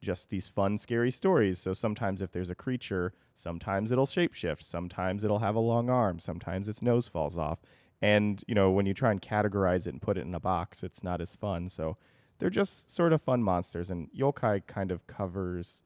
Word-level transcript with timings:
just 0.00 0.30
these 0.30 0.48
fun, 0.48 0.78
scary 0.78 1.10
stories. 1.10 1.58
So 1.58 1.72
sometimes 1.72 2.22
if 2.22 2.32
there's 2.32 2.50
a 2.50 2.54
creature, 2.54 3.12
sometimes 3.34 3.90
it'll 3.90 4.06
shapeshift, 4.06 4.62
sometimes 4.62 5.24
it'll 5.24 5.40
have 5.40 5.54
a 5.54 5.60
long 5.60 5.90
arm, 5.90 6.18
sometimes 6.18 6.68
its 6.68 6.82
nose 6.82 7.08
falls 7.08 7.36
off. 7.36 7.58
And, 8.02 8.42
you 8.46 8.54
know, 8.54 8.70
when 8.70 8.86
you 8.86 8.94
try 8.94 9.10
and 9.10 9.20
categorize 9.20 9.86
it 9.86 9.90
and 9.90 10.00
put 10.00 10.16
it 10.16 10.22
in 10.26 10.34
a 10.34 10.40
box, 10.40 10.82
it's 10.82 11.04
not 11.04 11.20
as 11.20 11.36
fun. 11.36 11.68
So 11.68 11.98
they're 12.38 12.48
just 12.48 12.90
sort 12.90 13.12
of 13.12 13.20
fun 13.20 13.42
monsters. 13.42 13.90
And 13.90 14.08
yokai 14.12 14.66
kind 14.66 14.90
of 14.90 15.06
covers 15.06 15.82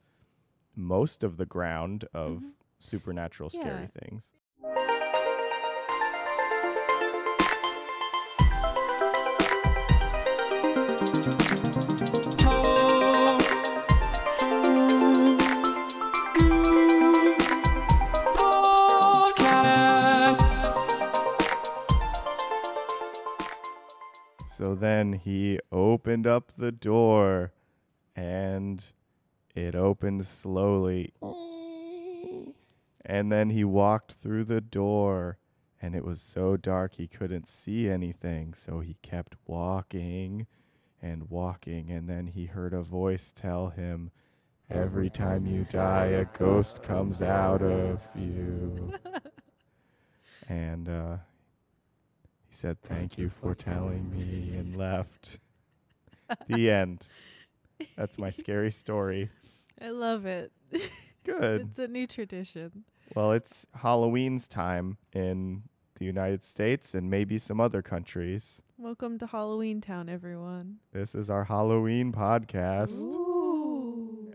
most 0.75 1.23
of 1.23 1.35
the 1.37 1.45
ground 1.45 2.05
of 2.13 2.41
Mhm. 2.41 2.51
supernatural 2.79 3.49
scary 3.49 3.89
Yeah. 3.93 3.99
things. 3.99 4.31
So 24.65 24.73
then 24.73 25.13
he 25.13 25.59
opened 25.71 26.25
up 26.25 26.53
the 26.57 26.71
door 26.71 27.53
and 28.15 28.83
it 29.53 29.75
opened 29.75 30.25
slowly. 30.25 31.13
And 33.05 33.31
then 33.31 33.51
he 33.51 33.63
walked 33.63 34.13
through 34.13 34.45
the 34.45 34.61
door 34.61 35.37
and 35.79 35.93
it 35.93 36.03
was 36.03 36.19
so 36.19 36.57
dark 36.57 36.95
he 36.95 37.07
couldn't 37.07 37.47
see 37.47 37.87
anything. 37.87 38.55
So 38.55 38.79
he 38.79 38.97
kept 39.03 39.35
walking 39.45 40.47
and 40.99 41.29
walking. 41.29 41.91
And 41.91 42.09
then 42.09 42.25
he 42.25 42.47
heard 42.47 42.73
a 42.73 42.81
voice 42.81 43.31
tell 43.31 43.69
him, 43.69 44.09
Every 44.67 45.11
time 45.11 45.45
you 45.45 45.67
die, 45.69 46.07
a 46.07 46.25
ghost 46.25 46.81
comes 46.81 47.21
out 47.21 47.61
of 47.61 48.01
you. 48.15 48.95
And 50.47 50.87
uh, 50.87 51.17
he 52.55 52.59
said, 52.61 52.81
Thank 52.81 53.17
you 53.17 53.29
for 53.29 53.53
telling 53.53 54.09
me, 54.11 54.55
and 54.55 54.75
left. 54.75 55.39
the 56.47 56.71
end. 56.71 57.07
That's 57.97 58.17
my 58.17 58.29
scary 58.29 58.71
story. 58.71 59.29
I 59.81 59.89
love 59.89 60.25
it. 60.25 60.53
Good. 61.25 61.61
It's 61.61 61.79
a 61.79 61.87
new 61.87 62.07
tradition. 62.07 62.85
Well, 63.13 63.33
it's 63.33 63.65
Halloween's 63.81 64.47
time 64.47 64.97
in 65.11 65.63
the 65.99 66.05
United 66.05 66.43
States 66.43 66.93
and 66.93 67.09
maybe 67.09 67.37
some 67.37 67.59
other 67.59 67.81
countries. 67.81 68.61
Welcome 68.77 69.19
to 69.19 69.27
Halloween 69.27 69.81
Town, 69.81 70.07
everyone. 70.07 70.77
This 70.93 71.13
is 71.13 71.29
our 71.29 71.43
Halloween 71.43 72.13
podcast. 72.13 73.03
Ooh. 73.03 73.34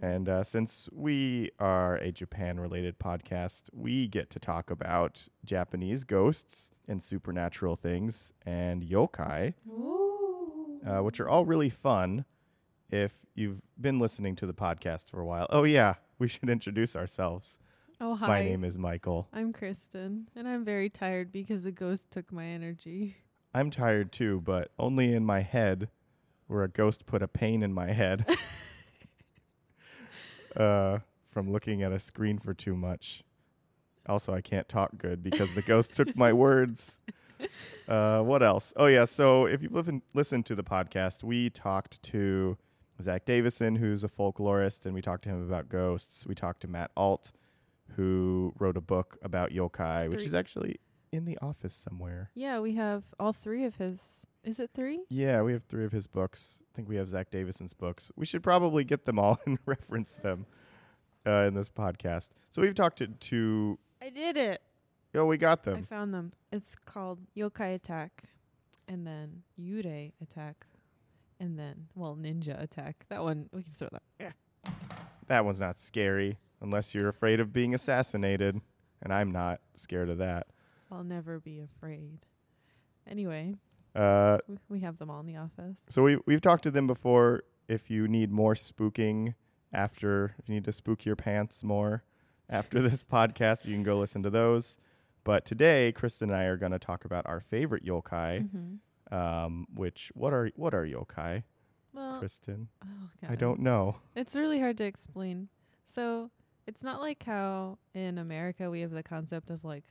And 0.02 0.28
uh, 0.28 0.44
since 0.44 0.88
we 0.92 1.50
are 1.58 1.96
a 1.96 2.10
Japan 2.10 2.58
related 2.58 2.98
podcast, 2.98 3.68
we 3.72 4.08
get 4.08 4.30
to 4.30 4.38
talk 4.38 4.70
about 4.70 5.28
Japanese 5.44 6.04
ghosts 6.04 6.70
and 6.88 7.02
supernatural 7.02 7.76
things 7.76 8.32
and 8.46 8.82
yokai, 8.82 9.54
uh, 10.86 11.02
which 11.02 11.20
are 11.20 11.28
all 11.28 11.44
really 11.44 11.68
fun 11.68 12.24
if 12.90 13.26
you've 13.34 13.60
been 13.78 13.98
listening 13.98 14.36
to 14.36 14.46
the 14.46 14.54
podcast 14.54 15.10
for 15.10 15.20
a 15.20 15.26
while. 15.26 15.46
Oh, 15.50 15.64
yeah, 15.64 15.94
we 16.18 16.28
should 16.28 16.48
introduce 16.48 16.96
ourselves. 16.96 17.58
Oh, 18.00 18.14
hi. 18.14 18.26
My 18.28 18.42
name 18.42 18.64
is 18.64 18.78
Michael. 18.78 19.28
I'm 19.34 19.52
Kristen, 19.52 20.28
and 20.34 20.48
I'm 20.48 20.64
very 20.64 20.88
tired 20.88 21.30
because 21.30 21.66
a 21.66 21.72
ghost 21.72 22.10
took 22.10 22.32
my 22.32 22.46
energy. 22.46 23.16
I'm 23.52 23.70
tired 23.70 24.12
too, 24.12 24.40
but 24.40 24.70
only 24.78 25.12
in 25.12 25.26
my 25.26 25.40
head, 25.40 25.88
where 26.46 26.62
a 26.62 26.68
ghost 26.68 27.04
put 27.04 27.22
a 27.22 27.28
pain 27.28 27.62
in 27.62 27.74
my 27.74 27.92
head 27.92 28.24
uh, 30.56 30.98
from 31.28 31.50
looking 31.52 31.82
at 31.82 31.92
a 31.92 31.98
screen 31.98 32.38
for 32.38 32.54
too 32.54 32.76
much. 32.76 33.22
Also, 34.06 34.34
I 34.34 34.40
can't 34.40 34.68
talk 34.68 34.96
good 34.98 35.22
because 35.22 35.54
the 35.54 35.62
ghost 35.62 35.94
took 35.94 36.16
my 36.16 36.32
words. 36.32 36.98
Uh, 37.88 38.20
what 38.20 38.42
else? 38.42 38.70
Oh, 38.76 38.84
yeah. 38.84 39.06
So, 39.06 39.46
if 39.46 39.62
you've 39.62 39.72
listened, 39.72 40.02
listened 40.12 40.44
to 40.44 40.54
the 40.54 40.62
podcast, 40.62 41.24
we 41.24 41.48
talked 41.48 42.02
to 42.02 42.58
Zack 43.00 43.24
Davisson, 43.24 43.78
who's 43.78 44.04
a 44.04 44.08
folklorist, 44.08 44.84
and 44.84 44.94
we 44.94 45.00
talked 45.00 45.24
to 45.24 45.30
him 45.30 45.42
about 45.42 45.68
ghosts. 45.70 46.26
We 46.26 46.34
talked 46.34 46.60
to 46.60 46.68
Matt 46.68 46.90
Alt, 46.96 47.32
who 47.96 48.52
wrote 48.58 48.76
a 48.76 48.80
book 48.80 49.16
about 49.22 49.50
yokai, 49.50 50.08
which 50.10 50.20
Three. 50.20 50.26
is 50.26 50.34
actually 50.34 50.80
in 51.12 51.24
the 51.24 51.38
office 51.42 51.74
somewhere. 51.74 52.30
Yeah, 52.34 52.60
we 52.60 52.74
have 52.74 53.04
all 53.18 53.32
three 53.32 53.64
of 53.64 53.76
his. 53.76 54.26
Is 54.42 54.58
it 54.58 54.70
three? 54.74 55.00
Yeah, 55.10 55.42
we 55.42 55.52
have 55.52 55.64
three 55.64 55.84
of 55.84 55.92
his 55.92 56.06
books. 56.06 56.62
I 56.72 56.74
think 56.74 56.88
we 56.88 56.96
have 56.96 57.08
Zack 57.08 57.30
Davisson's 57.30 57.74
books. 57.74 58.10
We 58.16 58.24
should 58.24 58.42
probably 58.42 58.84
get 58.84 59.04
them 59.04 59.18
all 59.18 59.38
and 59.46 59.58
reference 59.66 60.12
them 60.12 60.46
uh, 61.26 61.44
in 61.48 61.54
this 61.54 61.68
podcast. 61.68 62.28
So 62.50 62.62
we've 62.62 62.74
talked 62.74 62.98
to, 62.98 63.08
to 63.08 63.78
I 64.00 64.08
did 64.08 64.36
it. 64.36 64.62
oh, 65.14 65.26
we 65.26 65.36
got 65.36 65.64
them. 65.64 65.76
I 65.78 65.82
found 65.82 66.14
them. 66.14 66.32
It's 66.50 66.74
called 66.74 67.20
Yokai 67.36 67.74
Attack, 67.74 68.24
and 68.88 69.06
then 69.06 69.42
Yurei 69.60 70.12
Attack, 70.22 70.66
and 71.38 71.58
then 71.58 71.88
well 71.94 72.16
Ninja 72.16 72.60
Attack. 72.62 73.04
That 73.10 73.22
one 73.22 73.50
we 73.52 73.62
can 73.62 73.72
throw 73.72 73.88
that. 73.92 74.02
Yeah. 74.18 74.72
That 75.26 75.44
one's 75.44 75.60
not 75.60 75.78
scary 75.78 76.38
unless 76.62 76.94
you're 76.94 77.08
afraid 77.08 77.40
of 77.40 77.52
being 77.52 77.74
assassinated, 77.74 78.60
and 79.02 79.12
I'm 79.12 79.30
not 79.30 79.60
scared 79.74 80.08
of 80.08 80.18
that. 80.18 80.46
I'll 80.90 81.04
never 81.04 81.38
be 81.38 81.60
afraid. 81.60 82.20
Anyway, 83.08 83.54
Uh, 83.94 84.38
we 84.68 84.80
have 84.80 84.98
them 84.98 85.10
all 85.10 85.20
in 85.20 85.26
the 85.26 85.36
office. 85.36 85.84
so 85.88 86.02
we 86.02 86.18
we've 86.26 86.40
talked 86.40 86.62
to 86.64 86.70
them 86.70 86.86
before. 86.86 87.42
If 87.68 87.88
you 87.90 88.08
need 88.08 88.30
more 88.32 88.54
spooking 88.54 89.34
after, 89.72 90.34
if 90.38 90.48
you 90.48 90.54
need 90.56 90.64
to 90.64 90.72
spook 90.72 91.04
your 91.04 91.14
pants 91.16 91.62
more 91.62 92.02
after 92.50 92.80
this 92.82 93.02
podcast, 93.04 93.66
you 93.66 93.74
can 93.74 93.82
go 93.84 93.98
listen 93.98 94.22
to 94.24 94.30
those. 94.30 94.76
But 95.22 95.44
today, 95.44 95.92
Kristen 95.92 96.30
and 96.30 96.38
I 96.38 96.44
are 96.44 96.56
going 96.56 96.72
to 96.72 96.78
talk 96.78 97.04
about 97.04 97.26
our 97.26 97.40
favorite 97.40 97.84
yokai. 97.84 98.48
Mm-hmm. 98.48 99.14
Um, 99.14 99.66
which 99.74 100.12
what 100.14 100.32
are 100.32 100.50
what 100.54 100.72
are 100.72 100.84
yokai, 100.86 101.42
Well, 101.92 102.20
Kristen? 102.20 102.68
oh 102.84 103.08
I 103.28 103.34
don't 103.34 103.58
know. 103.58 103.96
It's 104.14 104.36
really 104.36 104.60
hard 104.60 104.78
to 104.78 104.84
explain. 104.84 105.48
So 105.84 106.30
it's 106.68 106.84
not 106.84 107.00
like 107.00 107.24
how 107.24 107.78
in 107.92 108.18
America 108.18 108.70
we 108.70 108.82
have 108.82 108.92
the 108.92 109.02
concept 109.02 109.50
of 109.50 109.64
like 109.64 109.82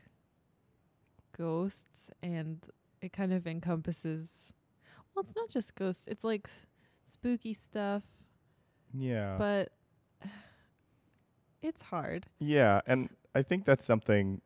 ghosts, 1.38 2.10
and 2.24 2.66
it 3.02 3.14
kind 3.14 3.34
of 3.34 3.48
encompasses. 3.48 4.54
Well, 5.16 5.24
it's 5.24 5.36
not 5.36 5.50
just 5.50 5.76
ghosts. 5.76 6.08
It's 6.08 6.24
like 6.24 6.50
spooky 7.06 7.54
stuff, 7.54 8.04
Yeah, 8.94 9.36
but 9.38 9.72
it's 11.62 11.84
hard. 11.84 12.28
yeah, 12.40 12.82
and 12.88 13.10
I 13.36 13.42
think 13.42 13.66
that's 13.66 13.86
something 13.86 14.42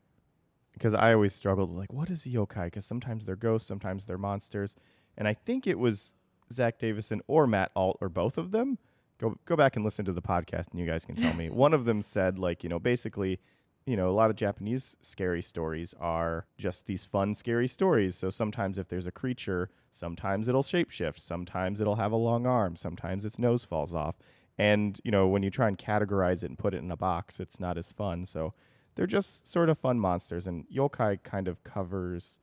because 0.73 0.93
I 0.93 1.13
always 1.13 1.33
struggled 1.33 1.69
with 1.69 1.77
like 1.79 1.93
what 1.93 2.09
is 2.09 2.25
yokai? 2.25 2.65
Because 2.65 2.85
sometimes 2.85 3.25
they're 3.25 3.35
ghosts, 3.35 3.67
sometimes 3.67 4.05
they're 4.05 4.17
monsters, 4.17 4.75
and 5.17 5.27
I 5.27 5.33
think 5.33 5.67
it 5.67 5.77
was 5.77 6.13
Zack 6.51 6.79
Davisson 6.79 7.21
or 7.27 7.45
Matt 7.47 7.71
Alt 7.75 7.97
or 8.01 8.09
both 8.09 8.37
of 8.37 8.51
them. 8.51 8.77
Go 9.19 9.35
go 9.45 9.55
back 9.55 9.75
and 9.75 9.85
listen 9.85 10.05
to 10.05 10.13
the 10.13 10.21
podcast, 10.21 10.71
and 10.71 10.79
you 10.79 10.85
guys 10.87 11.05
can 11.05 11.15
tell 11.15 11.33
me. 11.35 11.49
One 11.51 11.73
of 11.73 11.85
them 11.85 12.01
said 12.01 12.39
like 12.39 12.63
you 12.63 12.69
know 12.69 12.79
basically. 12.79 13.39
You 13.85 13.97
know, 13.97 14.09
a 14.09 14.11
lot 14.13 14.29
of 14.29 14.37
Japanese 14.37 14.95
scary 15.01 15.41
stories 15.41 15.93
are 15.99 16.45
just 16.57 16.85
these 16.85 17.03
fun, 17.05 17.33
scary 17.33 17.67
stories. 17.67 18.15
So 18.15 18.29
sometimes, 18.29 18.77
if 18.77 18.87
there's 18.87 19.07
a 19.07 19.11
creature, 19.11 19.69
sometimes 19.91 20.47
it'll 20.47 20.63
shapeshift, 20.63 21.19
sometimes 21.19 21.81
it'll 21.81 21.97
have 21.97 22.11
a 22.13 22.17
long 22.17 22.45
arm, 22.45 22.75
sometimes 22.77 23.25
its 23.25 23.37
nose 23.37 23.65
falls 23.65 23.93
off. 23.93 24.15
And, 24.57 24.99
you 25.03 25.11
know, 25.11 25.27
when 25.27 25.43
you 25.43 25.49
try 25.49 25.67
and 25.67 25.77
categorize 25.77 26.43
it 26.43 26.49
and 26.49 26.57
put 26.57 26.73
it 26.73 26.77
in 26.77 26.91
a 26.91 26.97
box, 26.97 27.39
it's 27.39 27.59
not 27.59 27.77
as 27.77 27.91
fun. 27.91 28.25
So 28.25 28.53
they're 28.95 29.07
just 29.07 29.47
sort 29.47 29.67
of 29.69 29.77
fun 29.77 29.99
monsters. 29.99 30.47
And 30.47 30.65
yokai 30.69 31.21
kind 31.23 31.47
of 31.47 31.63
covers 31.63 32.39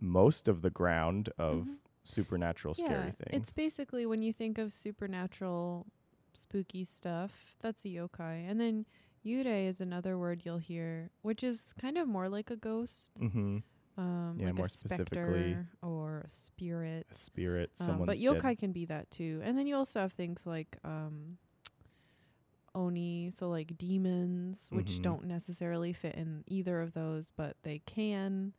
most 0.00 0.48
of 0.48 0.62
the 0.62 0.70
ground 0.70 1.28
of 1.38 1.66
Mhm. 1.66 1.78
supernatural 2.04 2.74
scary 2.74 3.12
things. 3.12 3.30
It's 3.32 3.52
basically 3.52 4.06
when 4.06 4.22
you 4.22 4.32
think 4.32 4.58
of 4.58 4.72
supernatural, 4.72 5.86
spooky 6.34 6.84
stuff, 6.84 7.56
that's 7.60 7.84
a 7.84 7.88
yokai. 7.88 8.48
And 8.48 8.60
then 8.60 8.86
yurei 9.26 9.66
is 9.66 9.80
another 9.80 10.16
word 10.16 10.42
you'll 10.44 10.58
hear, 10.58 11.10
which 11.22 11.42
is 11.42 11.74
kind 11.80 11.98
of 11.98 12.06
more 12.06 12.28
like 12.28 12.50
a 12.50 12.56
ghost, 12.56 13.10
mm-hmm. 13.20 13.58
um, 13.98 14.36
Yeah, 14.38 14.46
like 14.46 14.54
more 14.54 14.66
a 14.66 14.68
specifically 14.68 15.52
specter 15.52 15.68
or 15.82 16.22
a 16.24 16.28
spirit. 16.30 17.06
a 17.10 17.14
spirit, 17.14 17.70
Um, 17.80 18.04
but 18.06 18.18
dead. 18.18 18.24
yokai 18.24 18.58
can 18.58 18.72
be 18.72 18.84
that 18.86 19.10
too. 19.10 19.40
And 19.44 19.58
then 19.58 19.66
you 19.66 19.74
also 19.76 20.00
have 20.00 20.12
things 20.12 20.46
like 20.46 20.76
um, 20.84 21.38
oni, 22.74 23.30
so 23.30 23.48
like 23.48 23.76
demons, 23.78 24.68
which 24.70 24.98
Mhm. 24.98 25.02
don't 25.02 25.24
necessarily 25.24 25.92
fit 25.92 26.14
in 26.14 26.44
either 26.46 26.80
of 26.80 26.92
those, 26.92 27.30
but 27.34 27.56
they 27.62 27.78
can. 27.80 28.52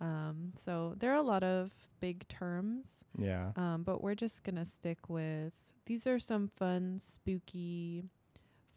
Um, 0.00 0.52
so 0.54 0.94
there 0.96 1.12
are 1.12 1.16
a 1.16 1.22
lot 1.22 1.42
of 1.44 1.72
big 2.00 2.26
terms. 2.28 3.04
Yeah. 3.18 3.52
Um, 3.56 3.82
but 3.82 4.02
we're 4.02 4.14
just 4.14 4.42
gonna 4.44 4.64
stick 4.64 5.08
with 5.08 5.52
these 5.86 6.06
are 6.06 6.18
some 6.18 6.48
fun, 6.48 6.98
spooky 6.98 8.04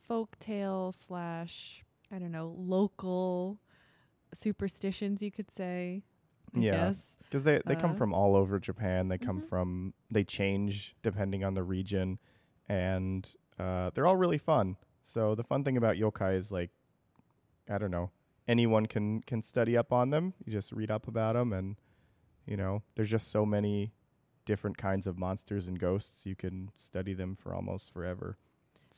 folktale 0.10 0.94
slash 0.94 1.84
I 2.12 2.20
don't 2.20 2.32
know 2.32 2.56
local 2.58 3.60
superstitions 4.34 5.22
you 5.22 5.32
could 5.32 5.52
say. 5.52 6.04
I 6.56 6.60
Yeah. 6.60 6.94
Because 7.24 7.44
they, 7.44 7.62
they 7.66 7.76
come 7.76 7.92
Uh, 7.92 7.96
from 7.96 8.14
all 8.14 8.36
over 8.36 8.60
Japan. 8.60 9.10
They 9.10 9.18
come 9.18 9.42
mhm. 9.42 9.50
from, 9.50 9.94
they 10.10 10.24
change 10.24 10.96
depending 11.02 11.44
on 11.44 11.54
the 11.56 11.64
region. 11.64 12.20
And 12.70 13.30
uh, 13.60 13.92
they're 13.94 14.08
all 14.08 14.16
really 14.16 14.38
fun. 14.38 14.78
So 15.04 15.36
the 15.36 15.44
fun 15.44 15.64
thing 15.64 15.78
about 15.78 15.96
yokai 15.96 16.36
is 16.38 16.52
like, 16.52 16.72
I 17.70 17.78
don't 17.78 17.92
know, 17.92 18.12
anyone 18.48 18.86
can 18.86 19.22
can 19.22 19.42
study 19.42 19.78
up 19.78 19.92
on 19.92 20.10
them. 20.10 20.34
You 20.46 20.52
just 20.52 20.72
read 20.72 20.92
up 20.92 21.08
about 21.08 21.36
them, 21.36 21.54
and 21.54 21.76
you 22.46 22.58
know, 22.58 22.84
there's 22.96 23.10
just 23.10 23.30
so 23.32 23.46
many 23.46 23.94
different 24.46 24.78
kinds 24.78 25.08
of 25.08 25.18
monsters 25.18 25.68
and 25.68 25.80
ghosts. 25.80 26.26
You 26.26 26.36
can 26.36 26.72
study 26.76 27.14
them 27.14 27.36
for 27.36 27.54
almost 27.54 27.92
forever. 27.92 28.38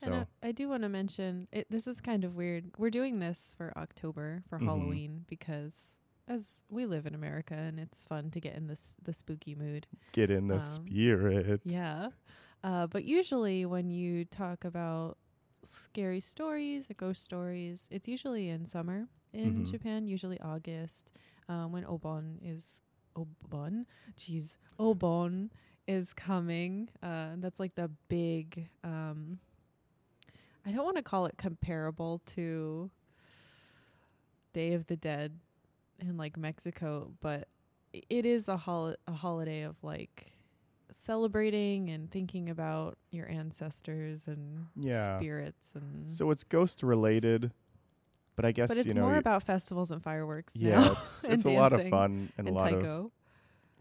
And 0.03 0.15
I, 0.43 0.47
I 0.47 0.51
do 0.51 0.69
want 0.69 0.83
to 0.83 0.89
mention 0.89 1.47
it. 1.51 1.67
This 1.69 1.87
is 1.87 1.99
kind 2.01 2.23
of 2.23 2.35
weird. 2.35 2.71
We're 2.77 2.89
doing 2.89 3.19
this 3.19 3.53
for 3.57 3.73
October 3.77 4.43
for 4.49 4.59
Mhm. 4.59 4.65
Halloween 4.65 5.25
because 5.27 5.99
as 6.27 6.63
we 6.69 6.85
live 6.85 7.05
in 7.05 7.15
America 7.15 7.55
and 7.55 7.79
it's 7.79 8.05
fun 8.05 8.29
to 8.31 8.39
get 8.39 8.55
in 8.55 8.67
this 8.67 8.95
the 9.01 9.13
spooky 9.13 9.55
mood. 9.55 9.87
get 10.11 10.29
in 10.29 10.47
the 10.47 10.55
Um, 10.55 10.59
spirit. 10.59 11.61
Yeah. 11.65 12.09
Uh, 12.63 12.87
but 12.87 13.03
usually 13.05 13.65
when 13.65 13.89
you 13.89 14.25
talk 14.25 14.63
about 14.65 15.17
scary 15.63 16.19
stories 16.19 16.89
or 16.89 16.93
ghost 16.93 17.23
stories, 17.23 17.87
it's 17.91 18.07
usually 18.07 18.47
in 18.49 18.65
summer 18.65 19.09
in 19.33 19.63
Mhm. 19.63 19.71
Japan, 19.71 20.07
usually 20.07 20.39
August, 20.39 21.11
um, 21.47 21.71
when 21.71 21.83
Obon 21.85 22.37
is 22.41 22.81
Obon, 23.15 23.85
jeez, 24.17 24.57
Obon 24.79 25.49
is 25.87 26.13
coming. 26.13 26.89
Uh, 27.01 27.35
that's 27.37 27.59
like 27.59 27.73
the 27.75 27.89
big. 28.07 28.69
Um, 28.83 29.39
I 30.65 30.71
don't 30.71 30.83
want 30.85 30.97
to 30.97 31.03
call 31.03 31.25
it 31.25 31.37
comparable 31.37 32.21
to 32.35 32.91
Day 34.53 34.73
of 34.73 34.87
the 34.87 34.97
Dead 34.97 35.39
in 35.99 36.17
like 36.17 36.37
Mexico, 36.37 37.13
but 37.21 37.47
i- 37.95 38.03
it 38.09 38.25
is 38.25 38.47
a 38.47 38.57
hol- 38.57 38.95
a 39.07 39.11
holiday 39.13 39.61
of 39.63 39.83
like 39.83 40.33
celebrating 40.91 41.89
and 41.89 42.09
thinking 42.09 42.49
about 42.49 42.97
your 43.11 43.29
ancestors 43.29 44.27
and 44.27 44.67
Yeah. 44.75 45.17
spirits 45.17 45.71
and 45.75 46.09
So 46.09 46.31
it's 46.31 46.43
ghost 46.43 46.81
related, 46.83 47.51
but 48.35 48.45
I 48.45 48.51
guess 48.51 48.69
but 48.69 48.77
it's 48.77 48.87
you 48.87 48.93
know, 48.95 49.01
more 49.01 49.17
about 49.17 49.43
festivals 49.43 49.91
and 49.91 50.01
fireworks 50.03 50.55
yeah, 50.55 50.75
now 50.75 50.91
it's, 50.93 51.23
it's 51.23 51.45
a 51.45 51.51
lot 51.51 51.73
of 51.73 51.87
fun 51.89 52.31
and, 52.37 52.47
and 52.47 52.49
a 52.49 52.53
lot 52.59 52.73
of 52.73 52.79
taiko. 52.81 53.11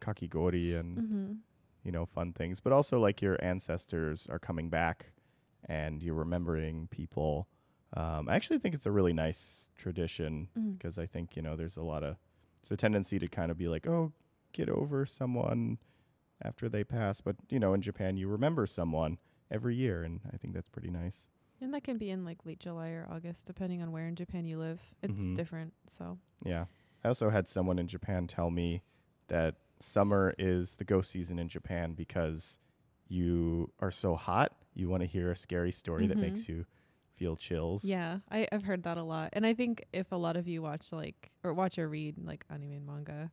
kakigori 0.01 0.79
and 0.79 0.99
mm-hmm. 0.99 1.33
you 1.83 1.93
know 1.93 2.05
fun 2.05 2.33
things, 2.33 2.61
but 2.61 2.73
also 2.73 3.01
like 3.01 3.23
your 3.23 3.43
ancestors 3.43 4.27
are 4.29 4.39
coming 4.39 4.69
back, 4.69 5.13
and 5.69 6.03
you're 6.03 6.15
remembering 6.15 6.89
people. 6.89 7.49
Um, 7.95 8.29
I 8.29 8.35
actually 8.37 8.59
think 8.59 8.75
it's 8.75 8.87
a 8.87 8.91
really 8.93 9.13
nice 9.13 9.71
tradition 9.77 10.49
Mm. 10.59 10.77
because 10.79 10.99
I 10.99 11.07
think 11.07 11.37
you 11.37 11.43
know 11.43 11.57
there's 11.57 11.77
a 11.77 11.83
lot 11.83 12.03
of 12.03 12.17
it's 12.61 12.71
a 12.71 12.77
tendency 12.77 13.19
to 13.19 13.29
kind 13.29 13.51
of 13.51 13.57
be 13.59 13.69
like, 13.69 13.87
oh, 13.87 14.13
get 14.53 14.69
over 14.69 15.07
someone 15.07 15.79
after 16.43 16.69
they 16.69 16.85
pass, 16.85 17.21
but 17.21 17.37
you 17.49 17.59
know 17.59 17.73
in 17.75 17.81
Japan 17.81 18.17
you 18.17 18.29
remember 18.29 18.67
someone 18.67 19.19
every 19.51 19.75
year, 19.75 20.03
and 20.03 20.21
I 20.33 20.37
think 20.37 20.55
that's 20.55 20.69
pretty 20.69 20.91
nice. 20.91 21.27
And 21.61 21.73
that 21.75 21.83
can 21.83 21.99
be 21.99 22.11
in 22.11 22.25
like 22.25 22.45
late 22.47 22.61
July 22.61 22.91
or 22.91 23.09
August, 23.11 23.47
depending 23.47 23.83
on 23.83 23.91
where 23.91 24.07
in 24.07 24.15
Japan 24.15 24.45
you 24.45 24.59
live. 24.59 24.81
It's 25.03 25.23
Mhm. 25.23 25.35
different. 25.35 25.75
So 25.89 26.19
Yeah. 26.45 26.67
I 27.03 27.09
also 27.09 27.31
had 27.31 27.49
someone 27.49 27.79
in 27.79 27.89
Japan 27.89 28.27
tell 28.27 28.51
me 28.51 28.83
that 29.29 29.57
summer 29.81 30.35
is 30.39 30.77
the 30.77 30.85
ghost 30.85 31.11
season 31.11 31.39
in 31.39 31.49
Japan 31.49 31.95
because 31.95 32.59
you 33.09 33.73
are 33.81 33.91
so 33.91 34.15
hot, 34.15 34.53
you 34.79 34.89
want 34.89 35.03
to 35.03 35.07
hear 35.07 35.31
a 35.31 35.37
scary 35.37 35.73
story 35.73 36.07
that 36.07 36.17
Mhm. 36.17 36.23
makes 36.23 36.49
you 36.49 36.65
feel 37.17 37.37
chills. 37.37 37.85
yeah, 37.85 38.21
I, 38.31 38.47
I've 38.53 38.63
heard 38.63 38.85
that 38.85 38.97
a 38.97 39.03
lot. 39.03 39.31
And 39.33 39.45
I 39.45 39.53
think 39.55 39.85
if 39.93 40.13
a 40.13 40.17
lot 40.17 40.37
of 40.37 40.47
you 40.47 40.63
watch 40.63 40.93
like 40.93 41.33
or 41.43 41.53
watch 41.53 41.79
or 41.79 41.89
read 41.89 42.17
like 42.25 42.45
anime 42.49 42.73
and 42.73 42.87
manga, 42.87 43.33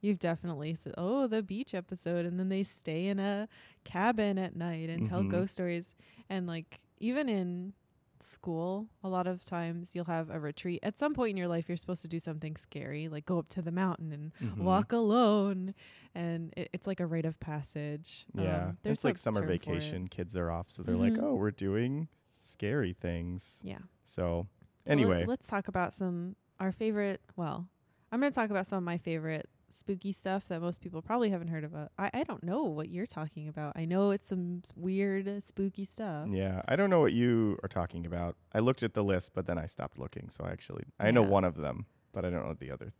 you've 0.00 0.18
definitely 0.20 0.74
said, 0.76 0.94
"Oh, 0.96 1.26
the 1.26 1.42
beach 1.42 1.74
episode," 1.74 2.26
and 2.26 2.38
then 2.38 2.48
they 2.48 2.62
stay 2.62 3.06
in 3.06 3.18
a 3.18 3.48
cabin 3.84 4.38
at 4.38 4.54
night 4.54 4.88
and 4.88 5.04
tell 5.04 5.24
Mhm. 5.24 5.30
ghost 5.30 5.54
stories. 5.54 5.94
And 6.30 6.46
like 6.46 6.80
even 7.00 7.28
in 7.28 7.72
school, 8.22 8.88
a 9.02 9.08
lot 9.08 9.26
of 9.26 9.44
times 9.44 9.94
you'll 9.94 10.04
have 10.06 10.30
a 10.30 10.38
retreat. 10.40 10.80
At 10.82 10.96
some 10.96 11.14
point 11.14 11.30
in 11.30 11.36
your 11.36 11.48
life, 11.48 11.68
you're 11.68 11.76
supposed 11.76 12.02
to 12.02 12.08
do 12.08 12.18
something 12.18 12.56
scary, 12.56 13.08
like 13.08 13.26
go 13.26 13.38
up 13.38 13.48
to 13.50 13.62
the 13.62 13.72
mountain 13.72 14.12
and 14.12 14.32
Mhm. 14.40 14.62
walk 14.64 14.92
alone, 14.92 15.74
and 16.14 16.52
it, 16.56 16.70
it's 16.72 16.86
like 16.86 17.00
a 17.00 17.06
rite 17.06 17.24
of 17.26 17.38
passage. 17.40 18.26
Yeah. 18.34 18.68
Um, 18.68 18.78
there's 18.82 18.98
it's 18.98 19.04
like 19.04 19.18
summer 19.18 19.40
term 19.40 19.48
for 19.48 19.52
it. 19.54 19.64
vacation. 19.64 20.08
Kids 20.08 20.36
are 20.36 20.50
off, 20.50 20.70
so 20.70 20.82
they're 20.82 20.96
like, 20.96 21.14
Mhm. 21.14 21.22
"Oh, 21.22 21.34
we're 21.34 21.50
doing 21.50 22.08
scary 22.40 22.92
things." 22.92 23.58
Yeah. 23.62 23.78
So, 24.04 24.46
So 24.86 24.92
anyway, 24.92 25.24
let's 25.26 25.46
talk 25.46 25.68
about 25.68 25.94
some 25.94 26.36
our 26.60 26.70
favorite. 26.72 27.20
Well, 27.36 27.68
I'm 28.12 28.20
going 28.20 28.30
to 28.30 28.34
talk 28.34 28.50
about 28.50 28.66
some 28.66 28.78
of 28.78 28.84
my 28.84 28.96
favorite 28.98 29.48
spooky 29.74 30.12
stuff 30.12 30.46
that 30.48 30.60
most 30.60 30.80
people 30.80 31.02
probably 31.02 31.30
haven't 31.30 31.48
heard 31.48 31.64
about. 31.64 31.90
I, 31.98 32.10
I 32.14 32.22
don't 32.24 32.42
know 32.42 32.64
what 32.64 32.88
you're 32.88 33.06
talking 33.06 33.48
about. 33.48 33.72
I 33.76 33.84
know 33.84 34.10
it's 34.10 34.28
some 34.28 34.62
weird 34.76 35.42
spooky 35.42 35.84
stuff. 35.84 36.28
yeah, 36.30 36.62
I 36.68 36.76
don't 36.76 36.90
know 36.90 37.00
what 37.00 37.12
you 37.12 37.58
are 37.62 37.68
talking 37.68 38.06
about. 38.06 38.36
I 38.52 38.60
looked 38.60 38.82
at 38.82 38.94
the 38.94 39.02
list, 39.04 39.32
but 39.34 39.46
then 39.46 39.58
I 39.58 39.66
stopped 39.66 39.98
looking. 39.98 40.28
So 40.30 40.44
I 40.44 40.50
actually 40.50 40.84
I 40.98 41.10
know 41.10 41.22
one 41.22 41.44
of 41.44 41.56
them, 41.56 41.86
but 42.12 42.24
I 42.24 42.30
don't 42.30 42.46
know 42.46 42.54
the 42.58 42.70
other 42.70 42.92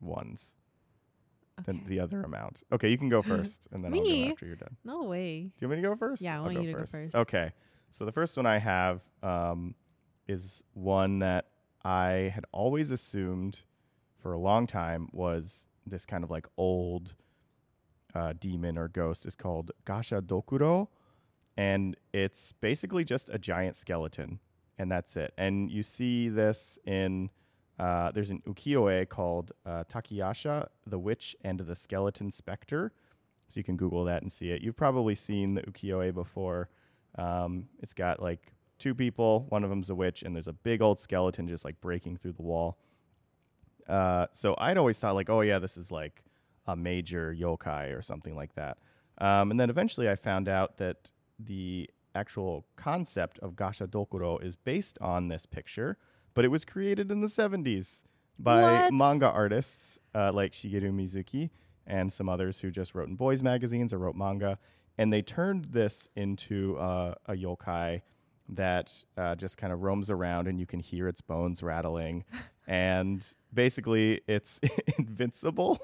ones. 0.00 0.56
Okay. 1.60 1.66
Than 1.66 1.84
the 1.86 2.00
other 2.00 2.22
amount. 2.22 2.62
Okay, 2.72 2.88
you 2.88 2.96
can 2.96 3.10
go 3.10 3.20
first, 3.34 3.68
and 3.70 3.84
then 3.84 3.92
I'll 3.92 4.02
go 4.02 4.30
after 4.30 4.46
you're 4.46 4.56
done. 4.56 4.76
no 4.84 5.04
way. 5.04 5.42
Do 5.42 5.52
you 5.58 5.68
want 5.68 5.78
me 5.78 5.82
to 5.82 5.88
go 5.90 5.96
first? 5.96 6.22
Yeah, 6.22 6.34
I 6.34 6.36
I'll 6.36 6.42
want 6.44 6.62
you 6.62 6.72
to 6.72 6.78
go 6.78 6.86
first. 6.86 7.14
Okay. 7.14 7.52
So 7.90 8.06
the 8.06 8.12
first 8.12 8.38
one 8.38 8.46
I 8.46 8.56
have 8.56 9.02
um, 9.22 9.74
is 10.26 10.62
one 10.72 11.18
that 11.18 11.48
I 11.84 12.32
had 12.34 12.46
always 12.52 12.90
assumed 12.90 13.60
for 14.22 14.32
a 14.32 14.38
long 14.38 14.66
time 14.66 15.08
was 15.12 15.68
this 15.86 16.06
kind 16.06 16.24
of 16.24 16.30
like 16.30 16.46
old 16.56 17.14
uh, 18.14 18.34
demon 18.38 18.78
or 18.78 18.88
ghost 18.88 19.26
is 19.26 19.34
called 19.34 19.70
Gasha 19.84 20.22
Dokuro. 20.22 20.88
And 21.56 21.96
it's 22.12 22.52
basically 22.52 23.04
just 23.04 23.28
a 23.28 23.38
giant 23.38 23.76
skeleton, 23.76 24.40
and 24.78 24.90
that's 24.90 25.16
it. 25.16 25.34
And 25.36 25.70
you 25.70 25.82
see 25.82 26.30
this 26.30 26.78
in 26.86 27.30
uh, 27.78 28.10
there's 28.12 28.30
an 28.30 28.42
ukiyo-e 28.46 29.06
called 29.06 29.52
uh, 29.66 29.84
Takiyasha, 29.84 30.68
the 30.86 30.98
Witch 30.98 31.34
and 31.42 31.60
the 31.60 31.74
Skeleton 31.74 32.30
Spectre. 32.30 32.92
So 33.48 33.58
you 33.58 33.64
can 33.64 33.76
Google 33.76 34.04
that 34.04 34.22
and 34.22 34.32
see 34.32 34.50
it. 34.50 34.62
You've 34.62 34.76
probably 34.76 35.14
seen 35.14 35.54
the 35.54 35.62
ukiyo-e 35.62 36.10
before. 36.10 36.68
Um, 37.18 37.68
it's 37.80 37.92
got 37.92 38.22
like 38.22 38.54
two 38.78 38.94
people, 38.94 39.46
one 39.48 39.62
of 39.64 39.70
them's 39.70 39.90
a 39.90 39.94
witch, 39.94 40.22
and 40.22 40.34
there's 40.34 40.48
a 40.48 40.52
big 40.52 40.80
old 40.80 41.00
skeleton 41.00 41.46
just 41.48 41.64
like 41.64 41.80
breaking 41.80 42.16
through 42.16 42.32
the 42.32 42.42
wall. 42.42 42.78
Uh, 43.88 44.26
so 44.32 44.54
I'd 44.58 44.76
always 44.78 44.98
thought 44.98 45.14
like, 45.14 45.30
oh 45.30 45.40
yeah, 45.40 45.58
this 45.58 45.76
is 45.76 45.90
like 45.90 46.22
a 46.66 46.76
major 46.76 47.34
yokai 47.38 47.96
or 47.96 48.02
something 48.02 48.36
like 48.36 48.54
that. 48.54 48.78
Um, 49.18 49.50
and 49.50 49.58
then 49.60 49.70
eventually 49.70 50.08
I 50.08 50.14
found 50.16 50.48
out 50.48 50.78
that 50.78 51.10
the 51.38 51.90
actual 52.14 52.66
concept 52.76 53.38
of 53.40 53.56
Gasha 53.56 53.86
Dokuro 53.86 54.42
is 54.42 54.56
based 54.56 54.98
on 55.00 55.28
this 55.28 55.46
picture, 55.46 55.96
but 56.34 56.44
it 56.44 56.48
was 56.48 56.64
created 56.64 57.10
in 57.10 57.20
the 57.20 57.26
70s 57.26 58.02
by 58.38 58.62
What? 58.62 58.92
manga 58.92 59.28
artists 59.30 59.98
uh, 60.14 60.32
like 60.32 60.52
Shigeru 60.52 60.92
Mizuki 60.92 61.50
and 61.86 62.12
some 62.12 62.28
others 62.28 62.60
who 62.60 62.70
just 62.70 62.94
wrote 62.94 63.08
in 63.08 63.16
boys 63.16 63.42
magazines 63.42 63.92
or 63.92 63.98
wrote 63.98 64.14
manga. 64.16 64.58
And 64.98 65.12
they 65.12 65.22
turned 65.22 65.66
this 65.66 66.08
into 66.14 66.76
uh, 66.78 67.14
a 67.26 67.32
yokai 67.32 68.02
that 68.48 69.04
uh, 69.16 69.34
just 69.34 69.56
kind 69.56 69.72
of 69.72 69.82
roams 69.82 70.10
around 70.10 70.46
and 70.48 70.60
you 70.60 70.66
can 70.66 70.80
hear 70.80 71.08
its 71.08 71.20
bones 71.20 71.62
rattling. 71.62 72.24
and 72.66 73.26
basically, 73.52 74.20
it's 74.26 74.60
invincible 74.98 75.78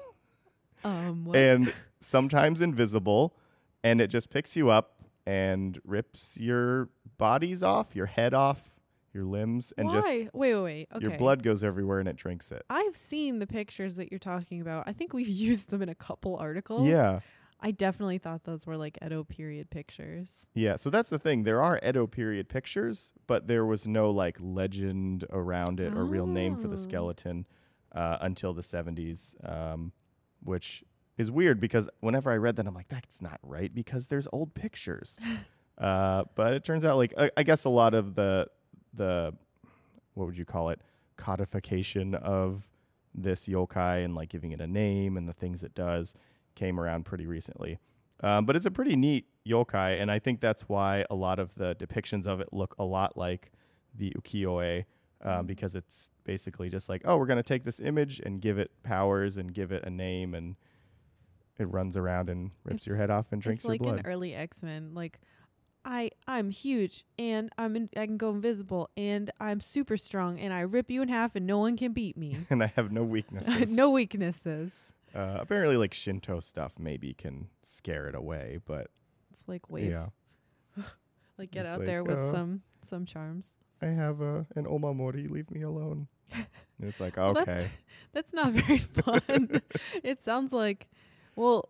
Um, 0.83 1.31
and 1.33 1.73
sometimes 1.99 2.61
invisible. 2.61 3.35
And 3.83 4.01
it 4.01 4.07
just 4.07 4.29
picks 4.29 4.55
you 4.55 4.69
up 4.69 4.95
and 5.25 5.79
rips 5.85 6.37
your 6.37 6.89
bodies 7.17 7.63
off, 7.63 7.95
your 7.95 8.07
head 8.07 8.33
off, 8.33 8.75
your 9.13 9.23
limbs, 9.23 9.73
and 9.77 9.87
Why? 9.87 9.93
just 9.93 10.07
wait, 10.07 10.29
wait, 10.33 10.55
wait. 10.55 10.87
Okay. 10.93 11.07
your 11.07 11.17
blood 11.17 11.43
goes 11.43 11.63
everywhere 11.63 11.99
and 11.99 12.07
it 12.09 12.15
drinks 12.15 12.51
it. 12.51 12.63
I've 12.69 12.95
seen 12.95 13.39
the 13.39 13.47
pictures 13.47 13.95
that 13.95 14.11
you're 14.11 14.19
talking 14.19 14.59
about. 14.61 14.83
I 14.87 14.93
think 14.93 15.13
we've 15.13 15.27
used 15.49 15.69
them 15.69 15.81
in 15.81 15.89
a 15.89 15.95
couple 15.95 16.35
articles. 16.37 16.87
Yeah. 16.87 17.19
I 17.61 17.71
definitely 17.71 18.17
thought 18.19 18.45
those 18.45 18.65
were 18.65 18.77
like 18.77 18.97
Edo 19.05 19.23
period 19.23 19.69
pictures. 19.69 20.47
Yeah, 20.53 20.77
so 20.77 20.89
that's 20.89 21.09
the 21.09 21.19
thing. 21.19 21.43
There 21.43 21.61
are 21.61 21.79
Edo 21.85 22.07
period 22.07 22.47
pictures, 22.47 23.11
but 23.27 23.47
there 23.47 23.65
was 23.65 23.85
no 23.85 24.09
like 24.11 24.37
legend 24.39 25.25
around 25.29 25.79
it 25.79 25.93
or 25.95 26.05
real 26.05 26.25
name 26.27 26.55
for 26.55 26.67
the 26.69 26.75
Oh. 26.75 26.77
skeleton 26.77 27.45
uh, 27.91 28.17
until 28.21 28.53
the 28.53 28.61
70s, 28.61 29.35
um, 29.43 29.91
which 30.41 30.83
is 31.17 31.29
weird 31.29 31.59
because 31.59 31.89
whenever 31.99 32.31
I 32.31 32.37
read 32.37 32.55
that, 32.55 32.65
I'm 32.67 32.73
like, 32.73 32.87
that's 32.87 33.21
not 33.21 33.39
right 33.43 33.73
because 33.75 34.07
there's 34.07 34.27
old 34.31 34.53
pictures. 34.53 35.17
uh, 35.77 36.23
but 36.35 36.53
it 36.53 36.63
turns 36.63 36.85
out, 36.85 36.95
like, 36.95 37.13
I, 37.17 37.29
I 37.35 37.43
guess 37.43 37.65
a 37.65 37.69
lot 37.69 37.93
of 37.93 38.15
the 38.15 38.47
the 38.93 39.33
what 40.13 40.25
would 40.27 40.37
you 40.37 40.45
call 40.45 40.69
it 40.69 40.81
codification 41.17 42.15
of 42.15 42.69
this 43.13 43.47
yokai 43.47 44.03
and 44.05 44.15
like 44.15 44.29
giving 44.29 44.51
it 44.51 44.61
a 44.61 44.67
name 44.67 45.17
and 45.17 45.27
the 45.27 45.33
things 45.33 45.63
it 45.63 45.73
does 45.75 46.13
came 46.59 46.79
around 46.79 47.05
pretty 47.05 47.25
recently. 47.25 47.79
Um, 48.21 48.45
but 48.45 48.55
it's 48.57 48.65
a 48.65 48.71
pretty 48.71 48.97
neat 48.97 49.27
yokai, 49.47 49.99
and 49.99 50.11
I 50.11 50.19
think 50.19 50.41
that's 50.41 50.67
why 50.67 51.05
a 51.09 51.15
lot 51.15 51.39
of 51.39 51.55
the 51.55 51.73
depictions 51.75 52.27
of 52.27 52.41
it 52.41 52.49
look 52.51 52.75
a 52.77 52.83
lot 52.83 53.15
like 53.15 53.51
the 53.95 54.11
ukiyo-e, 54.11 54.85
um, 55.23 55.45
because 55.45 55.73
it's 55.73 56.09
basically 56.25 56.69
just 56.69 56.89
like, 56.89 57.01
oh, 57.05 57.15
we're 57.15 57.25
going 57.25 57.37
to 57.37 57.43
take 57.43 57.63
this 57.63 57.79
image 57.79 58.19
and 58.19 58.41
give 58.41 58.59
it 58.59 58.71
powers 58.83 59.37
and 59.37 59.53
give 59.53 59.71
it 59.71 59.85
a 59.85 59.89
name, 59.89 60.33
and 60.33 60.57
it 61.57 61.65
runs 61.65 61.95
around 61.95 62.29
and 62.29 62.51
rips 62.65 62.85
your 62.85 62.97
head 62.97 63.09
off 63.09 63.27
and 63.31 63.41
drinks 63.41 63.63
it's 63.63 63.69
like 63.69 63.79
your 63.79 63.93
blood. 63.93 64.05
an 64.05 64.11
early 64.11 64.35
X 64.35 64.63
Men. 64.63 64.93
Like 64.93 65.19
I 65.85 66.11
I'm 66.27 66.49
huge 66.51 67.05
and 67.17 67.49
I'm 67.57 67.75
in, 67.75 67.89
I 67.95 68.05
can 68.05 68.17
go 68.17 68.29
invisible 68.29 68.89
and 68.97 69.31
I'm 69.39 69.59
super 69.61 69.97
strong 69.97 70.39
and 70.39 70.53
I 70.53 70.61
rip 70.61 70.89
you 70.89 71.01
in 71.01 71.09
half 71.09 71.35
and 71.35 71.45
no 71.45 71.57
one 71.57 71.77
can 71.77 71.93
beat 71.93 72.17
me. 72.17 72.37
and 72.49 72.63
I 72.63 72.67
have 72.75 72.91
no 72.91 73.03
weaknesses. 73.03 73.71
no 73.75 73.91
weaknesses. 73.91 74.93
Uh, 75.15 75.37
apparently, 75.39 75.77
like 75.77 75.93
Shinto 75.93 76.39
stuff 76.39 76.73
maybe 76.79 77.13
can 77.13 77.47
scare 77.63 78.07
it 78.07 78.15
away, 78.15 78.59
but 78.65 78.87
It's 79.31 79.43
like 79.47 79.69
wave. 79.69 79.91
yeah, 79.91 80.07
Like 81.37 81.51
get 81.51 81.61
Just 81.63 81.69
out 81.73 81.79
like, 81.79 81.87
there 81.87 82.03
with 82.03 82.19
uh, 82.19 82.31
some 82.31 82.61
some 82.81 83.05
charms. 83.05 83.55
I 83.81 83.87
have 83.87 84.21
uh, 84.21 84.43
an 84.55 84.65
omamori. 84.65 85.29
Leave 85.29 85.49
me 85.51 85.61
alone. 85.61 86.07
and 86.33 86.45
it's 86.81 86.99
like 86.99 87.17
Well, 87.17 87.33
that's- 87.33 87.59
okay, 87.61 87.71
That's 88.13 88.33
not 88.33 88.51
very 88.51 88.77
fun. 88.77 89.61
it 90.03 90.19
sounds 90.19 90.51
like 90.53 90.87
well 91.35 91.68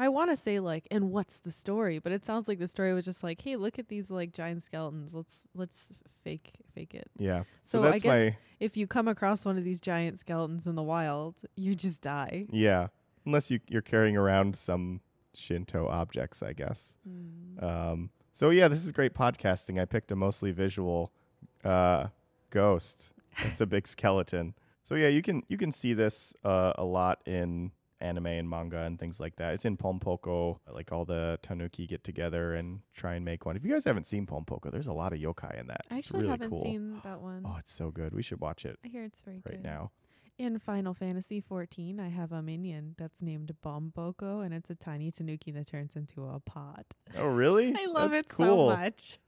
I 0.00 0.08
want 0.08 0.30
to 0.30 0.36
say 0.36 0.60
like 0.60 0.88
and 0.90 1.10
what's 1.10 1.40
the 1.40 1.52
story, 1.52 1.98
but 1.98 2.10
it 2.10 2.24
sounds 2.24 2.48
like 2.48 2.58
the 2.58 2.66
story 2.66 2.94
was 2.94 3.04
just 3.04 3.22
like, 3.22 3.42
"Hey, 3.42 3.56
look 3.56 3.78
at 3.78 3.88
these 3.88 4.10
like 4.10 4.32
giant 4.32 4.62
skeletons. 4.62 5.14
Let's 5.14 5.46
let's 5.54 5.92
fake 6.24 6.54
fake 6.74 6.94
it." 6.94 7.10
yeah. 7.18 7.42
So, 7.62 7.82
that's 7.82 7.96
I 7.96 7.98
guess 7.98 8.34
if 8.58 8.78
you 8.78 8.86
come 8.86 9.08
across 9.08 9.44
one 9.44 9.58
of 9.58 9.64
these 9.64 9.78
giant 9.78 10.18
skeletons 10.18 10.66
in 10.66 10.74
the 10.74 10.82
wild, 10.82 11.36
you 11.54 11.74
just 11.74 12.00
die. 12.00 12.46
yeah. 12.50 12.88
Unless 13.26 13.50
you 13.50 13.60
you're 13.68 13.82
carrying 13.82 14.16
around 14.16 14.56
some 14.56 15.02
Shinto 15.34 15.86
objects, 15.86 16.42
I 16.42 16.54
guess. 16.54 16.96
Mm. 17.06 17.62
Um, 17.62 18.10
so 18.32 18.48
yeah, 18.48 18.68
this 18.68 18.86
is 18.86 18.92
great 18.92 19.12
podcasting. 19.12 19.78
I 19.78 19.84
picked 19.84 20.10
a 20.10 20.16
mostly 20.16 20.50
visual 20.50 21.12
uh, 21.62 22.06
ghost. 22.48 23.10
It's 23.40 23.60
a 23.60 23.66
big 23.66 23.86
skeleton. 23.86 24.54
So 24.82 24.94
yeah, 24.94 25.08
you 25.08 25.20
can 25.20 25.42
you 25.48 25.58
can 25.58 25.72
see 25.72 25.92
this 25.92 26.32
uh, 26.42 26.72
a 26.76 26.84
lot 26.84 27.20
in 27.26 27.72
anime 28.00 28.26
and 28.26 28.48
manga 28.48 28.82
and 28.84 28.98
things 28.98 29.20
like 29.20 29.36
that. 29.36 29.54
It's 29.54 29.64
in 29.64 29.76
Pompoko. 29.76 30.58
Like 30.72 30.92
all 30.92 31.04
the 31.04 31.38
tanuki 31.42 31.86
get 31.86 32.04
together 32.04 32.54
and 32.54 32.80
try 32.94 33.14
and 33.14 33.24
make 33.24 33.44
one. 33.46 33.56
If 33.56 33.64
you 33.64 33.72
guys 33.72 33.84
haven't 33.84 34.06
seen 34.06 34.26
Pompoko, 34.26 34.70
there's 34.70 34.86
a 34.86 34.92
lot 34.92 35.12
of 35.12 35.18
yokai 35.18 35.58
in 35.60 35.66
that. 35.68 35.82
I 35.90 35.98
actually 35.98 36.20
really 36.20 36.30
haven't 36.30 36.50
cool. 36.50 36.62
seen 36.62 37.00
that 37.04 37.20
one. 37.20 37.42
Oh, 37.46 37.56
it's 37.58 37.72
so 37.72 37.90
good. 37.90 38.14
We 38.14 38.22
should 38.22 38.40
watch 38.40 38.64
it 38.64 38.78
I 38.84 38.88
hear 38.88 39.04
it's 39.04 39.22
very 39.22 39.42
right 39.44 39.56
good. 39.56 39.64
now. 39.64 39.90
In 40.38 40.58
Final 40.58 40.94
Fantasy 40.94 41.38
14, 41.42 42.00
I 42.00 42.08
have 42.08 42.32
a 42.32 42.40
minion 42.40 42.94
that's 42.96 43.20
named 43.20 43.54
Bomboko, 43.62 44.42
and 44.42 44.54
it's 44.54 44.70
a 44.70 44.74
tiny 44.74 45.10
tanuki 45.10 45.50
that 45.50 45.66
turns 45.66 45.94
into 45.94 46.24
a 46.24 46.40
pot. 46.40 46.94
Oh, 47.18 47.26
really? 47.26 47.74
I 47.78 47.84
love 47.84 48.12
That's 48.12 48.30
it 48.32 48.36
cool. 48.36 48.70
so 48.70 48.76
much. 48.76 49.18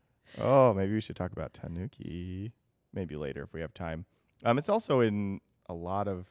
Oh, 0.40 0.72
maybe 0.72 0.94
we 0.94 1.02
should 1.02 1.16
talk 1.16 1.32
about 1.32 1.52
Tanuki. 1.52 2.52
Maybe 2.94 3.16
later 3.16 3.42
if 3.42 3.52
we 3.52 3.60
have 3.60 3.74
time. 3.74 4.06
Um, 4.42 4.56
it's 4.56 4.70
also 4.70 5.00
in 5.00 5.40
a 5.68 5.74
lot 5.74 6.08
of 6.08 6.30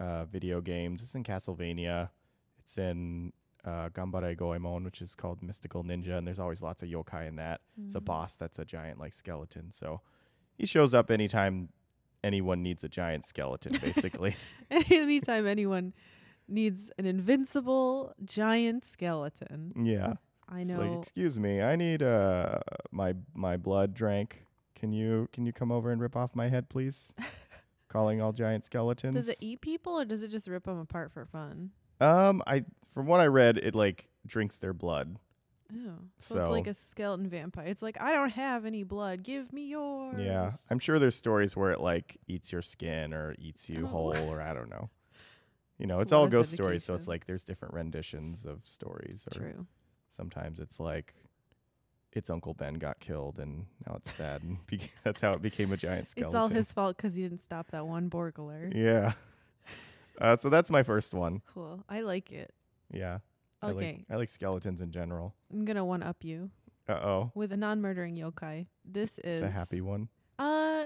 uh, 0.00 0.24
video 0.26 0.60
games. 0.60 1.02
It's 1.02 1.14
in 1.14 1.24
Castlevania. 1.24 2.10
It's 2.58 2.78
in 2.78 3.32
uh, 3.64 3.88
Gambare 3.90 4.36
Goemon, 4.36 4.84
which 4.84 5.00
is 5.00 5.14
called 5.14 5.42
Mystical 5.42 5.82
Ninja, 5.84 6.18
and 6.18 6.26
there's 6.26 6.38
always 6.38 6.60
lots 6.62 6.82
of 6.82 6.88
yokai 6.88 7.26
in 7.28 7.36
that. 7.36 7.60
It's 7.86 7.94
a 7.94 8.00
Mhm. 8.00 8.04
boss 8.04 8.34
that's 8.36 8.58
a 8.58 8.64
giant 8.64 8.98
like 9.00 9.12
skeleton. 9.14 9.72
So 9.72 10.00
he 10.58 10.66
shows 10.66 10.92
up 10.94 11.10
anytime 11.10 11.70
anyone 12.22 12.62
needs 12.62 12.84
a 12.84 12.88
giant 12.88 13.24
skeleton, 13.26 13.72
basically. 13.80 14.36
Anytime 14.70 15.46
anyone 15.46 15.92
needs 16.48 16.90
an 16.98 17.06
invincible 17.06 18.12
giant 18.24 18.84
skeleton, 18.84 19.72
yeah. 19.82 20.14
I 20.46 20.62
know. 20.64 20.78
like, 20.80 20.98
excuse 21.00 21.38
me, 21.40 21.62
I 21.62 21.74
need 21.76 22.02
uh 22.02 22.58
my 22.90 23.14
my 23.34 23.56
blood 23.56 23.94
drank. 23.94 24.44
Can 24.74 24.92
you 24.92 25.28
can 25.32 25.46
you 25.46 25.52
come 25.54 25.72
over 25.72 25.90
and 25.90 26.00
rip 26.02 26.16
off 26.16 26.34
my 26.34 26.48
head, 26.48 26.68
please? 26.68 27.14
Calling 27.94 28.20
all 28.20 28.32
giant 28.32 28.66
skeletons. 28.66 29.14
does 29.14 29.28
it 29.28 29.38
eat 29.40 29.60
people 29.60 29.92
or 29.92 30.04
does 30.04 30.24
it 30.24 30.28
just 30.32 30.48
rip 30.48 30.64
them 30.64 30.80
apart 30.80 31.12
for 31.12 31.24
fun? 31.26 31.70
Um, 32.00 32.42
I 32.44 32.64
from 32.92 33.06
what 33.06 33.20
I 33.20 33.26
read, 33.26 33.56
it 33.56 33.72
like 33.76 34.08
drinks 34.26 34.56
their 34.56 34.72
blood. 34.72 35.16
Oh, 35.72 35.98
so, 36.18 36.40
it's 36.40 36.50
like 36.50 36.66
a 36.66 36.74
skeleton 36.74 37.28
vampire. 37.28 37.66
It's 37.66 37.82
like 37.82 37.96
I 38.00 38.12
don't 38.12 38.30
have 38.30 38.64
any 38.64 38.82
blood. 38.82 39.22
Give 39.22 39.52
me 39.52 39.66
yours. 39.68 40.20
Yeah, 40.20 40.50
I'm 40.70 40.80
sure 40.80 40.98
there's 40.98 41.14
stories 41.14 41.56
where 41.56 41.70
it 41.70 41.80
like 41.80 42.18
eats 42.26 42.50
your 42.50 42.62
skin 42.62 43.14
or 43.14 43.36
eats 43.38 43.70
you 43.70 43.84
Oh. 43.84 43.86
whole, 43.86 44.12
or 44.12 44.42
I 44.42 44.52
don't 44.54 44.68
know. 44.70 44.90
You 45.78 45.88
know, 45.88 45.96
It's 45.98 46.08
it's, 46.08 46.12
all 46.12 46.28
ghost 46.28 46.52
stories, 46.52 46.84
so 46.84 46.94
it's 46.94 47.08
like 47.08 47.26
there's 47.26 47.42
different 47.42 47.74
renditions 47.74 48.44
of 48.44 48.60
stories. 48.64 49.26
Or 49.34 49.38
True. 49.40 49.66
sometimes 50.08 50.60
it's 50.60 50.78
like 50.78 51.14
its 52.16 52.30
Uncle 52.30 52.54
Ben 52.54 52.74
got 52.74 53.00
killed, 53.00 53.38
and 53.38 53.66
now 53.86 53.96
it's 53.96 54.12
sad, 54.12 54.42
and 54.44 54.58
beca- 54.66 54.88
that's 55.02 55.20
how 55.20 55.32
it 55.32 55.42
became 55.42 55.72
a 55.72 55.76
giant 55.76 56.08
skeleton. 56.08 56.28
It's 56.28 56.34
all 56.34 56.48
his 56.48 56.72
fault 56.72 56.96
'cause 56.96 57.14
he 57.14 57.22
didn't 57.22 57.40
stop 57.40 57.70
that 57.72 57.86
one 57.86 58.08
burglar. 58.08 58.70
Yeah. 58.74 59.12
Uh, 60.20 60.36
so 60.36 60.48
that's 60.48 60.70
my 60.70 60.82
first 60.82 61.12
one. 61.12 61.42
Cool. 61.52 61.82
I 61.88 62.00
like 62.00 62.30
it. 62.30 62.54
Yeah. 62.92 63.18
I 63.62 63.66
like- 63.68 63.76
Okay, 63.76 64.04
I 64.10 64.16
like 64.16 64.28
skeletons 64.28 64.80
in 64.80 64.92
general. 64.92 65.34
I'm 65.52 65.64
gonna 65.64 65.84
one 65.84 66.02
up 66.02 66.22
you 66.22 66.50
Uh 66.88 66.92
oh. 66.92 67.32
with 67.34 67.50
a 67.50 67.56
non-murdering 67.56 68.14
yokai. 68.16 68.66
This 68.84 69.18
is 69.18 69.42
It's 69.42 69.54
a 69.54 69.58
happy 69.58 69.80
one. 69.80 70.08
Uh, 70.38 70.84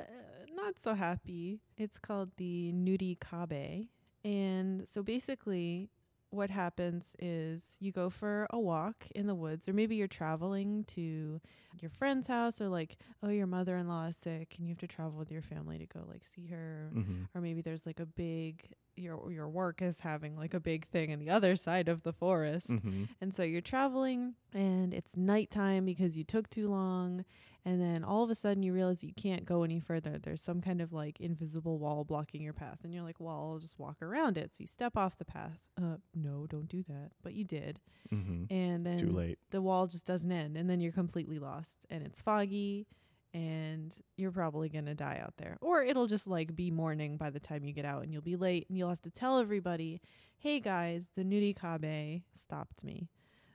not 0.54 0.78
so 0.78 0.94
happy. 0.94 1.60
It's 1.76 1.98
called 1.98 2.30
the 2.36 2.72
Nuri 2.72 3.18
Kabe. 3.18 3.88
And 4.24 4.88
so 4.88 5.02
basically, 5.02 5.90
what 6.30 6.50
happens 6.50 7.16
is 7.18 7.76
you 7.80 7.92
go 7.92 8.10
for 8.10 8.46
a 8.50 8.58
walk 8.58 9.06
in 9.14 9.26
the 9.26 9.34
woods, 9.34 9.68
or 9.68 9.72
maybe 9.72 9.96
you're 9.96 10.06
traveling 10.06 10.84
to 10.84 11.40
your 11.80 11.90
friend's 11.90 12.26
house, 12.26 12.60
or 12.60 12.68
like, 12.68 12.96
oh, 13.22 13.28
your 13.28 13.46
mother 13.46 13.76
in 13.76 13.88
law 13.88 14.06
is 14.06 14.16
sick, 14.16 14.54
and 14.58 14.66
you 14.66 14.72
have 14.72 14.78
to 14.78 14.86
travel 14.86 15.18
with 15.18 15.30
your 15.30 15.42
family 15.42 15.78
to 15.78 15.86
go 15.86 16.04
like 16.08 16.26
see 16.26 16.46
her. 16.48 16.90
Mm-hmm. 16.94 17.24
Or 17.34 17.40
maybe 17.40 17.62
there's 17.62 17.86
like 17.86 18.00
a 18.00 18.06
big 18.06 18.74
your 18.98 19.30
your 19.30 19.48
work 19.48 19.80
is 19.80 20.00
having 20.00 20.36
like 20.36 20.54
a 20.54 20.60
big 20.60 20.86
thing 20.88 21.10
in 21.10 21.18
the 21.18 21.30
other 21.30 21.56
side 21.56 21.88
of 21.88 22.02
the 22.02 22.12
forest. 22.12 22.70
Mm-hmm. 22.70 23.04
And 23.20 23.32
so 23.32 23.42
you're 23.42 23.60
traveling 23.60 24.34
and 24.52 24.92
it's 24.92 25.16
nighttime 25.16 25.84
because 25.84 26.16
you 26.16 26.24
took 26.24 26.50
too 26.50 26.68
long. 26.68 27.24
And 27.64 27.82
then 27.82 28.02
all 28.04 28.22
of 28.24 28.30
a 28.30 28.34
sudden 28.34 28.62
you 28.62 28.72
realize 28.72 29.04
you 29.04 29.12
can't 29.12 29.44
go 29.44 29.62
any 29.62 29.78
further. 29.80 30.16
There's 30.18 30.40
some 30.40 30.60
kind 30.60 30.80
of 30.80 30.92
like 30.92 31.20
invisible 31.20 31.78
wall 31.78 32.04
blocking 32.04 32.40
your 32.40 32.52
path. 32.54 32.80
And 32.84 32.94
you're 32.94 33.02
like, 33.02 33.20
well, 33.20 33.34
I'll 33.52 33.58
just 33.58 33.78
walk 33.78 34.00
around 34.00 34.38
it. 34.38 34.54
So 34.54 34.62
you 34.62 34.66
step 34.66 34.96
off 34.96 35.18
the 35.18 35.24
path. 35.24 35.58
Uh, 35.76 35.96
no, 36.14 36.46
don't 36.46 36.68
do 36.68 36.82
that. 36.84 37.10
But 37.22 37.34
you 37.34 37.44
did. 37.44 37.80
Mm-hmm. 38.12 38.44
And 38.54 38.86
then 38.86 38.92
It's 38.94 39.02
too 39.02 39.10
late. 39.10 39.38
the 39.50 39.60
wall 39.60 39.86
just 39.86 40.06
doesn't 40.06 40.32
end. 40.32 40.56
And 40.56 40.70
then 40.70 40.80
you're 40.80 40.92
completely 40.92 41.38
lost. 41.38 41.84
And 41.90 42.06
it's 42.06 42.22
foggy. 42.22 42.86
And 43.34 43.94
you're 44.16 44.32
probably 44.32 44.70
going 44.70 44.86
to 44.86 44.94
die 44.94 45.20
out 45.22 45.34
there. 45.36 45.58
Or 45.60 45.82
it'll 45.82 46.06
just 46.06 46.26
like 46.26 46.56
be 46.56 46.70
morning 46.70 47.18
by 47.18 47.28
the 47.28 47.40
time 47.40 47.64
you 47.64 47.74
get 47.74 47.84
out 47.84 48.02
and 48.02 48.12
you'll 48.12 48.22
be 48.22 48.36
late. 48.36 48.66
And 48.68 48.78
you'll 48.78 48.88
have 48.88 49.02
to 49.02 49.10
tell 49.10 49.38
everybody, 49.38 50.00
hey 50.38 50.60
guys, 50.60 51.10
the 51.14 51.24
Nuri 51.24 51.54
Kabe 51.54 52.22
stopped 52.32 52.82
me. 52.82 53.08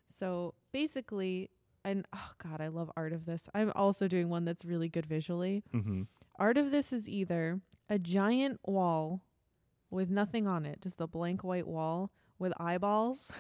So 0.08 0.54
basically, 0.72 1.50
and 1.84 2.06
oh 2.14 2.32
god, 2.38 2.62
I 2.62 2.68
love 2.68 2.92
art 2.96 3.14
of 3.14 3.26
this. 3.26 3.50
I'm 3.54 3.72
also 3.76 4.08
doing 4.08 4.30
one 4.30 4.46
that's 4.46 4.66
really 4.66 4.90
good 4.90 5.06
visually. 5.06 5.64
Mm-hmm. 5.74 6.04
Art 6.38 6.58
of 6.58 6.72
this 6.72 6.92
is 6.92 7.08
either 7.08 7.62
a 7.90 8.00
giant 8.00 8.60
wall 8.66 9.22
with 9.90 10.10
nothing 10.10 10.48
on 10.48 10.66
it, 10.66 10.82
just 10.82 11.00
a 11.00 11.08
blank 11.08 11.44
white 11.44 11.68
wall 11.68 12.12
with 12.40 12.54
eyeballs 12.60 13.32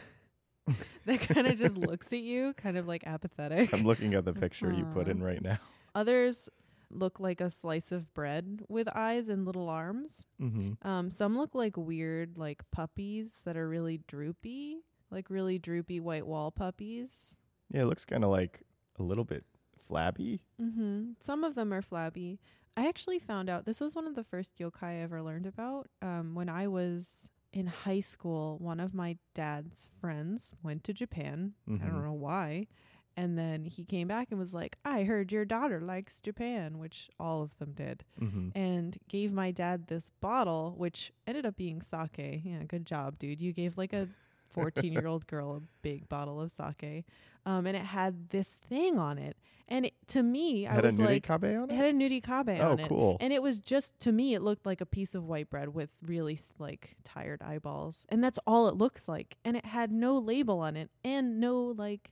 that 1.05 1.19
kind 1.21 1.47
of 1.47 1.57
just 1.57 1.77
looks 1.88 2.13
at 2.13 2.19
you, 2.19 2.53
kind 2.53 2.77
of 2.77 2.88
like 2.88 3.03
apathetic. 3.05 3.73
I'm 3.73 3.83
looking 3.83 4.13
at 4.13 4.25
the 4.25 4.33
picture 4.33 4.71
you 4.71 4.85
put 4.85 5.07
in 5.07 5.21
right 5.21 5.41
now. 5.41 5.57
Others 5.95 6.50
look 6.89 7.19
like 7.19 7.41
a 7.41 7.50
slice 7.50 7.91
of 7.91 8.13
bread 8.13 8.62
with 8.69 8.88
eyes 8.95 9.27
and 9.27 9.45
little 9.45 9.69
arms. 9.69 10.27
Mm-hmm. 10.41 10.88
Um, 10.88 11.09
some 11.09 11.38
look 11.38 11.55
like 11.55 11.75
weird, 11.75 12.38
like 12.38 12.62
puppies 12.71 13.41
that 13.45 13.57
are 13.57 13.67
really 13.67 14.00
droopy, 14.07 14.81
like 15.12 15.29
really 15.29 15.59
droopy 15.59 16.00
white 16.00 16.25
wall 16.25 16.51
puppies. 16.51 17.38
Yeah, 17.72 17.82
it 17.84 17.86
looks 17.86 18.05
kind 18.05 18.24
of 18.24 18.29
like 18.29 18.63
a 19.00 19.03
little 19.03 19.24
bit 19.24 19.46
flabby. 19.88 20.41
Mm-hmm. 20.62 21.12
Some 21.20 21.43
of 21.43 21.55
them 21.55 21.74
are 21.74 21.82
flabby. 21.82 22.39
I 22.75 22.88
actually 22.88 23.20
found 23.20 23.50
out 23.50 23.65
this 23.65 23.79
was 23.82 23.96
one 23.96 24.08
of 24.08 24.15
the 24.15 24.24
first 24.24 24.58
yokai 24.58 24.84
I 24.84 24.96
ever 25.01 25.22
learned 25.22 25.46
about. 25.46 25.88
Um, 26.01 26.34
when 26.36 26.50
I 26.50 26.67
was 26.67 27.29
in 27.51 27.67
high 27.67 28.00
school, 28.00 28.58
one 28.60 28.79
of 28.79 28.93
my 28.96 29.17
dad's 29.36 29.88
friends 30.01 30.55
went 30.63 30.84
to 30.86 30.93
Japan. 30.93 31.53
I 31.67 31.72
Mhm. 31.72 31.88
don't 31.88 32.03
know 32.03 32.13
why. 32.13 32.67
And 33.15 33.38
then 33.38 33.65
he 33.65 33.86
came 33.86 34.08
back 34.08 34.29
and 34.32 34.39
was 34.39 34.55
like, 34.55 34.77
I 34.84 35.03
heard 35.03 35.32
your 35.32 35.46
daughter 35.46 35.79
likes 35.79 36.20
Japan, 36.20 36.79
which 36.79 37.12
all 37.20 37.43
of 37.43 37.58
them 37.60 37.74
did. 37.74 38.03
Mm-hmm. 38.20 38.50
and 38.55 38.98
gave 39.08 39.32
my 39.32 39.51
dad 39.51 39.86
this 39.86 40.10
bottle, 40.10 40.74
which 40.75 41.12
ended 41.27 41.46
up 41.46 41.55
being 41.55 41.79
sake. 41.84 42.41
Yeah, 42.43 42.63
good 42.63 42.88
job, 42.88 43.20
dude. 43.20 43.39
You 43.39 43.53
gave 43.53 43.77
like 43.77 43.93
a 43.93 44.10
14 44.53 44.93
year 44.93 45.07
old 45.07 45.27
girl 45.33 45.55
a 45.55 45.62
big 45.81 46.07
bottle 46.10 46.39
of 46.41 46.51
sake. 46.51 47.05
Um, 47.45 47.67
and 47.67 47.75
it 47.75 47.83
had 47.83 48.29
this 48.29 48.57
thing 48.69 48.98
on 48.98 49.17
it. 49.17 49.36
And 49.67 49.86
it, 49.88 49.93
to 50.07 50.24
me, 50.24 50.65
I 50.67 50.74
Had 50.74 50.83
a 50.86 50.88
was 50.88 51.00
like, 51.00 51.29
it 51.29 51.43
it. 51.43 51.72
had 51.72 51.93
a 51.95 51.98
nuri 51.98 52.22
kabe 52.22 52.60
Oh, 52.62 52.72
on 52.72 52.79
it. 52.79 52.88
cool. 52.88 53.17
And 53.19 53.33
it 53.33 53.41
was 53.41 53.57
just, 53.60 53.98
to 54.01 54.12
me, 54.12 54.33
it 54.33 54.41
looked 54.41 54.65
like 54.65 54.81
a 54.81 54.86
piece 54.86 55.13
of 55.15 55.25
white 55.25 55.50
bread 55.50 55.69
with 55.74 55.95
really 56.05 56.39
like 56.60 56.95
tired 57.03 57.41
eyeballs. 57.41 58.05
And 58.10 58.24
that's 58.24 58.39
all 58.48 58.67
it 58.69 58.75
looks 58.75 59.07
like. 59.07 59.38
And 59.43 59.57
it 59.57 59.65
had 59.65 59.91
no 59.91 60.17
label 60.17 60.60
on 60.60 60.75
it 60.77 60.89
and 61.03 61.39
no 61.39 61.62
like 61.77 62.12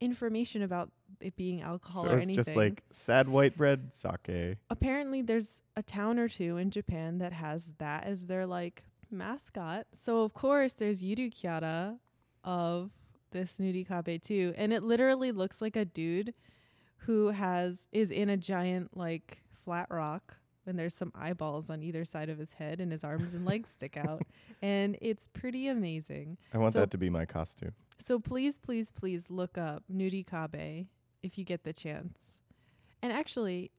information 0.00 0.62
about 0.62 0.90
it 1.20 1.36
being 1.36 1.60
alcohol 1.60 2.04
so 2.06 2.12
or 2.12 2.16
anything 2.16 2.36
just 2.36 2.56
like 2.56 2.82
sad 2.90 3.28
white 3.28 3.56
bread 3.56 3.92
sake. 3.92 4.56
apparently 4.70 5.20
there's 5.20 5.62
a 5.76 5.82
town 5.82 6.18
or 6.18 6.28
two 6.28 6.56
in 6.56 6.70
Japan 6.70 7.18
that 7.18 7.34
has 7.34 7.74
that 7.78 8.04
as 8.04 8.26
their 8.26 8.46
like 8.46 8.84
mascot. 9.12 9.86
So 9.92 10.22
of 10.24 10.32
course 10.34 10.72
there's 10.74 11.02
Yurukyara 11.02 11.98
of 12.44 12.90
this 13.32 13.58
Nurikabe 13.58 14.20
too, 14.22 14.54
and 14.56 14.72
it 14.72 14.82
literally 14.82 15.30
looks 15.32 15.60
like 15.62 15.76
a 15.76 15.84
dude 15.84 16.34
who 17.04 17.28
has 17.28 17.86
is 17.92 18.10
in 18.10 18.28
a 18.28 18.36
giant 18.36 18.96
like 18.96 19.38
flat 19.64 19.86
rock 19.90 20.38
and 20.66 20.78
there's 20.78 20.94
some 20.94 21.10
eyeballs 21.14 21.70
on 21.70 21.82
either 21.82 22.04
side 22.04 22.28
of 22.28 22.38
his 22.38 22.54
head 22.54 22.80
and 22.80 22.92
his 22.92 23.02
arms 23.02 23.32
and 23.34 23.46
legs 23.46 23.70
stick 23.70 23.96
out 24.08 24.22
and 24.60 24.96
it's 25.00 25.26
pretty 25.26 25.66
amazing. 25.68 26.36
I 26.52 26.58
want 26.58 26.74
So- 26.74 26.80
that 26.80 26.90
to 26.92 26.98
be 26.98 27.08
my 27.10 27.24
costume. 27.24 27.72
So 27.98 28.18
please, 28.18 28.56
please, 28.58 28.90
please 28.90 29.28
look 29.30 29.58
up 29.58 29.84
Nurikabe 29.92 30.86
if 31.22 31.36
you 31.38 31.44
get 31.44 31.64
the 31.64 31.72
chance. 31.74 32.38
And 33.02 33.12
actually, 33.12 33.70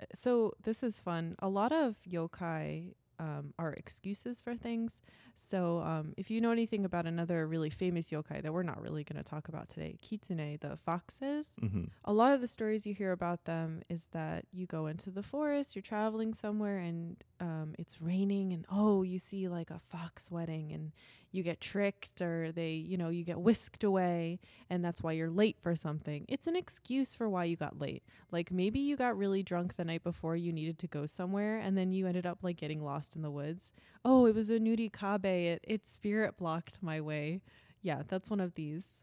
uh, 0.00 0.04
so 0.14 0.52
this 0.62 0.82
is 0.84 1.00
fun. 1.00 1.34
A 1.40 1.48
lot 1.48 1.72
of 1.72 1.96
yokai 2.08 2.94
um, 3.18 3.54
are 3.58 3.72
excuses 3.72 4.42
for 4.42 4.54
things. 4.54 5.00
So 5.36 5.80
um, 5.80 6.14
if 6.16 6.30
you 6.30 6.40
know 6.40 6.50
anything 6.50 6.84
about 6.84 7.06
another 7.06 7.46
really 7.46 7.70
famous 7.70 8.10
yokai 8.10 8.42
that 8.42 8.52
we're 8.52 8.62
not 8.62 8.80
really 8.80 9.04
going 9.04 9.22
to 9.22 9.28
talk 9.28 9.48
about 9.48 9.68
today, 9.68 9.96
Kitsune, 10.00 10.58
the 10.60 10.76
foxes, 10.76 11.56
hmm 11.60 11.84
a 12.06 12.12
lot 12.12 12.32
of 12.32 12.40
the 12.40 12.48
stories 12.48 12.86
you 12.86 12.92
hear 12.94 13.12
about 13.12 13.44
them 13.44 13.80
is 13.88 14.08
that 14.12 14.44
you 14.52 14.66
go 14.66 14.86
into 14.86 15.10
the 15.10 15.22
forest, 15.22 15.74
you're 15.74 15.82
traveling 15.82 16.34
somewhere, 16.34 16.78
and 16.78 17.16
um, 17.40 17.74
it's 17.78 18.00
raining, 18.02 18.52
and 18.52 18.66
oh, 18.70 19.02
you 19.02 19.18
see 19.18 19.48
like 19.48 19.70
a 19.70 19.78
fox 19.78 20.30
wedding, 20.30 20.70
and 20.72 20.92
you 21.34 21.42
get 21.42 21.60
tricked, 21.60 22.20
or 22.22 22.52
they, 22.52 22.72
you 22.72 22.96
know, 22.96 23.08
you 23.08 23.24
get 23.24 23.40
whisked 23.40 23.82
away, 23.82 24.38
and 24.70 24.84
that's 24.84 25.02
why 25.02 25.12
you're 25.12 25.30
late 25.30 25.56
for 25.60 25.74
something. 25.74 26.24
It's 26.28 26.46
an 26.46 26.54
excuse 26.56 27.14
for 27.14 27.28
why 27.28 27.44
you 27.44 27.56
got 27.56 27.78
late. 27.80 28.02
Like 28.30 28.50
maybe 28.52 28.78
you 28.78 28.96
got 28.96 29.16
really 29.18 29.42
drunk 29.42 29.76
the 29.76 29.84
night 29.84 30.04
before 30.04 30.36
you 30.36 30.52
needed 30.52 30.78
to 30.78 30.86
go 30.86 31.06
somewhere, 31.06 31.58
and 31.58 31.76
then 31.76 31.92
you 31.92 32.06
ended 32.06 32.24
up 32.24 32.38
like 32.42 32.56
getting 32.56 32.82
lost 32.82 33.16
in 33.16 33.22
the 33.22 33.30
woods. 33.30 33.72
Oh, 34.04 34.26
it 34.26 34.34
was 34.34 34.48
a 34.48 34.58
nuri 34.60 34.90
kabe. 34.92 35.24
It, 35.24 35.64
it 35.64 35.86
spirit 35.86 36.36
blocked 36.36 36.82
my 36.82 37.00
way. 37.00 37.42
Yeah, 37.82 38.02
that's 38.06 38.30
one 38.30 38.40
of 38.40 38.54
these. 38.54 39.00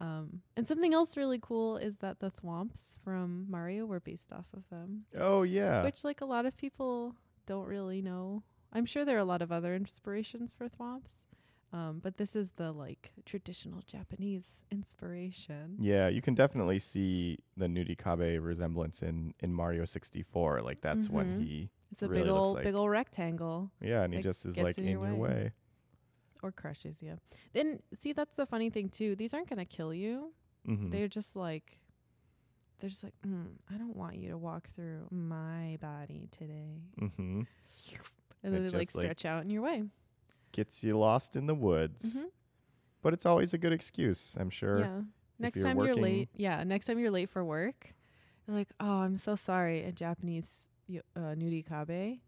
Um, 0.00 0.42
and 0.56 0.66
something 0.66 0.94
else 0.94 1.16
really 1.16 1.38
cool 1.40 1.76
is 1.76 1.96
that 1.98 2.20
the 2.20 2.30
thwomps 2.30 2.96
from 3.02 3.46
Mario 3.48 3.84
were 3.86 3.98
based 4.00 4.32
off 4.32 4.46
of 4.56 4.68
them, 4.68 5.06
Oh 5.18 5.42
yeah. 5.42 5.82
which 5.82 6.04
like 6.04 6.20
a 6.20 6.24
lot 6.24 6.46
of 6.46 6.56
people 6.56 7.16
don't 7.46 7.66
really 7.66 8.00
know. 8.02 8.42
I'm 8.72 8.84
sure 8.86 9.04
there 9.04 9.16
are 9.16 9.20
a 9.20 9.24
lot 9.24 9.42
of 9.42 9.50
other 9.50 9.74
inspirations 9.74 10.52
for 10.56 10.68
thwomps, 10.68 11.22
um, 11.72 12.00
but 12.02 12.16
this 12.16 12.34
is 12.34 12.52
the 12.52 12.72
like 12.72 13.12
traditional 13.26 13.82
Japanese 13.86 14.64
inspiration. 14.70 15.76
yeah, 15.78 16.08
you 16.08 16.22
can 16.22 16.34
definitely 16.34 16.78
see 16.78 17.38
the 17.56 17.66
Nurikabe 17.66 18.42
resemblance 18.42 19.02
in 19.02 19.34
in 19.40 19.52
Mario 19.54 19.84
64. 19.84 20.62
Like 20.62 20.80
that's 20.80 21.08
when 21.10 21.26
Mhm. 21.38 21.40
he 21.42 21.70
It's 21.90 22.02
a 22.02 22.08
really 22.08 22.22
big 22.22 22.30
old 22.30 22.54
like- 22.56 22.64
big 22.64 22.74
old 22.74 22.90
rectangle 22.90 23.70
yeah, 23.80 24.02
and 24.02 24.14
he 24.14 24.22
just 24.22 24.44
is 24.46 24.56
like 24.56 24.78
in 24.78 24.86
your 24.88 25.00
way. 25.00 25.12
way. 25.12 25.52
or 26.42 26.52
crushes 26.52 27.02
you. 27.02 27.18
Then 27.52 27.80
see 27.92 28.12
that's 28.12 28.36
the 28.36 28.46
funny 28.46 28.70
thing 28.70 28.88
too. 28.88 29.16
These 29.16 29.34
aren't 29.34 29.48
gonna 29.48 29.64
kill 29.64 29.92
you. 29.92 30.32
hmm 30.64 30.90
They're 30.90 31.08
just 31.08 31.34
like 31.34 31.80
they're 32.78 32.88
just 32.90 33.02
like 33.02 33.14
mm, 33.26 33.56
I 33.68 33.76
don't 33.76 33.96
want 33.96 34.16
you 34.18 34.28
to 34.30 34.38
walk 34.38 34.68
through 34.68 35.08
my 35.10 35.76
body 35.80 36.28
today. 36.30 36.82
Mm-hmm. 37.00 37.42
and 38.44 38.54
then 38.54 38.64
It 38.66 38.70
they 38.70 38.78
like 38.78 38.86
just, 38.88 38.96
like, 38.96 39.04
stretch 39.04 39.24
out 39.24 39.42
in 39.42 39.50
your 39.50 39.62
way. 39.62 39.82
Gets 40.58 40.82
you 40.82 40.98
lost 40.98 41.36
in 41.36 41.46
the 41.46 41.54
woods, 41.54 42.16
Mhm. 42.16 42.30
but 43.00 43.12
it's 43.14 43.24
always 43.24 43.54
a 43.54 43.58
good 43.58 43.72
excuse. 43.72 44.36
I'm 44.40 44.50
sure. 44.50 44.80
Yeah. 44.80 45.02
Next 45.38 45.58
you're 45.60 45.66
time 45.68 45.78
you're 45.78 45.94
late, 45.94 46.28
yeah. 46.34 46.64
Next 46.64 46.86
time 46.86 46.98
you're 46.98 47.12
late 47.12 47.30
for 47.30 47.44
work, 47.44 47.94
you're 48.44 48.56
like, 48.56 48.70
"Oh, 48.80 49.02
I'm 49.06 49.16
so 49.18 49.36
sorry." 49.36 49.84
A 49.84 49.92
Japanese 49.92 50.68
uh, 51.14 51.34
nurikabe 51.38 52.18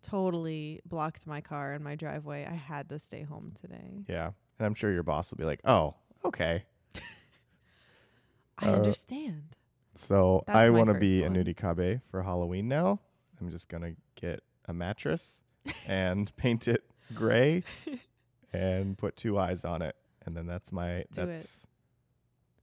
totally 0.00 0.80
blocked 0.86 1.26
my 1.26 1.42
car 1.42 1.74
in 1.74 1.82
my 1.82 1.94
driveway. 1.94 2.46
I 2.46 2.54
had 2.54 2.88
to 2.88 2.98
stay 2.98 3.22
home 3.22 3.52
today. 3.60 4.04
Yeah, 4.08 4.28
and 4.58 4.64
I'm 4.66 4.74
sure 4.74 4.90
your 4.90 5.02
boss 5.02 5.30
will 5.30 5.36
be 5.38 5.44
like, 5.44 5.60
"Oh, 5.66 5.96
okay." 6.24 6.64
I 8.58 8.68
Uh, 8.70 8.76
understand. 8.76 9.56
So 9.94 10.42
That's 10.46 10.56
I 10.56 10.70
want 10.70 10.88
to 10.88 10.94
be 10.94 11.20
one. 11.20 11.36
a 11.36 11.44
nurikabe 11.44 12.00
for 12.06 12.22
Halloween 12.22 12.66
now. 12.68 13.00
I'm 13.40 13.50
just 13.50 13.68
gonna 13.68 13.94
get 14.14 14.40
a 14.64 14.72
mattress 14.72 15.42
and 15.86 16.34
paint 16.36 16.66
it 16.66 16.84
gray 17.12 17.62
and 18.52 18.96
put 18.96 19.16
two 19.16 19.38
eyes 19.38 19.64
on 19.64 19.82
it, 19.82 19.96
and 20.24 20.36
then 20.36 20.46
that's 20.46 20.72
my 20.72 21.04
Do 21.12 21.22
it. 21.22 21.26
that's 21.26 21.66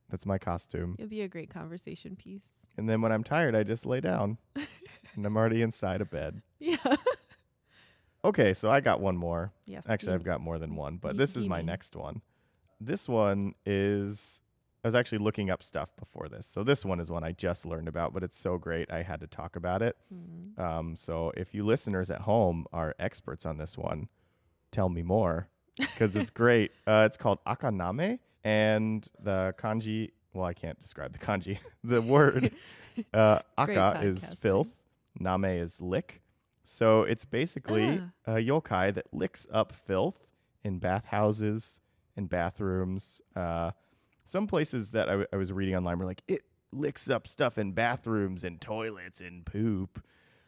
that's 0.10 0.26
my 0.26 0.38
costume. 0.38 0.96
It'll 1.00 1.10
be 1.10 1.22
a 1.22 1.28
great 1.28 1.50
conversation 1.50 2.16
piece. 2.16 2.66
And 2.78 2.90
then 2.90 3.02
when 3.02 3.12
I'm 3.12 3.24
tired, 3.24 3.56
I 3.56 3.64
just 3.64 3.86
lay 3.86 4.02
down, 4.02 4.38
and 5.16 5.26
I'm 5.26 5.38
already 5.38 5.62
inside 5.62 6.02
a 6.02 6.06
bed. 6.06 6.42
Yeah. 6.60 6.78
Okay, 8.24 8.54
so 8.54 8.70
I 8.70 8.82
got 8.82 9.02
one 9.02 9.18
more. 9.18 9.52
yes. 9.66 9.90
Actually, 9.90 10.14
I've 10.14 10.24
got 10.24 10.42
more 10.42 10.60
than 10.60 10.76
one, 10.76 10.98
but 10.98 11.18
this 11.18 11.36
is 11.36 11.48
my 11.48 11.62
next 11.62 11.96
one. 11.96 12.22
This 12.80 13.10
one 13.10 13.56
is. 13.66 14.40
I 14.84 14.88
was 14.88 14.96
actually 14.96 15.20
looking 15.20 15.50
up 15.52 15.62
stuff 15.62 15.90
before 15.96 16.28
this. 16.28 16.48
So 16.48 16.64
this 16.64 16.84
one 16.86 17.00
is 17.00 17.10
one 17.12 17.24
I 17.24 17.32
just 17.34 17.66
learned 17.66 17.88
about, 17.88 18.14
but 18.14 18.24
it's 18.24 18.38
so 18.38 18.58
great 18.58 18.92
I 18.92 19.04
had 19.04 19.22
to 19.22 19.28
talk 19.28 19.56
about 19.56 19.82
it. 19.84 19.96
Mm. 20.14 20.60
Um, 20.60 20.96
so 20.96 21.32
if 21.38 21.54
you 21.54 21.64
listeners 21.66 22.10
at 22.10 22.22
home 22.22 22.66
are 22.74 22.96
experts 23.00 23.46
on 23.46 23.58
this 23.58 23.78
one, 23.78 24.08
tell 24.72 24.90
me 24.90 25.02
more 25.04 25.48
because 25.78 26.16
it's 26.16 26.32
great. 26.32 26.72
Uh, 26.88 27.04
it's 27.06 27.18
called 27.18 27.40
akaname, 27.46 28.20
and 28.44 29.08
the 29.22 29.54
kanji. 29.58 30.12
Well, 30.34 30.46
I 30.46 30.54
can't 30.54 30.82
describe 30.82 31.14
the 31.14 31.20
kanji. 31.20 31.60
the 31.84 32.02
word 32.02 32.52
uh, 33.14 33.40
aka 33.58 34.02
is 34.06 34.34
filth, 34.34 34.76
name 35.20 35.46
is 35.46 35.80
lick. 35.82 36.22
So 36.64 37.04
it's 37.04 37.26
basically 37.26 38.02
Ah. 38.28 38.34
a 38.34 38.36
yokai 38.36 38.94
that 38.94 39.08
licks 39.14 39.46
up 39.52 39.74
filth 39.74 40.26
in 40.64 40.80
bathhouses 40.80 41.82
and 42.16 42.30
bathrooms. 42.30 43.20
Uh, 43.36 43.72
some 44.24 44.48
places 44.48 44.92
that 44.92 45.08
I, 45.10 45.12
w- 45.14 45.28
I 45.34 45.36
was 45.38 45.52
reading 45.52 45.76
online 45.76 45.98
were 46.00 46.06
like, 46.06 46.22
it 46.28 46.44
licks 46.72 47.10
up 47.10 47.28
stuff 47.28 47.58
in 47.58 47.74
bathrooms 47.74 48.44
and 48.44 48.62
toilets 48.62 49.20
and 49.20 49.46
poop. 49.46 50.02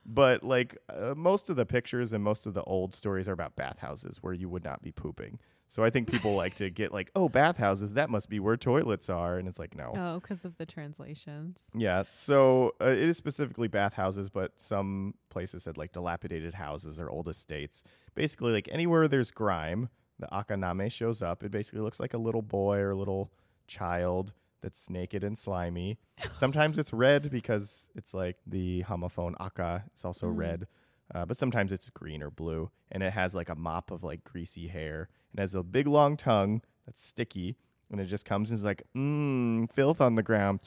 But 0.06 0.44
like 0.44 0.78
uh, 0.90 1.14
most 1.16 1.50
of 1.50 1.56
the 1.56 1.66
pictures 1.66 2.14
and 2.14 2.24
most 2.24 2.46
of 2.46 2.54
the 2.54 2.64
old 2.64 2.94
stories 2.94 3.28
are 3.30 3.34
about 3.34 3.56
bathhouses 3.56 4.18
where 4.22 4.34
you 4.34 4.50
would 4.50 4.64
not 4.64 4.82
be 4.82 4.92
pooping. 4.92 5.40
So 5.70 5.84
I 5.84 5.90
think 5.90 6.12
people 6.12 6.36
like 6.36 6.56
to 6.58 6.70
get 6.70 6.94
like, 6.94 7.10
oh, 7.16 7.30
bathhouses, 7.30 7.94
that 7.94 8.10
must 8.10 8.30
be 8.30 8.40
where 8.40 8.56
toilets 8.58 9.10
are. 9.10 9.40
And 9.40 9.48
it's 9.48 9.58
like, 9.58 9.76
no. 9.76 9.94
Oh, 9.96 10.20
because 10.20 10.46
of 10.46 10.58
the 10.58 10.68
translations. 10.68 11.66
Yeah. 11.74 12.04
So 12.14 12.76
uh, 12.80 12.90
it 12.90 13.00
is 13.00 13.18
specifically 13.18 13.68
bathhouses, 13.68 14.30
but 14.30 14.62
some 14.62 15.16
places 15.30 15.64
said 15.64 15.78
like 15.78 15.92
dilapidated 15.92 16.54
houses 16.56 17.00
or 17.00 17.10
old 17.10 17.28
estates. 17.28 17.84
Basically, 18.14 18.52
like 18.52 18.70
anywhere 18.72 19.08
there's 19.08 19.32
grime, 19.32 19.90
the 20.20 20.28
akaname 20.28 20.92
shows 20.92 21.24
up. 21.24 21.44
It 21.44 21.50
basically 21.50 21.82
looks 21.82 22.00
like 22.00 22.14
a 22.14 22.20
little 22.20 22.44
boy 22.44 22.78
or 22.78 22.92
a 22.92 22.96
little 22.96 23.32
child 23.66 24.34
that's 24.64 24.90
naked 24.90 25.24
and 25.24 25.38
slimy. 25.38 26.00
Sometimes 26.36 26.80
it's 26.80 26.92
red 26.92 27.30
because 27.30 27.88
it's 27.96 28.14
like 28.16 28.38
the 28.48 28.84
homophone 28.88 29.36
aka 29.40 29.84
is 29.96 30.04
also 30.04 30.26
Mm. 30.28 30.38
red. 30.38 30.68
Uh, 31.14 31.26
but 31.26 31.38
sometimes 31.38 31.72
it's 31.72 31.90
green 31.92 32.24
or 32.24 32.32
blue, 32.32 32.72
and 32.92 33.04
it 33.04 33.14
has 33.14 33.36
like 33.36 33.50
a 33.50 33.56
mop 33.56 33.92
of 33.92 34.04
like 34.04 34.24
greasy 34.24 34.70
hair, 34.70 35.10
and 35.32 35.40
has 35.40 35.54
a 35.54 35.62
big 35.62 35.86
long 35.86 36.18
tongue 36.18 36.62
that's 36.88 37.06
sticky, 37.06 37.56
and 37.92 38.00
it 38.02 38.06
just 38.06 38.26
comes 38.26 38.50
and 38.50 38.58
is 38.58 38.66
like, 38.66 38.82
mmm, 38.96 39.72
filth 39.72 40.02
on 40.02 40.16
the 40.16 40.24
ground, 40.24 40.62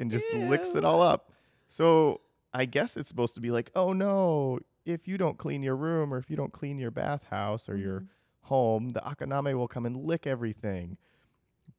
and 0.00 0.10
just 0.10 0.32
licks 0.32 0.74
it 0.74 0.84
all 0.84 1.02
up. 1.02 1.30
So 1.68 2.22
I 2.52 2.64
guess 2.64 2.96
it's 2.96 3.08
supposed 3.08 3.34
to 3.34 3.40
be 3.40 3.50
like, 3.50 3.70
oh 3.76 3.92
no, 3.92 4.58
if 4.84 5.06
you 5.06 5.16
don't 5.18 5.38
clean 5.38 5.62
your 5.62 5.76
room 5.76 6.12
or 6.12 6.18
if 6.18 6.28
you 6.30 6.36
don't 6.36 6.52
clean 6.52 6.78
your 6.78 6.90
bathhouse 6.90 7.68
or 7.68 7.76
your 7.76 8.00
Mhm. 8.00 8.08
home, 8.46 8.90
the 8.90 9.00
akaname 9.00 9.54
will 9.56 9.68
come 9.68 9.86
and 9.86 9.96
lick 9.96 10.26
everything. 10.26 10.96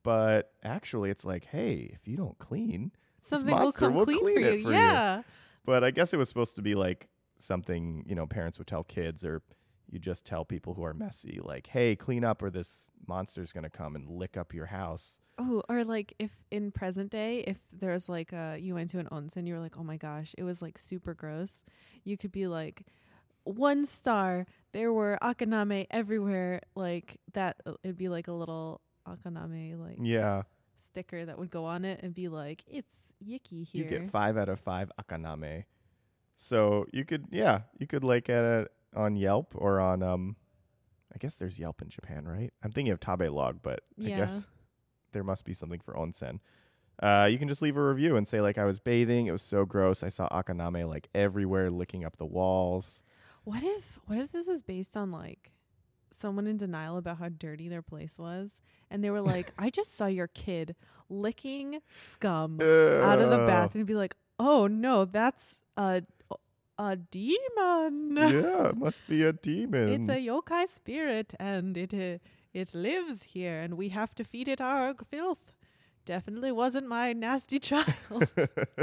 But 0.03 0.51
actually, 0.63 1.09
it's 1.09 1.23
like, 1.25 1.45
hey, 1.45 1.91
if 1.93 2.07
you 2.07 2.17
don't 2.17 2.37
clean, 2.37 2.91
Something 3.21 3.57
will 3.57 3.71
come 3.71 3.93
will 3.93 4.05
clean 4.05 4.19
clean 4.19 4.35
for 4.35 4.41
you. 4.41 4.63
for 4.63 4.69
you. 4.69 4.75
yeah. 4.75 5.23
but 5.65 5.83
I 5.83 5.91
guess 5.91 6.13
it 6.13 6.17
was 6.17 6.27
supposed 6.27 6.55
to 6.57 6.61
be 6.61 6.75
like 6.75 7.07
something, 7.39 8.03
you 8.07 8.15
know, 8.15 8.27
parents 8.27 8.57
would 8.57 8.67
tell 8.67 8.83
kids 8.83 9.23
or 9.23 9.41
you 9.89 9.99
just 9.99 10.25
tell 10.25 10.43
people 10.43 10.73
who 10.73 10.83
are 10.83 10.93
messy, 10.93 11.39
like, 11.41 11.67
hey, 11.67 11.95
clean 11.95 12.23
up 12.25 12.41
or 12.41 12.49
this 12.49 12.89
monster's 13.07 13.51
going 13.53 13.63
to 13.63 13.69
come 13.69 13.95
and 13.95 14.09
lick 14.09 14.35
up 14.35 14.53
your 14.53 14.65
house. 14.67 15.19
Oh, 15.37 15.63
or 15.69 15.83
like 15.83 16.13
if 16.19 16.31
in 16.51 16.71
present 16.71 17.09
day, 17.11 17.39
if 17.39 17.57
there's 17.71 18.07
like 18.09 18.33
a 18.33 18.57
you 18.59 18.75
went 18.75 18.89
to 18.91 18.99
an 18.99 19.07
onsen, 19.07 19.47
you 19.47 19.53
were 19.55 19.59
like, 19.59 19.77
oh 19.79 19.83
my 19.83 19.97
gosh, 19.97 20.35
it 20.37 20.43
was 20.43 20.61
like 20.61 20.77
super 20.77 21.13
gross. 21.13 21.63
You 22.03 22.17
could 22.17 22.31
be 22.31 22.45
like, 22.47 22.85
one 23.43 23.85
star. 23.85 24.45
There 24.73 24.93
were 24.93 25.17
akaname 25.21 25.87
everywhere. 25.89 26.61
Like 26.75 27.19
that, 27.33 27.57
uh, 27.65 27.73
it'd 27.83 27.97
be 27.97 28.09
like 28.09 28.27
a 28.27 28.33
little 28.33 28.81
akaname 29.07 29.79
like 29.79 29.97
Yeah. 30.01 30.43
sticker 30.77 31.25
that 31.25 31.37
would 31.39 31.49
go 31.49 31.65
on 31.65 31.85
it 31.85 32.01
and 32.03 32.13
be 32.13 32.27
like, 32.27 32.63
it's 32.67 33.13
yicky 33.23 33.65
here. 33.67 33.83
You 33.83 33.89
get 33.89 34.07
five 34.09 34.37
out 34.37 34.49
of 34.49 34.59
five 34.59 34.91
akaname. 35.01 35.65
So 36.35 36.85
you 36.91 37.05
could, 37.05 37.27
yeah, 37.31 37.61
you 37.79 37.87
could 37.87 38.03
like 38.03 38.29
at 38.29 38.43
it 38.43 38.71
on 38.95 39.15
Yelp 39.15 39.53
or 39.55 39.79
on, 39.79 40.03
um, 40.03 40.35
I 41.13 41.17
guess 41.19 41.35
there's 41.35 41.59
Yelp 41.59 41.81
in 41.81 41.89
Japan, 41.89 42.25
right? 42.27 42.51
I'm 42.63 42.71
thinking 42.71 42.91
of 42.91 42.99
Tabelog, 42.99 43.59
but 43.61 43.81
I 44.03 44.09
Yeah. 44.09 44.17
guess 44.17 44.47
there 45.11 45.23
must 45.23 45.45
be 45.45 45.53
something 45.53 45.79
for 45.79 45.93
onsen. 45.93 46.39
Uh, 47.01 47.27
you 47.31 47.37
can 47.39 47.47
just 47.47 47.61
leave 47.61 47.77
a 47.77 47.83
review 47.83 48.15
and 48.15 48.27
say 48.27 48.41
like 48.41 48.57
I 48.57 48.65
was 48.65 48.79
bathing, 48.79 49.27
it 49.27 49.31
was 49.31 49.41
so 49.41 49.65
gross. 49.65 50.03
I 50.03 50.09
saw 50.09 50.27
akaname 50.29 50.87
like 50.87 51.09
everywhere, 51.15 51.69
licking 51.71 52.03
up 52.03 52.17
the 52.17 52.25
walls. 52.25 53.03
What 53.43 53.63
if 53.63 53.99
what 54.05 54.17
if 54.17 54.31
this 54.31 54.47
is 54.47 54.61
based 54.61 54.95
on 54.95 55.11
like 55.11 55.51
someone 56.15 56.47
in 56.47 56.57
denial 56.57 56.97
about 56.97 57.17
how 57.17 57.29
dirty 57.29 57.67
their 57.69 57.81
place 57.81 58.17
was, 58.19 58.61
and 58.89 59.03
they 59.03 59.09
were 59.09 59.21
like, 59.21 59.51
"I 59.57 59.69
just 59.69 59.95
saw 59.95 60.07
your 60.07 60.27
kid 60.27 60.75
licking 61.09 61.79
scum 61.89 62.59
out 62.61 63.19
of 63.19 63.29
the 63.29 63.45
bath," 63.45 63.75
and 63.75 63.85
be 63.85 63.95
like, 63.95 64.15
"Oh 64.39 64.67
no, 64.67 65.05
that's 65.05 65.61
a 65.77 66.03
a 66.77 66.95
demon. 66.95 68.15
yeah, 68.17 68.69
it 68.69 68.77
must 68.77 69.07
be 69.07 69.23
a 69.23 69.33
demon. 69.33 69.89
it's 69.89 70.09
a 70.09 70.17
yokai 70.17 70.67
spirit, 70.67 71.33
and 71.39 71.77
it 71.77 71.93
uh, 71.93 72.17
it 72.53 72.73
lives 72.73 73.23
here, 73.23 73.59
and 73.59 73.75
we 73.75 73.89
have 73.89 74.13
to 74.15 74.23
feed 74.23 74.47
it 74.47 74.61
our 74.61 74.93
filth." 75.09 75.53
Definitely 76.05 76.51
wasn't 76.51 76.87
my 76.87 77.13
nasty 77.13 77.59
child. 77.69 78.29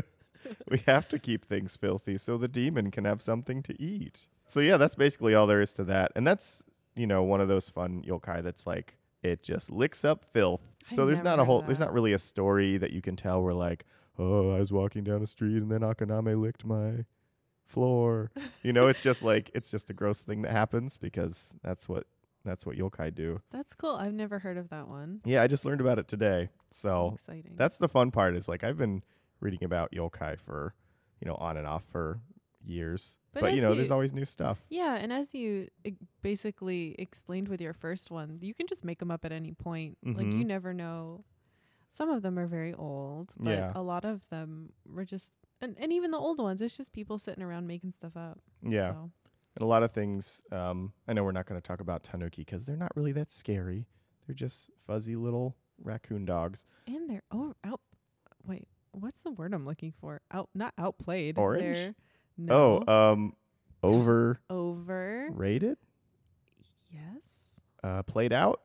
we 0.71 0.79
have 0.87 1.09
to 1.09 1.19
keep 1.19 1.45
things 1.45 1.77
filthy 1.77 2.17
so 2.17 2.39
the 2.39 2.49
demon 2.49 2.91
can 2.91 3.05
have 3.05 3.21
something 3.23 3.63
to 3.63 3.81
eat. 3.81 4.27
So 4.47 4.61
yeah, 4.61 4.77
that's 4.79 4.95
basically 4.95 5.35
all 5.35 5.47
there 5.47 5.61
is 5.61 5.73
to 5.75 5.85
that. 5.85 6.13
And 6.17 6.27
that's, 6.27 6.63
you 6.95 7.07
know, 7.07 7.23
one 7.23 7.41
of 7.41 7.49
those 7.49 7.69
fun 7.69 8.03
yokai 8.07 8.43
that's 8.43 8.67
like 8.67 8.97
it 9.23 9.43
just 9.43 9.71
licks 9.71 10.05
up 10.05 10.25
filth. 10.25 10.63
I 10.91 10.95
so 10.95 11.07
there's 11.07 11.23
not 11.23 11.39
a 11.39 11.45
whole 11.45 11.63
there's 11.63 11.81
not 11.81 11.93
really 11.93 12.13
a 12.13 12.19
story 12.19 12.77
that 12.79 12.93
you 12.93 13.03
can 13.03 13.17
tell 13.17 13.43
where 13.43 13.55
like, 13.55 13.85
oh, 14.19 14.55
I 14.55 14.59
was 14.59 14.73
walking 14.73 15.05
down 15.05 15.21
the 15.21 15.27
street 15.27 15.57
and 15.57 15.71
then 15.71 15.81
Akaname 15.81 16.41
licked 16.41 16.65
my 16.65 17.05
floor. 17.65 18.31
you 18.63 18.73
know, 18.73 18.89
it's 18.89 19.03
just 19.03 19.23
like 19.23 19.51
it's 19.55 19.71
just 19.71 19.91
a 19.91 19.93
gross 19.93 20.21
thing 20.21 20.43
that 20.43 20.53
happens 20.53 20.97
because 20.97 21.55
that's 21.63 21.89
what 21.89 22.07
that's 22.45 22.65
what 22.65 22.77
yokai 22.77 23.15
do. 23.15 23.41
That's 23.51 23.75
cool. 23.75 23.97
I've 23.97 24.15
never 24.15 24.39
heard 24.41 24.57
of 24.57 24.71
that 24.71 24.89
one. 24.89 25.21
Yeah, 25.25 25.43
I 25.43 25.47
just 25.47 25.65
learned 25.65 25.81
about 25.81 25.99
it 25.99 26.09
today. 26.09 26.49
So 26.71 27.13
exciting. 27.15 27.55
that's 27.57 27.77
the 27.77 27.89
fun 27.89 28.11
part 28.11 28.37
is 28.37 28.49
like 28.49 28.65
I've 28.65 28.79
been 28.79 29.03
reading 29.41 29.65
about 29.65 29.93
yokai 29.93 30.39
for, 30.39 30.75
you 31.21 31.29
know, 31.29 31.35
on 31.37 31.57
and 31.57 31.67
off 31.67 31.85
for 31.85 32.21
years. 32.65 33.17
But 33.33 33.43
But, 33.43 33.55
you 33.55 33.63
know, 33.63 33.71
you- 33.71 33.77
there's 33.77 33.91
always 33.93 34.13
new 34.13 34.25
stuff. 34.25 34.65
Yeah, 34.69 34.97
and 34.97 35.13
as 35.13 35.35
you 35.35 35.69
basically 36.23 36.95
explained 36.99 37.49
with 37.49 37.61
your 37.61 37.73
first 37.73 38.11
one, 38.11 38.39
you 38.43 38.55
can 38.55 38.67
just 38.67 38.85
make 38.85 38.99
them 38.99 39.11
up 39.11 39.25
at 39.25 39.33
any 39.33 39.53
point. 39.53 39.99
Like 40.03 40.33
you 40.33 40.45
Mhm. 40.45 40.47
never 40.47 40.75
know. 40.75 41.25
Some 41.89 42.09
of 42.11 42.23
them 42.23 42.39
are 42.39 42.47
very 42.47 42.73
old, 42.73 43.35
but 43.37 43.51
Yeah. 43.59 43.73
a 43.75 43.83
lot 43.83 44.05
of 44.05 44.29
them 44.29 44.73
were 44.87 45.05
just 45.05 45.41
and, 45.63 45.77
and 45.79 45.93
even 45.93 46.11
the 46.11 46.17
old 46.19 46.39
ones, 46.39 46.63
it's 46.63 46.77
just 46.77 46.93
people 46.93 47.19
sitting 47.19 47.43
around 47.43 47.67
making 47.67 47.93
stuff 47.93 48.17
up. 48.17 48.41
Yeah. 48.63 48.89
So, 48.89 49.11
And 49.57 49.63
a 49.63 49.67
lot 49.67 49.83
of 49.83 49.91
things 49.93 50.41
um 50.53 50.93
I 51.09 51.13
know 51.13 51.25
we're 51.25 51.33
not 51.33 51.47
going 51.47 51.61
to 51.61 51.67
talk 51.67 51.81
about 51.81 52.03
tanuki 52.03 52.45
cuz 52.45 52.65
they're 52.67 52.77
not 52.77 52.93
really 52.97 53.13
that 53.13 53.31
scary. 53.31 53.87
They're 54.27 54.35
just 54.35 54.71
fuzzy 54.79 55.17
little 55.17 55.57
raccoon 55.79 56.25
dogs. 56.25 56.65
and 56.87 57.09
they're 57.11 57.23
oh 57.31 57.55
out 57.65 57.81
wait, 58.47 58.69
what's 58.93 59.23
the 59.23 59.31
word 59.33 59.53
I'm 59.53 59.65
looking 59.67 59.93
for? 59.93 60.21
Out 60.31 60.49
not 60.55 60.73
outplayed. 60.79 61.37
Orange? 61.39 61.63
They're, 61.63 61.95
no. 62.47 62.83
Oh, 62.87 63.13
um 63.13 63.33
overrated? 63.85 64.41
over. 64.51 65.29
Rated. 65.33 65.79
Yes. 66.91 67.61
Uh 67.83 68.03
played 68.03 68.33
out? 68.33 68.61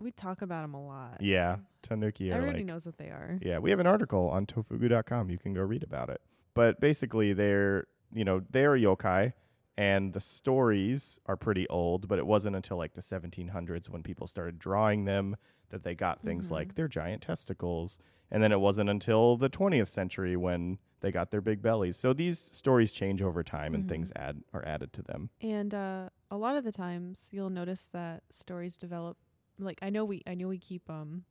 We 0.00 0.10
talk 0.10 0.42
about 0.42 0.62
them 0.62 0.74
a 0.74 0.84
lot. 0.84 1.18
Yeah. 1.20 1.56
Tanuki 1.82 2.30
Everybody 2.32 2.58
like 2.60 2.66
knows 2.66 2.86
what 2.86 2.96
they 2.98 3.06
are. 3.08 3.38
Yeah, 3.42 3.58
we 3.58 3.70
have 3.70 3.80
an 3.80 3.86
article 3.86 4.28
on 4.30 4.46
tofugu.com. 4.46 5.30
You 5.30 5.38
can 5.38 5.52
go 5.54 5.62
read 5.62 5.82
about 5.82 6.10
it. 6.10 6.20
But 6.54 6.80
basically, 6.80 7.32
they're 7.32 7.86
you 8.12 8.24
know 8.24 8.42
they're 8.50 8.76
yokai, 8.76 9.32
and 9.76 10.12
the 10.12 10.20
stories 10.20 11.18
are 11.26 11.36
pretty 11.36 11.68
old. 11.68 12.08
But 12.08 12.18
it 12.18 12.26
wasn't 12.26 12.56
until 12.56 12.76
like 12.76 12.94
the 12.94 13.00
1700s 13.00 13.88
when 13.88 14.02
people 14.02 14.26
started 14.26 14.58
drawing 14.58 15.04
them 15.06 15.36
that 15.70 15.82
they 15.82 15.94
got 15.94 16.20
things 16.22 16.48
Mhm. 16.48 16.52
like 16.52 16.74
their 16.74 16.88
giant 16.88 17.22
testicles, 17.22 17.98
and 18.32 18.42
then 18.42 18.50
it 18.50 18.58
wasn't 18.60 18.90
until 18.90 19.36
the 19.36 19.48
20th 19.48 19.88
century 19.90 20.36
when 20.36 20.78
they 21.00 21.12
got 21.12 21.30
their 21.30 21.40
big 21.40 21.62
bellies. 21.62 21.96
So 21.96 22.12
these 22.12 22.38
stories 22.40 22.92
change 22.92 23.22
over 23.22 23.42
time, 23.44 23.74
and 23.74 23.84
Mhm. 23.84 23.88
things 23.88 24.12
add 24.16 24.42
are 24.52 24.64
added 24.66 24.92
to 24.94 25.02
them. 25.02 25.30
And 25.40 25.72
uh, 25.74 26.08
a 26.30 26.36
lot 26.36 26.56
of 26.56 26.64
the 26.64 26.72
times 26.72 27.28
you'll 27.32 27.50
notice 27.50 27.86
that 27.88 28.24
stories 28.30 28.76
develop 28.76 29.16
like 29.58 29.78
I 29.82 29.90
know 29.90 30.04
we 30.04 30.22
I 30.26 30.34
know 30.34 30.48
we 30.48 30.58
keep 30.58 30.88
um 30.90 31.24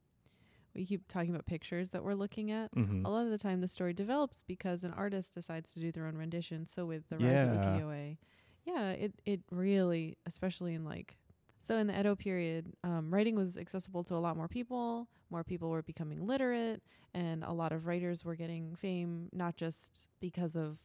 we 0.75 0.85
keep 0.85 1.05
talking 1.09 1.31
about 1.31 1.45
pictures 1.45 1.89
that 1.89 2.03
we're 2.03 2.13
looking 2.13 2.49
at. 2.51 2.71
Mm-hmm. 2.75 3.05
A 3.05 3.09
lot 3.09 3.25
of 3.25 3.31
the 3.31 3.37
time 3.37 3.59
the 3.61 3.67
story 3.67 3.93
develops 3.93 4.43
because 4.43 4.83
an 4.85 4.93
artist 4.93 5.33
decides 5.33 5.73
to 5.73 5.79
do 5.81 5.91
their 5.91 6.05
own 6.05 6.15
rendition. 6.15 6.65
So 6.65 6.85
with 6.85 7.09
the 7.09 7.17
rise 7.17 7.43
of 7.43 7.51
Yeah. 7.51 7.57
ukiyo-e, 7.57 8.17
yeah, 8.65 8.91
it 8.91 9.13
it 9.25 9.41
really 9.51 10.17
especially 10.25 10.73
in 10.75 10.85
like 10.85 11.17
so 11.63 11.77
in 11.77 11.87
the 11.87 11.97
Edo 11.97 12.15
period, 12.15 12.73
um, 12.83 13.13
writing 13.13 13.35
was 13.35 13.57
accessible 13.57 14.03
to 14.05 14.15
a 14.15 14.17
lot 14.17 14.35
more 14.35 14.47
people. 14.47 15.07
More 15.29 15.43
people 15.45 15.69
were 15.69 15.81
becoming 15.83 16.25
literate, 16.27 16.81
and 17.13 17.43
a 17.43 17.53
lot 17.53 17.71
of 17.71 17.85
writers 17.85 18.25
were 18.25 18.35
getting 18.35 18.75
fame 18.75 19.29
not 19.31 19.55
just 19.55 20.09
because 20.19 20.55
of 20.57 20.79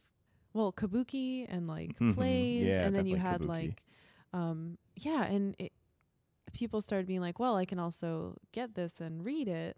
well 0.53 0.71
kabuki 0.71 1.45
and 1.49 1.67
like 1.67 1.97
plays, 2.13 2.73
Yeah, 2.73 2.85
and 2.85 2.95
then 2.95 3.05
you 3.07 3.17
had 3.17 3.41
kabuki. 3.41 3.47
like 3.49 3.83
um 4.33 4.77
yeah, 4.95 5.25
and 5.25 5.55
it, 5.59 5.73
people 6.53 6.81
started 6.81 7.07
being 7.07 7.21
like, 7.21 7.39
well, 7.39 7.55
I 7.57 7.65
can 7.65 7.79
also 7.79 8.37
get 8.53 8.75
this 8.75 9.01
and 9.01 9.25
read 9.25 9.47
it. 9.47 9.77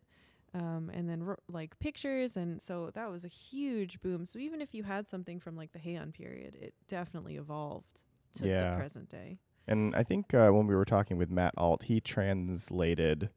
Um, 0.53 0.89
and 0.93 1.07
then 1.07 1.21
r- 1.27 1.37
like 1.47 1.77
pictures, 1.77 2.35
and 2.35 2.59
so 2.59 2.89
that 2.95 3.11
was 3.11 3.23
a 3.23 3.27
huge 3.27 4.01
boom. 4.01 4.25
So 4.25 4.39
even 4.39 4.61
if 4.61 4.73
you 4.73 4.81
had 4.83 5.07
something 5.07 5.39
from 5.39 5.55
like 5.55 5.73
the 5.73 5.79
Heian 5.79 6.11
period, 6.11 6.55
it 6.55 6.73
definitely 6.87 7.35
evolved 7.35 8.01
to 8.37 8.47
Yeah. 8.47 8.71
the 8.71 8.75
present 8.77 9.09
day. 9.09 9.37
And 9.69 9.95
I 9.95 10.01
think 10.03 10.33
uh, 10.33 10.49
when 10.49 10.65
we 10.65 10.73
were 10.75 10.83
talking 10.83 11.17
with 11.17 11.29
Matt 11.29 11.53
Alt, 11.55 11.83
he 11.83 12.01
translated 12.01 13.29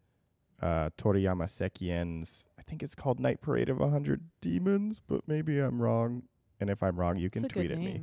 uh, 0.62 0.88
Toriyama 0.97 1.45
Sekien's, 1.47 2.47
I 2.59 2.62
think 2.62 2.83
it's 2.83 2.95
called 2.95 3.21
Night 3.21 3.42
Parade 3.42 3.68
of 3.68 3.81
a 3.81 3.90
Hundred 3.90 4.23
Demons, 4.40 5.01
but 5.07 5.29
maybe 5.29 5.59
I'm 5.59 5.81
wrong. 5.83 6.23
And 6.59 6.71
if 6.71 6.83
I'm 6.83 6.99
wrong, 6.99 7.18
you 7.18 7.29
can 7.29 7.42
tweet 7.49 7.71
at 7.71 7.79
me. 7.79 8.01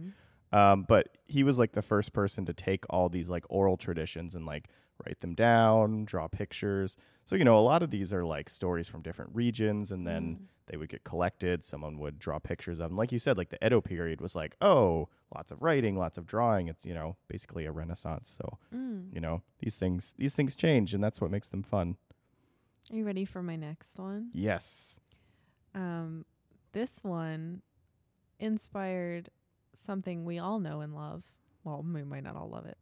Um, 0.52 0.86
but 0.88 1.18
he 1.26 1.44
was 1.44 1.58
like 1.58 1.72
the 1.72 1.82
first 1.82 2.14
person 2.14 2.46
to 2.46 2.54
take 2.54 2.86
all 2.90 3.10
these 3.10 3.30
like 3.30 3.46
oral 3.50 3.78
traditions 3.78 4.36
and 4.36 4.46
like 4.46 4.68
write 5.06 5.22
them 5.22 5.34
down, 5.34 6.06
draw 6.06 6.28
pictures. 6.28 6.98
So, 7.26 7.36
you 7.36 7.44
know, 7.44 7.58
a 7.58 7.62
lot 7.62 7.82
of 7.82 7.90
these 7.90 8.12
are 8.14 8.26
like 8.26 8.50
stories 8.50 8.88
from 8.88 9.02
different 9.02 9.32
regions 9.34 9.92
and 9.92 10.06
then 10.06 10.24
Mm. 10.24 10.40
They 10.70 10.78
would 10.78 10.90
get 10.90 11.04
collected. 11.04 11.64
Someone 11.66 11.98
would 12.00 12.18
draw 12.20 12.40
pictures 12.40 12.80
of 12.80 12.90
them. 12.90 12.98
Like 12.98 13.12
you 13.12 13.20
said, 13.20 13.38
like 13.38 13.50
the 13.50 13.64
Edo 13.66 13.82
period 13.82 14.22
was 14.22 14.36
like, 14.36 14.56
oh, 14.62 15.10
lots 15.36 15.52
of 15.52 15.62
writing, 15.62 15.98
lots 15.98 16.18
of 16.18 16.26
drawing. 16.26 16.68
It's, 16.68 16.86
you 16.86 16.94
know, 16.94 17.18
basically 17.28 17.66
a 17.66 17.72
renaissance. 17.72 18.34
So, 18.38 18.58
Mm. 18.74 19.14
you 19.14 19.20
know, 19.22 19.42
these 19.60 19.76
things 19.76 20.14
these 20.18 20.34
things 20.36 20.56
change 20.56 20.94
and 20.94 21.04
that's 21.04 21.20
what 21.20 21.32
makes 21.32 21.48
them 21.50 21.64
fun. 21.64 21.98
Are 22.92 22.96
you 22.96 23.04
ready 23.06 23.26
for 23.26 23.44
my 23.44 23.56
next 23.56 24.00
one? 24.00 24.30
Yes. 24.34 25.00
Um, 25.76 26.26
this 26.72 27.04
one 27.04 27.62
inspired 28.40 29.30
something 29.74 30.26
we 30.26 30.40
all 30.40 30.60
know 30.60 30.82
and 30.82 30.96
love. 30.96 31.24
Well, 31.64 31.84
we 31.88 32.04
might 32.04 32.24
not 32.24 32.36
all 32.36 32.50
love 32.50 32.66
it, 32.66 32.78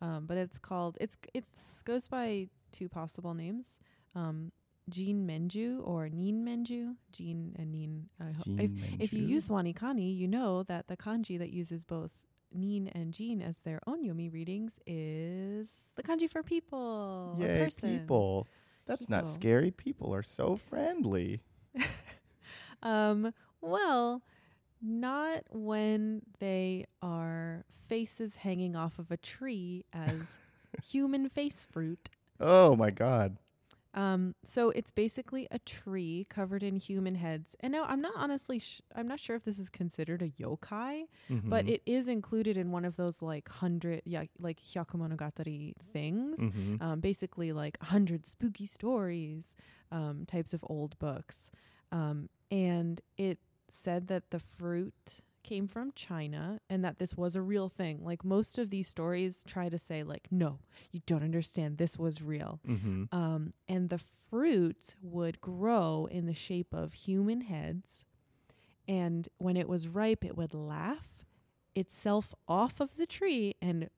um, 0.00 0.26
but 0.26 0.36
it's 0.36 0.58
called 0.58 0.98
it's 1.00 1.16
it's 1.34 1.82
goes 1.82 2.08
by 2.08 2.48
two 2.72 2.88
possible 2.88 3.34
names, 3.34 3.78
um, 4.14 4.52
Jin 4.88 5.26
Menju 5.26 5.86
or 5.86 6.08
Nin 6.08 6.44
Menju. 6.44 6.96
Jin 7.12 7.54
and 7.58 7.72
Nin. 7.72 8.08
I 8.20 8.32
ho- 8.32 8.56
if, 8.58 8.70
if 8.98 9.12
you 9.12 9.24
use 9.24 9.48
Wanikani, 9.48 10.16
you 10.16 10.28
know 10.28 10.62
that 10.64 10.88
the 10.88 10.96
kanji 10.96 11.38
that 11.38 11.50
uses 11.50 11.84
both 11.84 12.22
Nin 12.52 12.88
and 12.88 13.12
Jin 13.12 13.42
as 13.42 13.58
their 13.58 13.80
onyomi 13.86 14.32
readings 14.32 14.78
is 14.86 15.92
the 15.96 16.02
kanji 16.02 16.28
for 16.30 16.42
people 16.42 17.36
Yay, 17.38 17.64
person. 17.64 17.98
people. 18.00 18.46
That's 18.86 19.08
not 19.08 19.28
scary. 19.28 19.70
People 19.70 20.14
are 20.14 20.22
so 20.22 20.56
friendly. 20.56 21.40
Um, 22.82 23.32
well, 23.60 24.22
not 24.80 25.42
when 25.50 26.22
they 26.38 26.86
are 27.02 27.64
faces 27.88 28.36
hanging 28.36 28.76
off 28.76 28.98
of 28.98 29.10
a 29.10 29.16
tree 29.16 29.84
as 29.92 30.38
human 30.88 31.28
face 31.28 31.66
fruit. 31.70 32.08
Oh 32.40 32.76
my 32.76 32.90
god. 32.90 33.36
Um, 33.94 34.34
so 34.44 34.70
it's 34.70 34.90
basically 34.90 35.48
a 35.50 35.58
tree 35.60 36.26
covered 36.28 36.62
in 36.62 36.76
human 36.76 37.14
heads. 37.14 37.56
And 37.60 37.72
now 37.72 37.84
I'm 37.84 38.00
not 38.00 38.12
honestly, 38.16 38.58
sh- 38.58 38.80
I'm 38.94 39.08
not 39.08 39.18
sure 39.18 39.34
if 39.34 39.44
this 39.44 39.58
is 39.58 39.68
considered 39.70 40.20
a 40.22 40.28
yokai, 40.28 41.06
but 41.44 41.64
Mhm. 41.64 41.70
it 41.70 41.82
is 41.86 42.06
included 42.06 42.56
in 42.56 42.70
one 42.70 42.84
of 42.84 42.96
those 42.96 43.22
like 43.22 43.48
hundred, 43.48 44.02
yeah, 44.04 44.24
like 44.38 44.60
hyakumonogatari 44.60 45.74
things. 45.82 46.38
Mhm. 46.38 46.80
um, 46.82 47.00
basically 47.00 47.52
like 47.52 47.78
a 47.80 47.86
hundred 47.86 48.26
spooky 48.26 48.66
stories 48.66 49.54
um, 49.90 50.26
types 50.26 50.52
of 50.52 50.62
old 50.68 50.98
books. 50.98 51.50
Um, 51.90 52.28
and 52.50 53.00
it 53.16 53.38
said 53.68 54.08
that 54.08 54.30
the 54.30 54.38
fruit 54.38 55.20
came 55.48 55.66
from 55.66 55.92
China 55.94 56.60
and 56.68 56.84
that 56.84 56.98
this 56.98 57.16
was 57.16 57.34
a 57.34 57.40
real 57.40 57.68
thing. 57.68 58.04
Like 58.04 58.24
most 58.24 58.58
of 58.58 58.68
these 58.70 58.86
stories 58.86 59.42
try 59.46 59.68
to 59.70 59.78
say 59.78 60.02
like, 60.02 60.28
no, 60.30 60.58
you 60.92 61.00
don't 61.06 61.22
understand. 61.22 61.78
This 61.78 61.98
was 61.98 62.20
real. 62.20 62.60
Mhm. 62.68 63.08
Um, 63.12 63.54
and 63.66 63.88
the 63.88 63.98
fruit 63.98 64.94
would 65.00 65.40
grow 65.40 66.06
in 66.10 66.26
the 66.26 66.34
shape 66.34 66.74
of 66.74 66.92
human 66.92 67.40
heads. 67.42 68.04
And 68.86 69.28
when 69.38 69.56
it 69.56 69.68
was 69.68 69.88
ripe, 69.88 70.24
it 70.24 70.36
would 70.36 70.52
laugh 70.54 71.24
itself 71.74 72.34
off 72.46 72.80
of 72.80 72.96
the 72.96 73.06
tree 73.06 73.54
and 73.62 73.88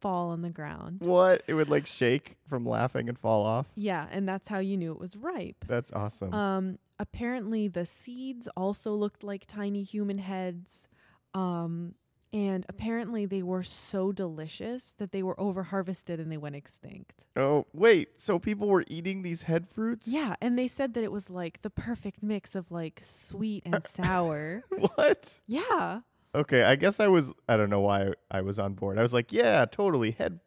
fall 0.00 0.30
on 0.30 0.42
the 0.42 0.50
ground. 0.50 1.02
What? 1.04 1.42
It 1.46 1.54
would 1.54 1.68
like 1.68 1.86
shake 1.86 2.36
from 2.48 2.64
laughing 2.66 3.08
and 3.08 3.18
fall 3.18 3.44
off. 3.44 3.66
Yeah, 3.74 4.06
and 4.10 4.28
that's 4.28 4.48
how 4.48 4.58
you 4.58 4.76
knew 4.76 4.92
it 4.92 4.98
was 4.98 5.16
ripe. 5.16 5.64
That's 5.66 5.92
awesome. 5.92 6.32
Um, 6.32 6.78
apparently 6.98 7.68
the 7.68 7.86
seeds 7.86 8.48
also 8.56 8.92
looked 8.94 9.22
like 9.22 9.46
tiny 9.46 9.82
human 9.82 10.18
heads. 10.18 10.88
Um, 11.34 11.94
and 12.32 12.66
apparently 12.68 13.24
they 13.24 13.42
were 13.42 13.62
so 13.62 14.12
delicious 14.12 14.92
that 14.98 15.12
they 15.12 15.22
were 15.22 15.38
over 15.40 15.62
harvested 15.64 16.20
and 16.20 16.30
they 16.30 16.36
went 16.36 16.56
extinct. 16.56 17.24
Oh, 17.36 17.66
wait. 17.72 18.20
So 18.20 18.38
people 18.38 18.68
were 18.68 18.84
eating 18.88 19.22
these 19.22 19.42
head 19.42 19.68
fruits? 19.68 20.06
Yeah, 20.08 20.34
and 20.40 20.58
they 20.58 20.68
said 20.68 20.92
that 20.94 21.04
it 21.04 21.10
was 21.12 21.30
like 21.30 21.62
the 21.62 21.70
perfect 21.70 22.22
mix 22.22 22.54
of 22.54 22.70
like 22.70 23.00
sweet 23.02 23.62
and 23.64 23.82
sour. 23.84 24.64
what? 24.96 25.40
Yeah. 25.46 26.00
Okay, 26.34 26.62
I 26.64 26.76
guess 26.76 27.00
I 27.00 27.08
was 27.08 27.32
I 27.48 27.56
don't 27.56 27.70
know 27.70 27.80
why 27.80 28.12
I 28.30 28.42
was 28.42 28.58
on 28.58 28.74
board. 28.74 28.98
I 28.98 29.02
was 29.02 29.14
like, 29.14 29.32
yeah, 29.32 29.64
totally 29.64 30.10
head 30.10 30.40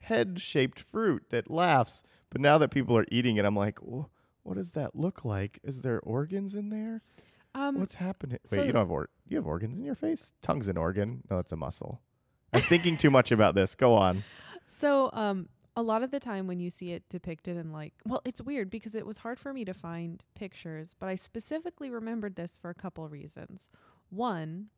head 0.00 0.40
shaped 0.40 0.80
fruit 0.80 1.24
that 1.30 1.48
laughs. 1.50 2.02
But 2.30 2.40
now 2.40 2.58
that 2.58 2.70
people 2.72 2.98
are 2.98 3.06
eating 3.12 3.36
it, 3.36 3.44
I'm 3.44 3.54
like, 3.56 3.78
"Wh- 3.78 4.06
what 4.48 4.56
does 4.56 4.70
that 4.72 4.96
look 4.96 5.24
like? 5.24 5.58
Is 5.62 5.80
there 5.82 6.00
organs 6.00 6.54
in 6.54 6.70
there? 6.70 7.02
Um 7.54 7.78
What's 7.78 7.96
happening? 7.96 8.38
Wait, 8.50 8.58
so- 8.58 8.64
you 8.64 8.72
don't 8.72 8.82
have 8.82 8.90
or- 8.90 9.10
you 9.26 9.36
have 9.36 9.46
organs 9.46 9.78
in 9.78 9.84
your 9.84 9.94
face? 9.94 10.32
Tongue's 10.42 10.68
an 10.68 10.76
organ. 10.76 11.22
No, 11.30 11.38
it's 11.38 11.52
a 11.52 11.56
muscle. 11.56 12.00
I'm 12.52 12.62
thinking 12.62 12.96
too 12.96 13.10
much 13.10 13.30
about 13.30 13.54
this. 13.54 13.74
Go 13.74 13.94
on. 13.94 14.22
So, 14.64 15.10
um, 15.12 15.48
a 15.76 15.82
lot 15.82 16.02
of 16.02 16.10
the 16.10 16.18
time 16.18 16.46
when 16.46 16.58
you 16.60 16.70
see 16.70 16.92
it 16.92 17.04
depicted 17.08 17.56
in 17.56 17.72
like, 17.72 17.92
well, 18.06 18.20
it's 18.24 18.40
weird 18.40 18.68
because 18.70 18.94
it 18.94 19.06
was 19.06 19.18
hard 19.18 19.38
for 19.38 19.52
me 19.52 19.64
to 19.64 19.72
find 19.74 20.22
pictures, 20.34 20.94
but 20.98 21.08
I 21.08 21.14
specifically 21.14 21.88
remembered 21.90 22.36
this 22.36 22.56
for 22.58 22.68
a 22.70 22.74
couple 22.74 23.08
reasons. 23.08 23.70
One, 24.10 24.68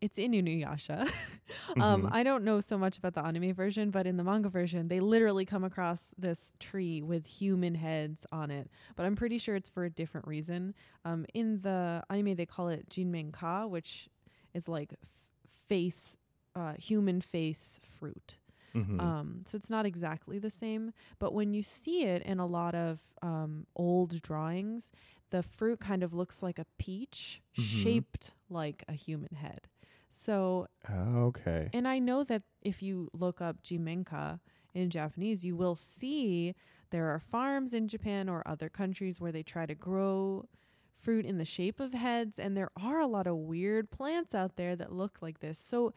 it's 0.00 0.18
in 0.18 0.32
Inuyasha. 0.32 1.00
um, 1.80 2.02
Mhm. 2.02 2.08
I 2.12 2.22
don't 2.22 2.44
know 2.44 2.60
so 2.60 2.76
much 2.76 2.98
about 2.98 3.14
the 3.14 3.24
anime 3.24 3.52
version, 3.54 3.90
but 3.90 4.06
in 4.06 4.16
the 4.16 4.24
manga 4.24 4.48
version, 4.48 4.88
they 4.88 5.00
literally 5.00 5.44
come 5.44 5.64
across 5.64 6.12
this 6.18 6.52
tree 6.60 7.00
with 7.02 7.26
human 7.26 7.74
heads 7.76 8.26
on 8.30 8.50
it. 8.50 8.70
But 8.94 9.06
I'm 9.06 9.16
pretty 9.16 9.38
sure 9.38 9.54
it's 9.56 9.68
for 9.70 9.84
a 9.84 9.90
different 9.90 10.26
reason. 10.26 10.74
Um, 11.04 11.24
in 11.34 11.62
the 11.62 12.02
anime, 12.10 12.34
they 12.34 12.46
call 12.46 12.68
it 12.68 12.88
Jinmenka, 12.90 13.68
which 13.68 14.08
is 14.54 14.68
like 14.68 14.92
f- 15.02 15.22
face, 15.66 16.16
uh, 16.54 16.74
human 16.74 17.20
face 17.20 17.80
fruit. 17.82 18.38
Mhm. 18.74 19.00
Um, 19.00 19.42
so 19.46 19.56
it's 19.56 19.70
not 19.70 19.86
exactly 19.86 20.38
the 20.38 20.50
same, 20.50 20.92
but 21.18 21.32
when 21.32 21.54
you 21.54 21.62
see 21.62 22.02
it 22.04 22.22
in 22.22 22.38
a 22.38 22.46
lot 22.46 22.74
of 22.74 23.00
um, 23.22 23.66
old 23.74 24.20
drawings, 24.20 24.92
the 25.30 25.42
fruit 25.42 25.80
kind 25.80 26.02
of 26.02 26.12
looks 26.12 26.42
like 26.42 26.58
a 26.58 26.66
peach 26.78 27.40
Mhm. 27.56 27.62
shaped 27.62 28.34
like 28.50 28.84
a 28.86 28.92
human 28.92 29.34
head. 29.36 29.68
So, 30.16 30.66
okay. 30.90 31.68
and 31.72 31.86
I 31.86 31.98
know 31.98 32.24
that 32.24 32.42
if 32.62 32.82
you 32.82 33.10
look 33.12 33.40
up 33.40 33.62
jinmenka 33.62 34.40
in 34.74 34.90
Japanese, 34.90 35.44
you 35.44 35.56
will 35.56 35.76
see 35.76 36.54
there 36.90 37.08
are 37.08 37.20
farms 37.20 37.74
in 37.74 37.86
Japan 37.86 38.28
or 38.28 38.42
other 38.46 38.68
countries 38.68 39.20
where 39.20 39.32
they 39.32 39.42
try 39.42 39.66
to 39.66 39.74
grow 39.74 40.48
fruit 40.96 41.26
in 41.26 41.36
the 41.38 41.44
shape 41.44 41.80
of 41.80 41.92
heads, 41.92 42.38
and 42.38 42.56
there 42.56 42.70
are 42.82 43.00
a 43.00 43.06
lot 43.06 43.26
of 43.26 43.36
weird 43.36 43.90
plants 43.90 44.34
out 44.34 44.56
there 44.56 44.74
that 44.74 44.90
look 44.90 45.18
like 45.20 45.40
this. 45.40 45.58
So, 45.58 45.92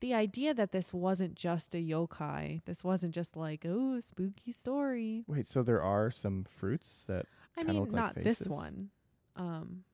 the 0.00 0.14
idea 0.14 0.54
that 0.54 0.72
this 0.72 0.94
wasn't 0.94 1.34
just 1.34 1.74
a 1.74 1.78
yokai, 1.78 2.64
this 2.64 2.82
wasn't 2.82 3.14
just 3.14 3.36
like, 3.36 3.64
oh, 3.66 4.00
spooky 4.00 4.50
story. 4.50 5.24
Wait, 5.26 5.46
so 5.46 5.62
there 5.62 5.82
are 5.82 6.10
some 6.10 6.44
fruits 6.44 7.04
that 7.06 7.26
I 7.56 7.64
mean, 7.64 7.80
look 7.80 7.92
like 7.92 7.94
not 7.94 8.14
this 8.14 8.46
one. 8.46 8.88
Um, 9.36 9.84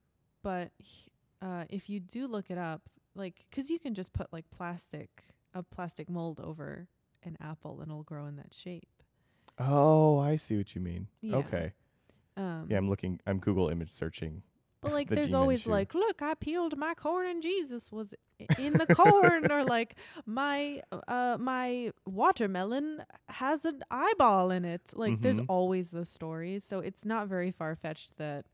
but 0.42 0.70
uh, 1.42 1.64
if 1.68 1.90
you 1.90 1.98
do 1.98 2.28
look 2.28 2.50
it 2.50 2.58
up, 2.58 2.82
like, 3.16 3.44
because 3.50 3.70
you 3.70 3.78
can 3.78 3.94
just 3.94 4.12
put 4.12 4.32
like 4.32 4.48
plastic, 4.50 5.24
a 5.54 5.62
plastic 5.62 6.08
mold 6.08 6.40
over 6.40 6.88
an 7.22 7.36
apple 7.40 7.80
and 7.80 7.90
it'll 7.90 8.02
grow 8.04 8.26
in 8.26 8.36
that 8.36 8.54
shape. 8.54 8.88
Oh, 9.58 10.18
I 10.18 10.36
see 10.36 10.56
what 10.56 10.74
you 10.74 10.80
mean. 10.80 11.08
Yeah. 11.22 11.36
Okay. 11.38 11.72
Um, 12.36 12.66
Yeah, 12.68 12.76
I'm 12.78 12.88
looking 12.88 13.20
I'm 13.26 13.38
Google 13.38 13.68
image 13.70 13.90
searching. 13.92 14.42
but 14.82 14.92
like, 14.92 15.08
the 15.08 15.14
there's 15.16 15.32
always 15.32 15.64
Jimenchu. 15.64 15.70
like, 15.70 15.94
look, 15.94 16.20
I 16.22 16.34
peeled 16.34 16.76
my 16.76 16.94
corn 16.94 17.26
and 17.26 17.42
Jesus 17.42 17.90
was 17.90 18.12
in 18.58 18.74
the 18.74 18.86
corn, 18.86 19.50
or 19.50 19.64
like 19.64 19.96
my 20.26 20.80
uh 21.08 21.38
my 21.40 21.92
watermelon 22.04 23.02
has 23.30 23.64
an 23.64 23.82
eyeball 23.90 24.50
in 24.50 24.64
it. 24.66 24.92
Like, 24.94 25.22
there's 25.22 25.40
Mhm. 25.40 25.46
always 25.48 25.90
the 25.90 26.04
stories, 26.04 26.62
so 26.62 26.80
it's 26.80 27.04
not 27.06 27.28
very 27.28 27.50
far 27.50 27.74
fetched 27.74 28.18
that 28.18 28.44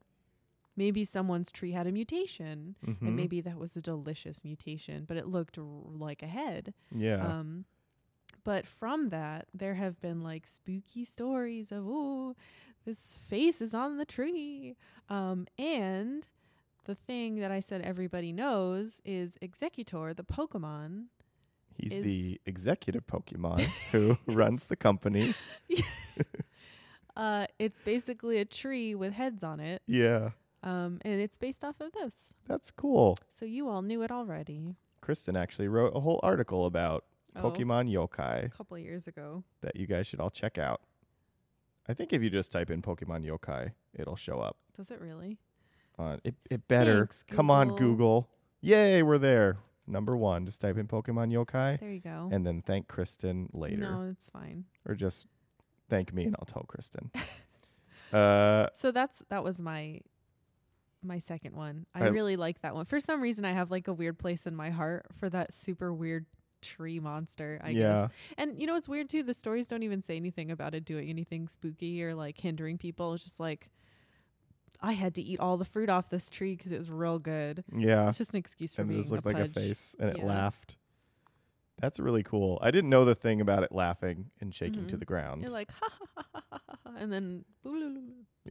maybe 0.76 1.04
someone's 1.04 1.50
tree 1.52 1.72
had 1.72 1.86
a 1.86 1.92
mutation. 1.92 2.76
Mhm. 2.84 3.02
and 3.02 3.16
maybe 3.16 3.40
that 3.40 3.58
was 3.58 3.76
a 3.76 3.82
delicious 3.82 4.42
mutation, 4.44 5.04
but 5.04 5.16
it 5.16 5.26
looked 5.26 5.58
r- 5.58 5.64
like 5.64 6.22
a 6.22 6.26
head. 6.26 6.74
Yeah. 6.94 7.24
Um, 7.24 7.64
but 8.44 8.66
from 8.66 9.10
that, 9.10 9.46
there 9.54 9.74
have 9.74 10.00
been 10.00 10.22
like 10.22 10.46
spooky 10.46 11.04
stories 11.04 11.70
of 11.70 11.84
oh, 11.86 12.34
this 12.84 13.14
face 13.14 13.60
is 13.60 13.74
on 13.74 13.96
the 13.98 14.04
tree. 14.04 14.76
Um, 15.08 15.46
and 15.58 16.26
the 16.84 16.94
thing 16.96 17.36
that 17.36 17.52
I 17.52 17.60
said 17.60 17.82
everybody 17.82 18.32
knows 18.32 19.00
is 19.04 19.36
Exeggutor, 19.40 20.16
the 20.16 20.24
Pokemon. 20.24 21.06
He's 21.76 22.02
the 22.02 22.40
executive 22.44 23.06
Pokemon 23.06 23.60
who 23.92 24.16
runs 24.26 24.66
the 24.66 24.76
company. 24.76 25.34
Uh, 27.14 27.46
it's 27.58 27.80
basically 27.82 28.38
a 28.38 28.44
tree 28.46 28.94
with 28.94 29.12
heads 29.12 29.44
on 29.44 29.60
it. 29.60 29.82
Yeah. 29.86 30.30
Um, 30.62 30.98
and 31.02 31.20
it's 31.20 31.36
based 31.36 31.64
off 31.64 31.80
of 31.80 31.92
this. 31.92 32.34
That's 32.46 32.70
cool. 32.70 33.16
So 33.30 33.44
you 33.44 33.68
all 33.68 33.82
knew 33.82 34.02
it 34.02 34.10
already. 34.12 34.76
Kristen 35.00 35.36
actually 35.36 35.66
wrote 35.68 35.92
a 35.96 36.00
whole 36.00 36.20
article 36.22 36.66
about 36.66 37.04
Oh, 37.34 37.50
Pokemon 37.50 37.90
yokai 37.90 38.44
a 38.44 38.48
couple 38.50 38.76
of 38.76 38.82
years 38.82 39.06
ago. 39.06 39.42
that 39.62 39.74
you 39.74 39.86
guys 39.86 40.06
should 40.06 40.20
all 40.20 40.28
check 40.30 40.58
out. 40.58 40.82
I 41.88 41.94
think 41.94 42.12
if 42.12 42.22
you 42.22 42.28
just 42.30 42.52
type 42.52 42.70
in 42.70 42.82
Pokemon 42.82 43.24
yokai, 43.26 43.72
it'll 43.94 44.16
show 44.16 44.38
up. 44.40 44.58
Does 44.76 44.90
it 44.90 45.00
really? 45.00 45.38
On 45.98 46.20
it, 46.24 46.34
it 46.50 46.68
better. 46.68 46.98
Thanks, 47.06 47.24
Come 47.28 47.50
on, 47.50 47.68
Google. 47.68 47.78
Google. 47.78 48.28
Yay, 48.60 49.02
we're 49.02 49.16
there. 49.18 49.56
Number 49.86 50.14
one. 50.16 50.44
Just 50.46 50.60
type 50.60 50.76
in 50.76 50.86
Pokemon 50.86 51.32
yokai 51.32 51.80
There 51.80 51.90
you 51.90 52.00
go. 52.00 52.28
and 52.30 52.46
then 52.46 52.60
thank 52.62 52.86
Kristen 52.86 53.48
later. 53.52 53.78
No, 53.90 54.08
it's 54.12 54.28
fine. 54.30 54.66
Or 54.86 54.94
just 54.94 55.26
thank 55.88 56.12
me 56.12 56.24
and 56.24 56.36
I'll 56.38 56.46
tell 56.46 56.62
Kristen. 56.68 57.10
uh 58.12 58.66
So 58.74 58.90
that's 58.92 59.22
that 59.30 59.42
was 59.42 59.60
my 59.62 60.00
my 61.04 61.18
second 61.18 61.54
one. 61.54 61.86
I 61.94 62.04
I- 62.04 62.08
really 62.08 62.36
like 62.36 62.60
that 62.62 62.74
one. 62.74 62.84
For 62.84 63.00
some 63.00 63.20
reason 63.20 63.44
I 63.44 63.52
have 63.52 63.70
like 63.70 63.88
a 63.88 63.92
weird 63.92 64.18
place 64.18 64.46
in 64.46 64.54
my 64.56 64.70
heart 64.70 65.06
for 65.18 65.28
that 65.30 65.52
super 65.52 65.92
weird 65.92 66.26
tree 66.60 67.00
monster, 67.00 67.60
I 67.62 67.70
yeah. 67.70 67.80
guess. 68.06 68.08
And 68.38 68.60
you 68.60 68.66
know 68.66 68.74
what's 68.74 68.88
weird 68.88 69.08
too? 69.08 69.22
The 69.22 69.34
stories 69.34 69.66
don't 69.66 69.82
even 69.82 70.00
say 70.00 70.16
anything 70.16 70.50
about 70.50 70.74
it 70.74 70.84
doing 70.84 71.08
anything 71.08 71.48
spooky 71.48 72.02
or 72.04 72.14
like 72.14 72.38
hindering 72.38 72.78
people. 72.78 73.14
It's 73.14 73.24
just 73.24 73.40
like 73.40 73.68
I 74.80 74.92
had 74.92 75.14
to 75.16 75.22
eat 75.22 75.38
all 75.40 75.56
the 75.56 75.64
fruit 75.64 75.88
off 75.90 76.08
this 76.10 76.28
tree 76.30 76.54
because 76.56 76.72
it 76.72 76.78
was 76.78 76.90
real 76.90 77.18
good. 77.18 77.64
Yeah. 77.76 78.08
It's 78.08 78.18
just 78.18 78.32
an 78.32 78.38
excuse 78.38 78.74
for 78.74 78.84
me. 78.84 78.94
and 78.94 78.98
it 79.00 79.02
just 79.02 79.12
looked 79.12 79.26
a 79.26 79.30
like 79.30 79.38
a 79.38 79.48
face 79.48 79.94
and 79.98 80.10
it 80.10 80.18
Yeah. 80.18 80.24
laughed. 80.24 80.76
That's 81.80 81.98
really 81.98 82.22
cool. 82.22 82.58
I 82.62 82.70
didn't 82.70 82.90
know 82.90 83.04
the 83.04 83.14
thing 83.16 83.40
about 83.40 83.64
it 83.64 83.72
laughing 83.72 84.30
and 84.40 84.54
shaking 84.54 84.86
to 84.88 84.96
Mhm. 84.96 85.00
the 85.00 85.04
ground. 85.04 85.42
You're 85.42 85.50
like 85.50 85.70
ha 85.72 85.88
ha, 85.90 86.22
ha, 86.32 86.42
ha 86.50 86.51
and 86.98 87.12
then 87.12 87.44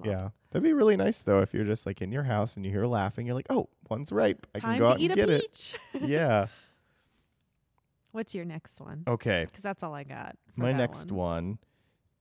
yeah. 0.04 0.30
That'd 0.52 0.64
be 0.64 0.74
really 0.74 0.98
nice 0.98 1.20
though 1.20 1.42
if 1.42 1.54
you're 1.54 1.66
just 1.66 1.86
like 1.86 2.02
in 2.02 2.12
your 2.12 2.24
house 2.24 2.56
and 2.56 2.66
you 2.66 2.72
hear 2.72 2.86
laughing, 2.86 3.26
you're 3.26 3.36
like, 3.36 3.48
"Oh, 3.50 3.70
one's 3.90 4.12
ripe. 4.12 4.48
I 4.56 4.60
Time 4.60 4.72
can 4.78 4.80
go 4.80 4.86
to 4.88 4.94
out 4.94 5.00
eat 5.00 5.12
and 5.12 5.20
a 5.20 5.26
get 5.28 5.42
peach. 5.42 5.76
it." 5.94 6.02
yeah. 6.10 6.48
What's 8.12 8.36
your 8.36 8.46
next 8.46 8.80
one? 8.82 9.04
Okay. 9.08 9.46
Because 9.46 9.64
that's 9.64 9.84
all 9.84 9.94
I 9.96 10.04
got. 10.04 10.36
for 10.54 10.62
My 10.62 10.72
that 10.72 10.78
next 10.78 11.12
one. 11.12 11.16
one 11.16 11.58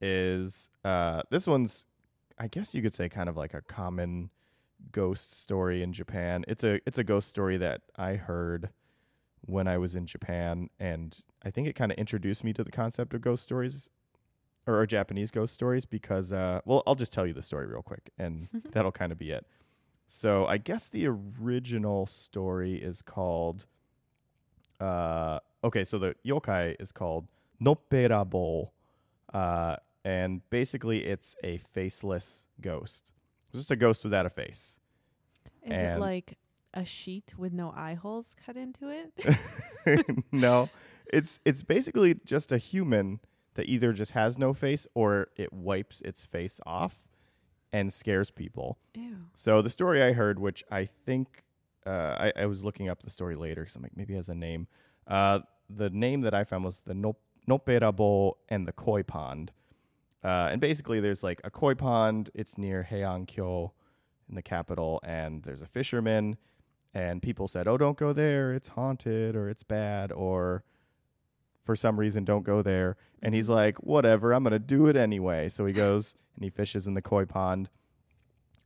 is 0.01 0.69
uh 0.83 1.21
this 1.29 1.47
one's 1.47 1.85
I 2.37 2.47
guess 2.47 2.73
you 2.73 2.81
could 2.81 2.95
say 2.95 3.07
kind 3.09 3.29
of 3.29 3.37
like 3.37 3.53
a 3.53 3.61
common 3.61 4.31
ghost 4.91 5.39
story 5.39 5.83
in 5.83 5.93
Japan. 5.93 6.43
It's 6.47 6.63
a 6.63 6.79
it's 6.85 6.97
a 6.97 7.03
ghost 7.03 7.27
story 7.27 7.57
that 7.57 7.81
I 7.95 8.15
heard 8.15 8.69
when 9.41 9.67
I 9.67 9.77
was 9.77 9.95
in 9.95 10.05
Japan 10.05 10.69
and 10.79 11.17
I 11.43 11.51
think 11.51 11.67
it 11.67 11.73
kind 11.73 11.91
of 11.91 11.97
introduced 11.97 12.43
me 12.43 12.53
to 12.53 12.63
the 12.63 12.71
concept 12.71 13.13
of 13.13 13.21
ghost 13.21 13.43
stories 13.43 13.89
or, 14.67 14.79
or 14.79 14.85
Japanese 14.85 15.31
ghost 15.31 15.53
stories 15.53 15.85
because 15.85 16.31
uh 16.31 16.61
well 16.65 16.83
I'll 16.85 16.95
just 16.95 17.13
tell 17.13 17.25
you 17.25 17.33
the 17.33 17.41
story 17.41 17.67
real 17.67 17.81
quick 17.81 18.11
and 18.17 18.47
that'll 18.71 18.91
kind 18.91 19.11
of 19.11 19.17
be 19.17 19.31
it. 19.31 19.45
So 20.05 20.45
I 20.45 20.57
guess 20.57 20.87
the 20.87 21.07
original 21.07 22.05
story 22.05 22.75
is 22.75 23.01
called 23.01 23.65
uh 24.79 25.39
okay, 25.63 25.83
so 25.83 25.99
the 25.99 26.15
yokai 26.25 26.75
is 26.79 26.91
called 26.91 27.27
Nopperabo. 27.61 28.69
Uh 29.33 29.77
and 30.03 30.41
basically 30.49 31.05
it's 31.05 31.35
a 31.43 31.57
faceless 31.57 32.45
ghost. 32.59 33.11
It's 33.49 33.59
just 33.59 33.71
a 33.71 33.75
ghost 33.75 34.03
without 34.03 34.25
a 34.25 34.29
face. 34.29 34.79
Is 35.63 35.77
it 35.79 35.99
like 35.99 36.37
a 36.73 36.85
sheet 36.85 37.33
with 37.37 37.53
no 37.53 37.71
eye 37.75 37.93
holes 37.93 38.35
cut 38.45 38.57
into 38.57 38.89
it? 38.89 39.37
no. 40.31 40.69
It's 41.11 41.39
it's 41.45 41.63
basically 41.63 42.15
just 42.25 42.51
a 42.51 42.57
human 42.57 43.19
that 43.55 43.67
either 43.67 43.93
just 43.93 44.11
has 44.11 44.37
no 44.37 44.53
face 44.53 44.87
or 44.93 45.27
it 45.35 45.51
wipes 45.51 46.01
its 46.01 46.25
face 46.25 46.59
off 46.65 47.05
and 47.73 47.91
scares 47.91 48.31
people. 48.31 48.77
Ew. 48.93 49.17
So 49.35 49.61
the 49.61 49.69
story 49.69 50.01
I 50.01 50.13
heard, 50.13 50.39
which 50.39 50.63
I 50.71 50.85
think 50.85 51.43
uh, 51.85 52.15
I, 52.35 52.43
I 52.43 52.45
was 52.45 52.63
looking 52.63 52.89
up 52.89 53.03
the 53.03 53.09
story 53.09 53.35
later, 53.35 53.65
so 53.65 53.77
I'm 53.77 53.83
like 53.83 53.95
maybe 53.95 54.13
it 54.13 54.17
has 54.17 54.29
a 54.29 54.35
name. 54.35 54.67
Uh, 55.07 55.39
the 55.69 55.89
name 55.89 56.21
that 56.21 56.33
I 56.33 56.43
found 56.43 56.63
was 56.63 56.81
the 56.85 56.93
Nop- 56.93 57.15
Nopperabo 57.49 58.33
and 58.49 58.67
the 58.67 58.71
Koi 58.71 59.03
Pond. 59.03 59.51
Uh, 60.23 60.49
and 60.51 60.61
basically, 60.61 60.99
there's 60.99 61.23
like 61.23 61.41
a 61.43 61.49
koi 61.49 61.73
pond. 61.73 62.29
It's 62.35 62.57
near 62.57 62.87
Heiankyo 62.89 63.71
in 64.29 64.35
the 64.35 64.43
capital, 64.43 64.99
and 65.03 65.41
there's 65.43 65.61
a 65.61 65.65
fisherman, 65.65 66.37
and 66.93 67.23
people 67.23 67.47
said, 67.47 67.67
"Oh, 67.67 67.77
don't 67.77 67.97
go 67.97 68.13
there. 68.13 68.53
It's 68.53 68.69
haunted 68.69 69.35
or 69.35 69.49
it's 69.49 69.63
bad 69.63 70.11
or 70.11 70.63
for 71.61 71.75
some 71.75 71.99
reason 71.99 72.23
don't 72.25 72.43
go 72.43 72.61
there." 72.61 72.97
And 73.21 73.33
he's 73.35 73.49
like, 73.49 73.77
"Whatever, 73.83 74.33
I'm 74.33 74.43
going 74.43 74.51
to 74.53 74.59
do 74.59 74.87
it 74.87 74.95
anyway." 74.95 75.49
So 75.49 75.65
he 75.65 75.73
goes 75.73 76.15
and 76.35 76.43
he 76.43 76.49
fishes 76.49 76.87
in 76.87 76.93
the 76.93 77.01
koi 77.01 77.25
pond. 77.25 77.69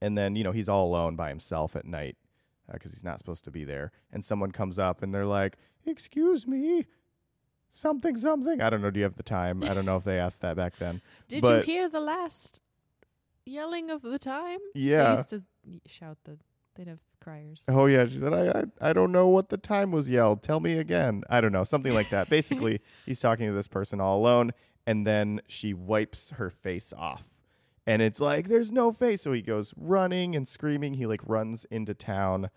And 0.01 0.17
then, 0.17 0.35
you 0.35 0.43
know, 0.43 0.51
he's 0.51 0.69
all 0.69 0.85
alone 0.87 1.15
by 1.15 1.29
himself 1.29 1.75
at 1.75 1.85
night 1.85 2.17
uh, 2.69 2.73
because 2.73 2.91
he's 2.91 3.03
not 3.03 3.17
supposed 3.17 3.43
to 3.45 3.51
be 3.51 3.63
there. 3.63 3.91
And 4.11 4.23
someone 4.23 4.51
comes 4.51 4.77
up 4.77 5.01
and 5.01 5.13
they're 5.13 5.25
like, 5.25 5.57
"Excuse 5.85 6.45
me, 6.45 6.85
something, 7.71 8.15
something." 8.17 8.61
I 8.61 8.69
don't 8.69 8.81
know. 8.81 8.91
Do 8.91 8.99
you 8.99 9.03
have 9.05 9.15
the 9.15 9.23
time? 9.23 9.63
I 9.63 9.73
don't 9.73 9.85
know 9.85 9.97
if 9.97 10.03
they 10.03 10.19
asked 10.19 10.41
that 10.41 10.55
back 10.55 10.77
then. 10.77 11.01
Did 11.27 11.41
But- 11.41 11.65
you 11.67 11.73
hear 11.73 11.89
the 11.89 12.01
last 12.01 12.61
yelling 13.45 13.89
of 13.89 14.01
the 14.01 14.19
time? 14.19 14.59
They 14.73 14.81
Yeah. 14.81 15.15
used 15.15 15.29
to 15.29 15.41
shout 15.87 16.17
the. 16.25 16.37
They'd 16.75 16.87
have 16.87 16.99
criers. 17.21 17.63
Oh 17.67 17.85
yeah, 17.85 18.05
she 18.07 18.19
said, 18.19 18.33
I, 18.33 18.59
I 18.81 18.89
I 18.89 18.93
don't 18.93 19.11
know 19.11 19.27
what 19.27 19.49
the 19.49 19.57
time 19.57 19.91
was 19.91 20.09
yelled. 20.09 20.43
Tell 20.43 20.59
me 20.59 20.73
again. 20.77 21.23
I 21.29 21.39
don't 21.41 21.51
know, 21.53 21.63
something 21.63 21.93
like 21.93 22.09
that. 22.09 22.29
Basically, 22.29 22.81
he's 23.05 23.19
talking 23.19 23.47
to 23.47 23.53
this 23.53 23.67
person 23.67 24.01
all 24.01 24.19
alone, 24.19 24.51
and 24.85 25.05
then 25.07 25.41
she 25.47 25.73
wipes 25.73 26.31
her 26.31 26.49
face 26.49 26.91
off, 26.97 27.39
and 27.87 28.01
it's 28.01 28.19
like 28.19 28.49
there's 28.49 28.71
no 28.71 28.91
face. 28.91 29.21
So 29.21 29.31
he 29.31 29.41
goes 29.41 29.73
running 29.77 30.35
and 30.35 30.47
screaming. 30.47 30.95
He 30.95 31.05
like 31.05 31.21
runs 31.25 31.65
into 31.71 31.93
town, 31.93 32.49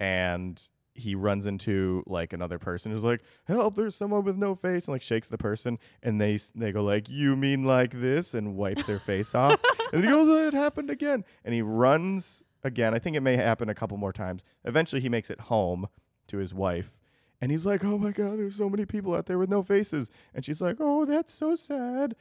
and 0.00 0.60
he 0.94 1.14
runs 1.14 1.46
into 1.46 2.02
like 2.06 2.32
another 2.32 2.58
person 2.58 2.92
who's 2.92 3.04
like, 3.04 3.22
"Help! 3.44 3.76
There's 3.76 3.94
someone 3.94 4.24
with 4.24 4.36
no 4.36 4.54
face!" 4.54 4.86
and 4.88 4.94
like 4.94 5.02
shakes 5.02 5.28
the 5.28 5.38
person, 5.38 5.78
and 6.02 6.20
they 6.20 6.34
s- 6.34 6.52
they 6.54 6.72
go 6.72 6.82
like, 6.82 7.08
"You 7.08 7.36
mean 7.36 7.64
like 7.64 7.92
this?" 8.00 8.34
and 8.34 8.56
wipe 8.56 8.84
their 8.86 8.98
face 8.98 9.34
off, 9.34 9.60
and 9.92 10.04
he 10.04 10.10
goes, 10.10 10.28
"Oh, 10.28 10.48
"It 10.48 10.54
happened 10.54 10.90
again," 10.90 11.24
and 11.44 11.54
he 11.54 11.62
runs 11.62 12.42
again. 12.64 12.94
I 12.94 12.98
think 12.98 13.16
it 13.16 13.20
may 13.20 13.36
happen 13.36 13.68
a 13.68 13.74
couple 13.74 13.96
more 13.96 14.12
times. 14.12 14.44
Eventually, 14.64 15.00
he 15.00 15.08
makes 15.08 15.30
it 15.30 15.42
home 15.42 15.88
to 16.28 16.38
his 16.38 16.54
wife, 16.54 17.00
and 17.40 17.50
he's 17.50 17.66
like, 17.66 17.84
"Oh 17.84 17.98
my 17.98 18.12
god, 18.12 18.38
there's 18.38 18.56
so 18.56 18.68
many 18.70 18.86
people 18.86 19.14
out 19.14 19.26
there 19.26 19.38
with 19.38 19.50
no 19.50 19.62
faces," 19.62 20.10
and 20.34 20.44
she's 20.44 20.60
like, 20.60 20.76
"Oh, 20.80 21.04
that's 21.04 21.32
so 21.32 21.54
sad." 21.54 22.14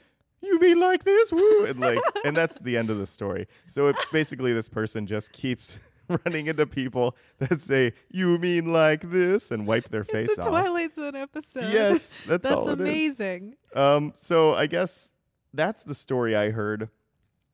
You 0.44 0.60
mean 0.60 0.80
like 0.80 1.04
this? 1.04 1.32
Woo! 1.32 1.66
And 1.66 1.80
like, 1.80 2.00
and 2.26 2.36
that's 2.36 2.58
the 2.60 2.76
end 2.76 2.90
of 2.90 2.98
the 2.98 3.06
story. 3.06 3.48
So 3.68 3.88
it 3.88 3.96
basically, 4.12 4.54
this 4.54 4.68
person 4.68 5.06
just 5.06 5.32
keeps 5.32 5.78
running 6.26 6.48
into 6.48 6.66
people 6.66 7.16
that 7.38 7.62
say, 7.62 7.94
"You 8.10 8.38
mean 8.40 8.74
like 8.74 9.12
this?" 9.12 9.52
and 9.52 9.68
wipe 9.68 9.86
their 9.90 10.04
face 10.04 10.30
it's 10.30 10.40
a 10.40 10.42
off. 10.42 10.48
Twilight 10.50 10.96
Zone 10.96 11.16
episode. 11.16 11.72
Yes, 11.72 12.24
that's, 12.28 12.44
that's 12.44 12.56
all 12.56 12.70
it 12.70 12.82
is. 12.82 12.88
amazing. 12.88 13.56
Um, 13.76 14.14
so 14.20 14.54
I 14.56 14.66
guess 14.66 15.12
that's 15.54 15.84
the 15.84 15.96
story 15.96 16.36
I 16.36 16.50
heard. 16.52 16.90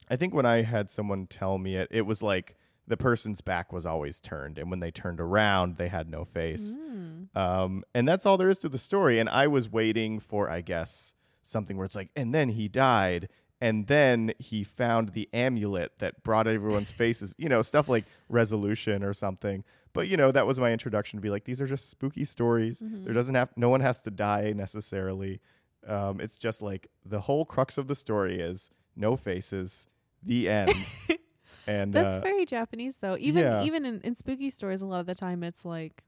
I 0.10 0.16
think 0.16 0.34
when 0.34 0.46
I 0.46 0.62
had 0.62 0.90
someone 0.90 1.28
tell 1.28 1.58
me 1.58 1.76
it, 1.76 1.90
it 1.92 2.04
was 2.04 2.24
like 2.24 2.56
the 2.88 2.98
person's 2.98 3.42
back 3.42 3.74
was 3.74 3.86
always 3.86 4.20
turned, 4.20 4.58
and 4.58 4.70
when 4.70 4.80
they 4.80 4.92
turned 4.92 5.20
around, 5.20 5.78
they 5.78 5.90
had 5.90 6.10
no 6.10 6.24
face. 6.24 6.76
Mm. 6.76 7.36
Um, 7.36 7.84
and 7.94 8.08
that's 8.08 8.26
all 8.26 8.38
there 8.38 8.50
is 8.50 8.58
to 8.60 8.70
the 8.70 8.78
story. 8.78 9.20
And 9.20 9.28
I 9.28 9.48
was 9.48 9.70
waiting 9.70 10.20
for, 10.20 10.50
I 10.50 10.62
guess, 10.62 11.14
something 11.44 11.76
where 11.76 11.86
it's 11.86 11.96
like, 11.96 12.10
and 12.16 12.34
then 12.34 12.50
he 12.50 12.68
died, 12.68 13.28
and 13.60 13.88
then 13.88 14.34
he 14.40 14.64
found 14.64 15.10
the 15.10 15.28
amulet 15.34 16.00
that 16.00 16.24
brought 16.24 16.48
everyone's 16.48 16.92
faces, 17.04 17.34
you 17.38 17.50
know, 17.50 17.62
stuff 17.62 17.90
like 17.90 18.06
resolution 18.30 19.04
or 19.04 19.14
something. 19.14 19.64
But 19.94 20.08
you 20.08 20.16
know, 20.16 20.32
that 20.32 20.46
was 20.46 20.60
my 20.60 20.72
introduction 20.72 21.18
to 21.18 21.22
be 21.22 21.30
like, 21.30 21.46
these 21.46 21.62
are 21.62 21.68
just 21.68 21.90
spooky 21.90 22.24
stories. 22.24 22.82
Mm-hmm. 22.82 23.06
There 23.06 23.14
doesn't 23.14 23.36
have, 23.36 23.50
no 23.56 23.70
one 23.70 23.82
has 23.82 24.00
to 24.04 24.12
die 24.12 24.54
necessarily. 24.56 25.42
Um, 25.88 26.22
it's 26.22 26.38
just 26.38 26.62
like 26.62 26.88
the 27.04 27.22
whole 27.22 27.46
crux 27.46 27.78
of 27.78 27.88
the 27.88 27.96
story 27.96 28.40
is 28.40 28.70
no 28.96 29.16
faces, 29.16 29.88
the 30.22 30.50
end. 30.50 30.74
and 31.68 31.94
That's 31.94 32.18
uh, 32.18 32.22
very 32.22 32.46
Japanese, 32.46 32.98
though. 33.00 33.18
Even 33.20 33.44
yeah. 33.44 33.64
even 33.64 33.86
in, 33.86 34.02
in 34.02 34.16
spooky 34.16 34.50
stories, 34.50 34.82
a 34.82 34.86
lot 34.86 35.00
of 35.02 35.06
the 35.08 35.16
time 35.16 35.44
it's 35.44 35.66
like, 35.66 36.04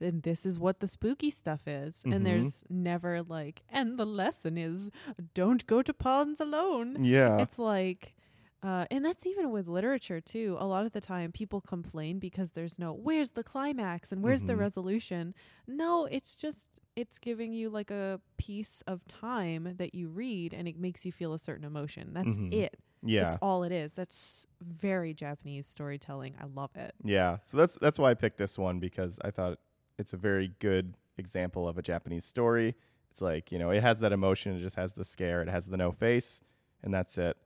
and 0.00 0.22
this 0.22 0.44
is 0.44 0.58
what 0.58 0.80
the 0.80 0.88
spooky 0.88 1.30
stuff 1.30 1.62
is, 1.66 2.02
Mhm. 2.04 2.14
and 2.14 2.26
there's 2.26 2.64
never 2.68 3.22
like, 3.22 3.62
and 3.70 3.98
the 3.98 4.04
lesson 4.06 4.58
is, 4.58 4.90
don't 5.34 5.66
go 5.66 5.82
to 5.82 5.94
ponds 5.94 6.40
alone. 6.40 7.04
yeah, 7.04 7.38
It's 7.38 7.58
like, 7.58 8.14
uh, 8.62 8.86
and 8.90 9.04
that's 9.04 9.26
even 9.26 9.50
with 9.50 9.68
literature 9.68 10.20
too. 10.22 10.56
A 10.58 10.66
lot 10.66 10.86
of 10.86 10.92
the 10.92 11.00
time, 11.00 11.32
people 11.32 11.60
complain 11.60 12.18
because 12.18 12.52
there's 12.52 12.78
no 12.78 12.92
where's 12.94 13.32
the 13.32 13.44
climax 13.44 14.10
and 14.10 14.22
where's 14.22 14.42
the 14.44 14.54
Mhm. 14.54 14.58
resolution. 14.60 15.34
No, 15.66 16.06
it's 16.06 16.34
just 16.34 16.80
it's 16.96 17.18
giving 17.18 17.52
you 17.52 17.68
like 17.68 17.90
a 17.90 18.20
piece 18.38 18.82
of 18.86 19.06
time 19.06 19.74
that 19.76 19.94
you 19.94 20.08
read, 20.08 20.54
and 20.54 20.66
it 20.66 20.78
makes 20.78 21.04
you 21.04 21.12
feel 21.12 21.34
a 21.34 21.38
certain 21.38 21.64
emotion. 21.64 22.12
That's 22.14 22.38
Mhm. 22.38 22.52
it. 22.54 22.78
Yeah. 23.04 23.22
That's 23.24 23.36
all 23.42 23.62
it 23.64 23.72
is. 23.72 23.94
That's 23.94 24.46
very 24.60 25.14
Japanese 25.14 25.66
storytelling. 25.66 26.34
I 26.40 26.44
love 26.46 26.70
it. 26.74 26.94
Yeah, 27.04 27.38
so 27.44 27.56
that's 27.56 27.76
that's 27.80 27.98
why 27.98 28.10
I 28.10 28.14
picked 28.14 28.38
this 28.38 28.58
one 28.58 28.80
because 28.80 29.18
I 29.22 29.30
thought 29.30 29.58
it's 29.98 30.12
a 30.12 30.16
very 30.16 30.52
good 30.58 30.96
example 31.18 31.68
of 31.68 31.78
a 31.78 31.82
Japanese 31.82 32.24
story. 32.24 32.74
It's 33.10 33.20
like 33.20 33.52
you 33.52 33.58
know 33.58 33.70
it 33.70 33.82
has 33.82 34.00
that 34.00 34.12
emotion, 34.12 34.56
it 34.56 34.60
just 34.60 34.76
has 34.76 34.94
the 34.94 35.04
scare, 35.04 35.42
it 35.42 35.48
has 35.48 35.66
the 35.66 35.76
no 35.76 35.92
face, 35.92 36.40
and 36.82 36.92
that's 36.92 37.18
it. 37.18 37.36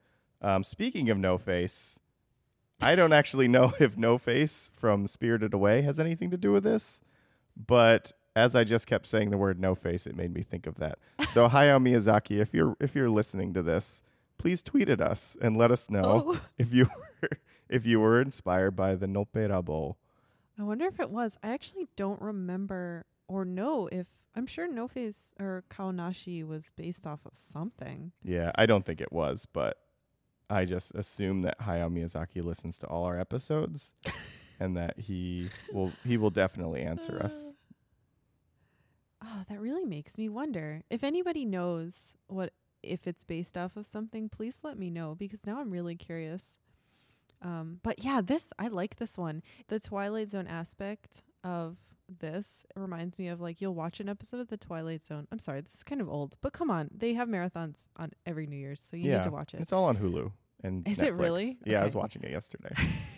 Um, 0.40 0.62
speaking 0.62 1.10
of 1.10 1.18
no 1.18 1.36
face, 1.36 1.98
I 2.80 2.94
don't 2.94 3.12
actually 3.12 3.48
know 3.56 3.72
if 3.80 3.96
no 3.96 4.16
face 4.16 4.70
from 4.74 5.06
Spirited 5.06 5.52
Away 5.52 5.82
has 5.82 5.98
anything 5.98 6.30
to 6.30 6.36
do 6.36 6.52
with 6.52 6.64
this, 6.64 7.00
but 7.56 8.12
as 8.36 8.54
I 8.54 8.62
just 8.62 8.86
kept 8.86 9.06
saying 9.06 9.30
the 9.30 9.36
word 9.36 9.58
no 9.58 9.74
face, 9.74 10.06
it 10.06 10.14
made 10.16 10.32
me 10.32 10.42
think 10.42 10.66
of 10.66 10.76
that. 10.76 10.98
So 11.30 11.48
Hayao 11.48 11.82
Miyazaki, 11.82 12.40
if 12.40 12.54
you're 12.54 12.76
if 12.78 12.94
you're 12.94 13.10
listening 13.10 13.52
to 13.54 13.62
this, 13.62 14.02
please 14.38 14.62
tweet 14.62 14.88
at 14.88 15.00
us 15.00 15.36
and 15.42 15.56
let 15.56 15.70
us 15.70 15.90
know 15.90 16.02
Oh, 16.26 16.40
if 16.58 16.72
you 16.72 16.86
were 17.20 17.28
if 17.68 17.84
you 17.84 18.00
were 18.00 18.20
inspired 18.20 18.72
by 18.76 18.94
the 18.94 19.06
Noperabo. 19.06 19.96
I 20.58 20.62
wonder 20.62 20.86
if 20.86 20.98
it 20.98 21.10
was. 21.10 21.38
I 21.42 21.50
actually 21.50 21.86
don't 21.96 22.20
remember 22.20 23.04
or 23.28 23.44
know 23.44 23.88
if 23.92 24.06
I'm 24.34 24.46
sure 24.46 24.66
No 24.66 24.88
Face 24.88 25.34
or 25.38 25.64
Kaonashi 25.70 26.46
was 26.46 26.70
based 26.76 27.06
off 27.06 27.20
of 27.26 27.32
something. 27.34 28.12
Yeah, 28.24 28.52
I 28.54 28.66
don't 28.66 28.86
think 28.86 29.00
it 29.00 29.12
was, 29.12 29.46
but 29.52 29.76
I 30.48 30.64
just 30.64 30.94
assume 30.94 31.42
that 31.42 31.58
Hayao 31.60 31.92
Miyazaki 31.92 32.42
listens 32.42 32.78
to 32.78 32.86
all 32.86 33.04
our 33.04 33.18
episodes 33.20 33.92
and 34.60 34.76
that 34.76 34.98
he 34.98 35.50
will 35.72 35.92
he 36.06 36.16
will 36.16 36.30
definitely 36.30 36.82
answer 36.82 37.20
us. 37.22 37.34
Uh, 37.34 37.52
Oh, 39.20 39.42
that 39.48 39.60
really 39.60 39.84
makes 39.84 40.16
me 40.16 40.28
wonder. 40.28 40.82
If 40.90 41.02
anybody 41.02 41.44
knows 41.44 42.14
what 42.28 42.52
if 42.82 43.06
it's 43.06 43.24
based 43.24 43.56
off 43.56 43.76
of 43.76 43.86
something, 43.86 44.28
please 44.28 44.58
let 44.62 44.78
me 44.78 44.90
know 44.90 45.14
because 45.14 45.46
now 45.46 45.60
I'm 45.60 45.70
really 45.70 45.96
curious. 45.96 46.56
Um, 47.42 47.80
but 47.82 48.04
yeah, 48.04 48.20
this 48.20 48.52
I 48.58 48.68
like 48.68 48.96
this 48.96 49.16
one. 49.16 49.42
The 49.68 49.78
Twilight 49.78 50.28
Zone 50.28 50.46
aspect 50.46 51.22
of 51.44 51.76
this 52.08 52.64
reminds 52.74 53.18
me 53.18 53.28
of 53.28 53.40
like 53.40 53.60
you'll 53.60 53.74
watch 53.74 54.00
an 54.00 54.08
episode 54.08 54.40
of 54.40 54.48
the 54.48 54.56
Twilight 54.56 55.02
Zone. 55.02 55.28
I'm 55.30 55.38
sorry, 55.38 55.60
this 55.60 55.74
is 55.74 55.82
kind 55.82 56.00
of 56.00 56.08
old, 56.08 56.36
but 56.40 56.52
come 56.52 56.70
on, 56.70 56.88
they 56.94 57.14
have 57.14 57.28
marathons 57.28 57.86
on 57.96 58.12
every 58.26 58.46
New 58.46 58.56
Year's, 58.56 58.80
so 58.80 58.96
you 58.96 59.10
yeah, 59.10 59.16
need 59.16 59.24
to 59.24 59.30
watch 59.30 59.54
it. 59.54 59.60
It's 59.60 59.72
all 59.72 59.84
on 59.84 59.96
Hulu 59.98 60.32
and 60.62 60.86
Is 60.88 61.00
it 61.00 61.14
really? 61.14 61.58
Yeah, 61.64 61.80
I 61.80 61.84
was 61.84 61.94
watching 61.94 62.22
it 62.22 62.30
yesterday. 62.30 62.74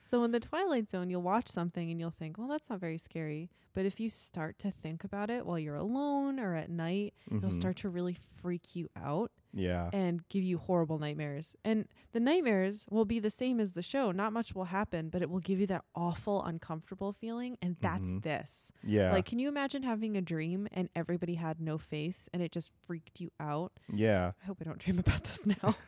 So 0.00 0.22
in 0.24 0.30
the 0.32 0.40
Twilight 0.40 0.88
Zone, 0.88 1.10
you'll 1.10 1.22
watch 1.22 1.48
something 1.48 1.90
and 1.90 1.98
you'll 2.00 2.10
think, 2.10 2.38
well, 2.38 2.48
that's 2.48 2.70
not 2.70 2.80
very 2.80 2.98
scary. 2.98 3.50
But 3.74 3.84
if 3.86 4.00
you 4.00 4.08
start 4.08 4.58
to 4.60 4.70
think 4.70 5.04
about 5.04 5.30
it 5.30 5.44
while 5.46 5.58
you're 5.58 5.74
alone 5.76 6.40
or 6.40 6.54
at 6.54 6.70
night, 6.70 7.14
it'll 7.26 7.50
Mhm. 7.50 7.52
start 7.52 7.76
to 7.78 7.88
really 7.88 8.14
freak 8.14 8.74
you 8.74 8.88
out 8.96 9.30
Yeah. 9.52 9.90
and 9.92 10.26
give 10.28 10.42
you 10.42 10.58
horrible 10.58 10.98
nightmares. 10.98 11.54
And 11.64 11.86
the 12.12 12.18
nightmares 12.20 12.86
will 12.90 13.04
be 13.04 13.18
the 13.20 13.30
same 13.30 13.60
as 13.60 13.74
the 13.74 13.82
show. 13.82 14.10
Not 14.10 14.32
much 14.32 14.54
will 14.54 14.64
happen, 14.64 15.10
but 15.10 15.22
it 15.22 15.30
will 15.30 15.38
give 15.40 15.60
you 15.60 15.66
that 15.68 15.84
awful, 15.94 16.42
uncomfortable 16.44 17.12
feeling. 17.12 17.56
And 17.62 17.76
that's 17.80 18.08
Mhm. 18.08 18.22
this. 18.22 18.72
Yeah. 18.82 19.12
Like, 19.12 19.26
can 19.26 19.38
you 19.38 19.48
imagine 19.48 19.82
having 19.84 20.16
a 20.16 20.22
dream 20.22 20.66
and 20.72 20.88
everybody 20.96 21.34
had 21.34 21.60
no 21.60 21.78
face 21.78 22.28
and 22.32 22.42
it 22.42 22.50
just 22.50 22.70
freaked 22.84 23.20
you 23.20 23.30
out? 23.38 23.78
yeah. 23.92 24.32
I 24.42 24.46
hope 24.46 24.58
I 24.60 24.64
don't 24.64 24.78
dream 24.78 24.98
about 24.98 25.24
this 25.24 25.44
now. 25.46 25.76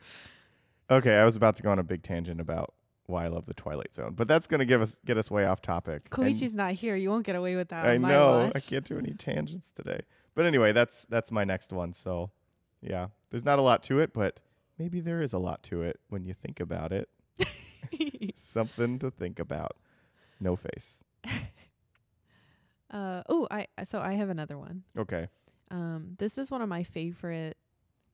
Okay, 0.90 1.16
I 1.21 1.25
was 1.25 1.37
about 1.37 1.55
to 1.57 1.62
go 1.62 1.71
on 1.71 1.79
a 1.79 1.85
big 1.85 2.03
tangent 2.03 2.40
about 2.40 2.75
why 3.11 3.25
I 3.25 3.29
love 3.29 3.46
the 3.46 3.55
Twilight 3.55 3.94
Zone, 3.94 4.14
but 4.14 4.29
that's 4.29 4.46
going 4.46 4.61
to 4.61 4.64
give 4.64 4.81
us 4.81 4.99
get 5.05 5.16
us 5.18 5.31
way 5.31 5.44
off 5.46 5.61
topic. 5.61 6.03
And- 6.05 6.11
Koichi's 6.11 6.55
not 6.55 6.73
here. 6.73 6.96
You 6.96 7.11
won't 7.11 7.27
get 7.27 7.37
away 7.37 7.57
with 7.57 7.68
that. 7.68 7.87
I 7.87 7.96
know. 7.99 8.51
I 8.55 8.61
can't 8.61 8.85
do 8.85 8.99
any 8.99 9.12
tangents 9.14 9.70
today. 9.70 10.01
But 10.35 10.46
anyway, 10.46 10.73
that's 10.73 11.07
that's 11.09 11.31
my 11.31 11.44
next 11.44 11.73
one. 11.73 11.92
So, 11.92 12.31
yeah, 12.81 13.09
there's 13.31 13.44
not 13.44 13.59
a 13.59 13.62
lot 13.62 13.83
to 13.85 13.99
it, 14.01 14.12
but 14.12 14.40
maybe 14.79 15.01
there 15.01 15.20
is 15.20 15.33
a 15.33 15.38
lot 15.38 15.62
to 15.64 15.83
it 15.83 16.01
when 16.09 16.25
you 16.25 16.35
think 16.35 16.61
about 16.61 16.92
it. 16.92 17.08
Something 18.37 18.98
to 19.00 19.11
think 19.11 19.38
about. 19.38 19.77
No 20.40 20.56
face. 20.56 21.00
Uh 22.92 23.23
oh, 23.29 23.46
I 23.52 23.69
so 23.85 24.00
I 24.00 24.15
have 24.15 24.31
another 24.31 24.58
one. 24.58 24.83
Okay. 24.98 25.29
Um 25.71 26.17
this 26.19 26.37
is 26.38 26.50
one 26.50 26.61
of 26.61 26.69
my 26.69 26.83
favorite 26.83 27.56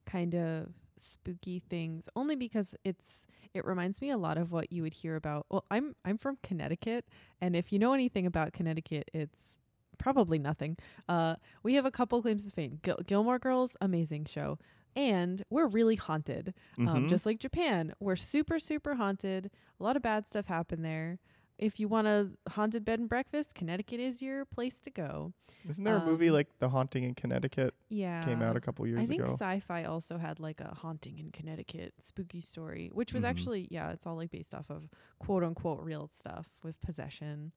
kind 0.05 0.35
of 0.35 0.67
spooky 0.99 1.59
things 1.59 2.09
only 2.15 2.35
because 2.35 2.75
it's 2.83 3.25
it 3.53 3.65
reminds 3.65 4.01
me 4.01 4.09
a 4.09 4.17
lot 4.17 4.37
of 4.37 4.51
what 4.51 4.71
you 4.71 4.81
would 4.83 4.93
hear 4.95 5.15
about. 5.15 5.45
Well, 5.49 5.65
I'm 5.71 5.95
I'm 6.05 6.17
from 6.17 6.37
Connecticut 6.43 7.05
and 7.41 7.55
if 7.55 7.71
you 7.71 7.79
know 7.79 7.93
anything 7.93 8.25
about 8.25 8.53
Connecticut, 8.53 9.09
it's 9.13 9.59
probably 9.97 10.39
nothing. 10.39 10.77
Uh 11.09 11.35
we 11.63 11.73
have 11.75 11.85
a 11.85 11.91
couple 11.91 12.21
claims 12.21 12.45
to 12.45 12.51
fame. 12.51 12.79
Gil- 12.81 12.99
Gilmore 13.05 13.39
Girls, 13.39 13.75
amazing 13.81 14.25
show. 14.25 14.57
And 14.95 15.43
we're 15.49 15.67
really 15.67 15.95
haunted. 15.95 16.53
Um 16.79 16.87
Mhm. 17.05 17.09
just 17.09 17.25
like 17.25 17.39
Japan. 17.39 17.93
We're 17.99 18.15
super 18.15 18.59
super 18.59 18.95
haunted. 18.95 19.51
A 19.79 19.83
lot 19.83 19.95
of 19.95 20.01
bad 20.01 20.25
stuff 20.27 20.47
happened 20.47 20.83
there. 20.85 21.19
If 21.57 21.79
you 21.79 21.87
want 21.87 22.07
a 22.07 22.31
haunted 22.51 22.85
bed 22.85 22.99
and 22.99 23.09
breakfast, 23.09 23.55
Connecticut 23.55 23.99
is 23.99 24.21
your 24.21 24.45
place 24.45 24.79
to 24.81 24.91
go. 24.91 25.33
Isn't 25.67 25.83
there 25.83 25.97
a 25.97 26.05
movie 26.05 26.27
Um, 26.29 26.35
like 26.35 26.47
The 26.59 26.69
Haunting 26.69 27.03
in 27.03 27.15
Connecticut 27.15 27.73
Yeah. 27.89 28.23
came 28.25 28.41
out 28.41 28.55
a 28.55 28.61
couple 28.61 28.85
years 28.85 28.97
ago. 28.99 29.03
I 29.03 29.07
think 29.07 29.23
ago? 29.23 29.33
sci-fi 29.33 29.83
also 29.85 30.17
had 30.17 30.39
like 30.39 30.61
a 30.61 30.75
haunting 30.75 31.17
in 31.17 31.31
Connecticut 31.31 31.95
spooky 31.99 32.41
story, 32.41 32.89
which 32.93 33.13
was 33.13 33.23
Mhm. 33.23 33.27
actually 33.29 33.67
yeah, 33.71 33.91
it's 33.91 34.05
all 34.05 34.15
like 34.15 34.29
based 34.31 34.53
off 34.53 34.69
of 34.69 34.89
quote 35.19 35.43
unquote 35.43 35.83
real 35.83 36.07
stuff 36.07 36.47
with 36.63 36.79
possession. 36.81 37.51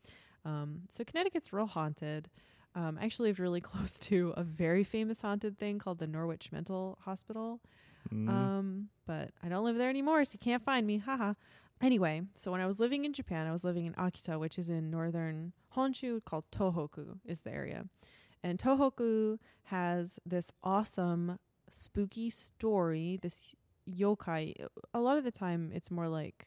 Um, 0.45 0.83
so 0.89 1.05
Connecticut's 1.05 1.53
real 1.53 1.67
haunted. 1.67 2.31
Um, 2.75 2.97
I 2.99 3.05
actually 3.05 3.29
lived 3.31 3.41
really 3.41 3.61
close 3.73 3.99
to 3.99 4.33
a 4.37 4.45
very 4.45 4.85
famous 4.85 5.21
haunted 5.23 5.59
thing 5.59 5.79
called 5.79 5.99
the 5.99 6.07
Norwich 6.07 6.51
Mental 6.53 6.99
Hospital. 7.03 7.61
Mm. 8.11 8.29
Um, 8.31 8.89
but 9.07 9.33
I 9.43 9.49
don't 9.51 9.63
live 9.65 9.77
there 9.77 9.91
anymore, 9.91 10.25
so 10.25 10.35
you 10.35 10.39
can't 10.39 10.63
find 10.63 10.87
me. 10.87 10.99
Haha. 10.99 11.35
Anyway, 11.83 12.23
so 12.35 12.53
when 12.53 12.61
I 12.61 12.67
was 12.67 12.79
living 12.79 13.05
in 13.05 13.13
Japan, 13.13 13.47
I 13.47 13.53
was 13.53 13.65
living 13.65 13.87
in 13.87 13.95
Akita, 13.95 14.39
which 14.39 14.59
is 14.59 14.69
in 14.69 14.91
northern 14.91 15.53
Honshu, 15.77 16.23
called 16.25 16.45
Tohoku 16.51 17.19
is 17.25 17.43
the 17.43 17.53
area. 17.53 17.87
And 18.43 18.59
Tohoku 18.59 19.39
has 19.65 20.19
this 20.27 20.51
awesome 20.63 21.39
spooky 21.71 22.29
story, 22.31 23.19
this 23.23 23.55
yokai. 23.89 24.55
A 24.93 25.01
lot 25.01 25.17
of 25.17 25.25
the 25.25 25.31
time 25.31 25.71
it's 25.75 25.91
more 25.91 26.09
like 26.09 26.47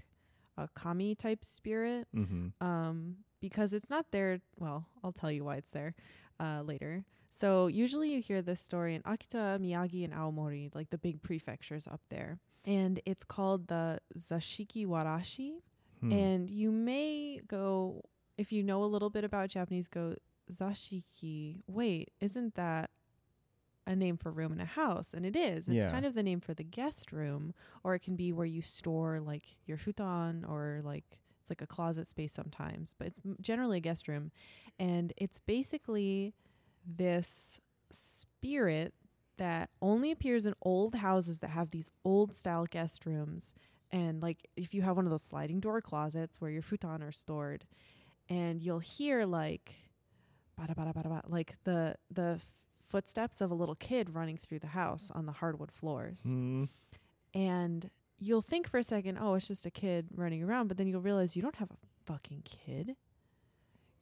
a 0.58 0.68
kami 0.76 1.16
type 1.16 1.44
spirit 1.44 2.08
hmm 2.14 2.50
um, 2.62 3.18
because 3.42 3.74
it's 3.74 3.90
not 3.90 4.06
there. 4.12 4.40
Well, 4.60 4.88
I'll 5.04 5.12
tell 5.12 5.32
you 5.32 5.44
why 5.44 5.56
it's 5.56 5.72
there 5.72 5.96
uh, 6.40 6.62
later. 6.64 7.06
So 7.30 7.68
usually 7.68 8.14
you 8.14 8.22
hear 8.22 8.42
this 8.42 8.62
story 8.62 8.94
in 8.94 9.02
Akita, 9.02 9.58
Miyagi, 9.60 10.04
and 10.04 10.14
Aomori, 10.14 10.74
like 10.76 10.92
the 10.92 11.00
big 11.00 11.24
prefectures 11.24 11.88
up 11.88 12.02
there, 12.10 12.40
and 12.66 13.00
it's 13.06 13.24
called 13.24 13.68
the 13.68 14.00
Zashiki 14.18 14.86
Warashi. 14.86 15.62
Hmm. 16.00 16.12
And 16.12 16.52
you 16.52 16.72
may 16.72 17.40
go 17.48 18.02
if 18.38 18.52
you 18.52 18.64
know 18.64 18.84
a 18.84 18.86
little 18.86 19.10
bit 19.10 19.24
about 19.24 19.50
Japanese. 19.50 19.88
Go 19.88 20.16
Zashiki. 20.52 21.60
Wait, 21.68 22.12
isn't 22.20 22.56
that 22.56 22.90
a 23.86 23.96
name 23.96 24.18
for 24.18 24.32
room 24.32 24.54
in 24.54 24.60
a 24.62 24.66
house? 24.66 25.14
And 25.14 25.26
it 25.26 25.36
is. 25.36 25.68
It's 25.68 25.86
Yeah. 25.86 25.92
kind 25.92 26.06
of 26.06 26.14
the 26.14 26.24
name 26.24 26.40
for 26.40 26.54
the 26.54 26.64
guest 26.64 27.12
room, 27.12 27.54
or 27.84 27.96
it 27.96 28.00
can 28.02 28.16
be 28.16 28.32
where 28.32 28.46
you 28.46 28.62
store 28.62 29.20
like 29.20 29.58
your 29.66 29.78
futon 29.78 30.44
or 30.46 30.82
like 30.84 31.20
it's 31.42 31.50
like 31.52 31.62
a 31.62 31.68
closet 31.68 32.08
space 32.08 32.32
sometimes, 32.32 32.96
but 32.98 33.08
it's 33.08 33.20
generally 33.42 33.78
a 33.78 33.82
guest 33.82 34.08
room. 34.08 34.32
And 34.80 35.12
it's 35.18 35.42
basically 35.42 36.34
this 36.86 37.60
spirit 37.92 38.94
that 39.38 39.70
only 39.82 40.12
appears 40.12 40.46
in 40.46 40.54
old 40.62 40.96
houses 40.96 41.40
that 41.40 41.50
have 41.50 41.72
these 41.72 41.90
old 42.06 42.34
style 42.34 42.66
guest 42.70 43.06
rooms. 43.06 43.54
And 43.92 44.22
like 44.22 44.48
if 44.56 44.74
you 44.74 44.82
have 44.84 44.96
one 44.96 45.06
of 45.06 45.12
those 45.12 45.24
sliding 45.24 45.60
door 45.60 45.82
closets 45.82 46.40
where 46.42 46.52
your 46.52 46.62
futon 46.62 47.02
are 47.04 47.12
stored, 47.12 47.66
and 48.30 48.62
you'll 48.62 48.80
hear 48.80 49.26
like 49.26 49.74
bada 50.60 50.76
bada 50.76 50.94
bada 50.94 51.08
bada, 51.08 51.22
like 51.28 51.56
the 51.64 51.96
the 52.12 52.34
f- 52.38 52.48
footsteps 52.88 53.42
of 53.42 53.50
a 53.52 53.56
little 53.56 53.76
kid 53.76 54.14
running 54.14 54.38
through 54.38 54.60
the 54.60 54.68
house 54.68 55.12
on 55.14 55.26
the 55.26 55.32
hardwood 55.34 55.72
floors 55.72 56.26
Mm. 56.28 56.70
and 57.34 57.90
you'll 58.20 58.42
think 58.44 58.70
for 58.70 58.78
a 58.78 58.84
second, 58.84 59.18
oh, 59.20 59.34
it's 59.34 59.48
just 59.48 59.66
a 59.66 59.72
kid 59.72 60.08
running 60.16 60.44
around, 60.44 60.68
but 60.68 60.78
then 60.78 60.88
you'll 60.88 61.02
realize 61.02 61.36
you 61.36 61.42
don't 61.42 61.56
have 61.56 61.72
a 61.72 61.76
fucking 62.06 62.44
kid. 62.46 62.96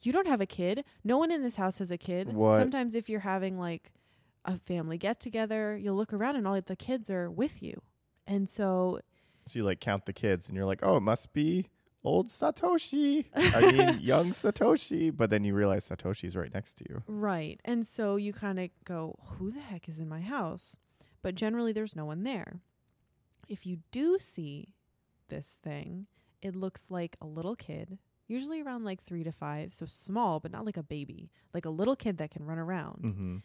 You 0.01 0.11
don't 0.11 0.27
have 0.27 0.41
a 0.41 0.45
kid. 0.45 0.83
No 1.03 1.17
one 1.17 1.31
in 1.31 1.41
this 1.41 1.55
house 1.55 1.77
has 1.79 1.89
a 1.91 1.97
kid. 1.97 2.33
What? 2.33 2.57
Sometimes 2.57 2.95
if 2.95 3.09
you're 3.09 3.21
having 3.21 3.57
like 3.59 3.91
a 4.45 4.57
family 4.57 4.97
get 4.97 5.19
together, 5.19 5.77
you'll 5.77 5.95
look 5.95 6.13
around 6.13 6.35
and 6.35 6.47
all 6.47 6.59
the 6.59 6.75
kids 6.75 7.09
are 7.09 7.29
with 7.29 7.61
you. 7.61 7.81
And 8.27 8.47
so 8.49 8.99
So 9.47 9.59
you 9.59 9.65
like 9.65 9.79
count 9.79 10.05
the 10.05 10.13
kids 10.13 10.47
and 10.47 10.55
you're 10.55 10.65
like, 10.65 10.79
oh, 10.83 10.97
it 10.97 11.01
must 11.01 11.33
be 11.33 11.67
old 12.03 12.29
Satoshi. 12.29 13.25
I 13.35 13.71
mean, 13.71 13.99
young 14.01 14.31
Satoshi. 14.31 15.15
But 15.15 15.29
then 15.29 15.43
you 15.43 15.53
realize 15.53 15.87
Satoshi's 15.87 16.35
right 16.35 16.53
next 16.53 16.73
to 16.77 16.85
you. 16.89 17.03
Right. 17.07 17.59
And 17.65 17.85
so 17.85 18.15
you 18.15 18.33
kind 18.33 18.59
of 18.59 18.69
go, 18.85 19.17
who 19.37 19.51
the 19.51 19.59
heck 19.59 19.87
is 19.87 19.99
in 19.99 20.09
my 20.09 20.21
house? 20.21 20.77
But 21.21 21.35
generally, 21.35 21.71
there's 21.71 21.95
no 21.95 22.05
one 22.05 22.23
there. 22.23 22.61
If 23.47 23.65
you 23.65 23.79
do 23.91 24.17
see 24.17 24.73
this 25.29 25.59
thing, 25.61 26.07
it 26.41 26.55
looks 26.55 26.89
like 26.89 27.15
a 27.21 27.27
little 27.27 27.55
kid, 27.55 27.99
usually 28.27 28.61
around 28.61 28.85
like 28.85 29.03
three 29.03 29.23
to 29.23 29.31
five. 29.31 29.71
So 29.73 29.85
small, 29.85 30.39
but 30.39 30.51
not 30.51 30.65
like 30.65 30.77
a 30.77 30.83
baby, 30.83 31.29
like 31.53 31.65
a 31.65 31.69
little 31.69 31.95
kid 31.95 32.17
that 32.17 32.31
can 32.31 32.45
run 32.45 32.57
around. 32.57 33.03
Mm-hmm. 33.03 33.37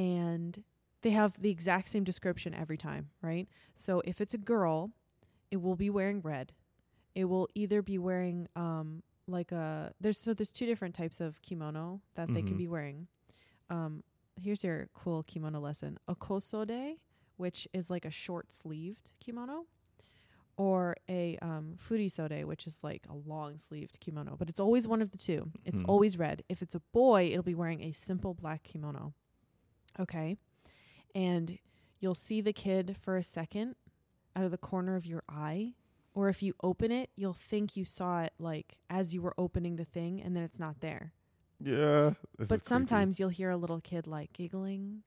And 0.00 0.64
they 1.02 1.10
have 1.10 1.40
the 1.40 1.50
exact 1.50 1.88
same 1.88 2.04
description 2.04 2.54
every 2.54 2.76
time, 2.78 3.10
right? 3.22 3.48
So 3.74 4.00
if 4.04 4.20
it's 4.20 4.34
a 4.34 4.38
girl, 4.38 4.92
it 5.50 5.58
will 5.60 5.76
be 5.76 5.90
wearing 5.90 6.20
red. 6.22 6.52
It 7.14 7.24
will 7.26 7.48
either 7.54 7.82
be 7.82 7.98
wearing 7.98 8.48
um 8.56 9.02
like 9.26 9.52
a 9.52 9.92
there's 10.00 10.18
so 10.18 10.32
there's 10.34 10.52
two 10.52 10.66
different 10.66 10.94
types 10.94 11.20
of 11.20 11.40
kimono 11.42 12.00
that 12.14 12.28
they 12.34 12.42
can 12.42 12.54
Mhm. 12.54 12.58
be 12.64 12.68
wearing. 12.68 13.08
Um 13.68 14.02
here's 14.42 14.64
your 14.64 14.88
cool 14.94 15.22
kimono 15.22 15.60
lesson. 15.60 15.98
A 16.08 16.14
kosode, 16.14 16.98
which 17.36 17.68
is 17.72 17.90
like 17.90 18.04
a 18.06 18.10
short 18.10 18.50
sleeved 18.52 19.12
kimono, 19.20 19.66
or 20.56 20.96
a 21.08 21.36
um 21.42 21.74
furisode, 21.76 22.44
which 22.44 22.66
is 22.66 22.78
like 22.82 23.06
a 23.08 23.14
long 23.14 23.58
sleeved 23.58 24.00
kimono, 24.00 24.36
but 24.36 24.48
it's 24.48 24.60
always 24.60 24.86
one 24.88 25.02
of 25.02 25.10
the 25.10 25.18
two. 25.18 25.52
It's 25.64 25.80
Mhm. 25.82 25.88
always 25.88 26.16
red. 26.16 26.42
If 26.48 26.62
it's 26.62 26.74
a 26.74 26.80
boy, 26.92 27.26
it'll 27.30 27.42
be 27.42 27.54
wearing 27.62 27.82
a 27.82 27.92
simple 27.92 28.34
black 28.34 28.62
kimono. 28.62 29.14
Okay. 29.98 30.36
And 31.14 31.58
you'll 31.98 32.14
see 32.14 32.40
the 32.40 32.52
kid 32.52 32.96
for 32.98 33.16
a 33.16 33.22
second 33.22 33.74
out 34.36 34.44
of 34.44 34.50
the 34.50 34.58
corner 34.58 34.96
of 34.96 35.06
your 35.06 35.22
eye. 35.28 35.74
Or 36.14 36.28
if 36.28 36.42
you 36.42 36.54
open 36.62 36.90
it, 36.90 37.10
you'll 37.16 37.32
think 37.34 37.76
you 37.76 37.84
saw 37.84 38.22
it 38.22 38.32
like 38.38 38.78
as 38.88 39.14
you 39.14 39.22
were 39.22 39.34
opening 39.38 39.76
the 39.76 39.84
thing 39.84 40.20
and 40.20 40.36
then 40.36 40.42
it's 40.42 40.58
not 40.58 40.80
there. 40.80 41.12
Yeah. 41.62 42.14
but 42.38 42.48
creepy. 42.48 42.64
sometimes 42.64 43.20
you'll 43.20 43.28
hear 43.28 43.50
a 43.50 43.56
little 43.56 43.80
kid 43.80 44.06
like 44.06 44.32
giggling 44.32 45.02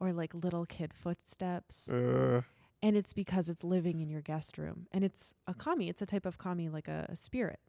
or 0.00 0.12
like 0.12 0.34
little 0.34 0.66
kid 0.66 0.92
footsteps. 0.92 1.88
Uh, 1.90 2.42
And 2.82 2.96
it's 2.96 3.12
because 3.12 3.48
it's 3.48 3.62
living 3.62 4.00
in 4.00 4.10
your 4.10 4.20
guest 4.20 4.58
room. 4.58 4.88
And 4.92 5.04
it's 5.04 5.32
a 5.46 5.54
kami, 5.54 5.88
it's 5.88 6.02
a 6.02 6.06
type 6.06 6.26
of 6.26 6.36
kami, 6.38 6.68
like 6.68 6.88
a, 6.88 7.06
a 7.08 7.14
spirit. 7.16 7.60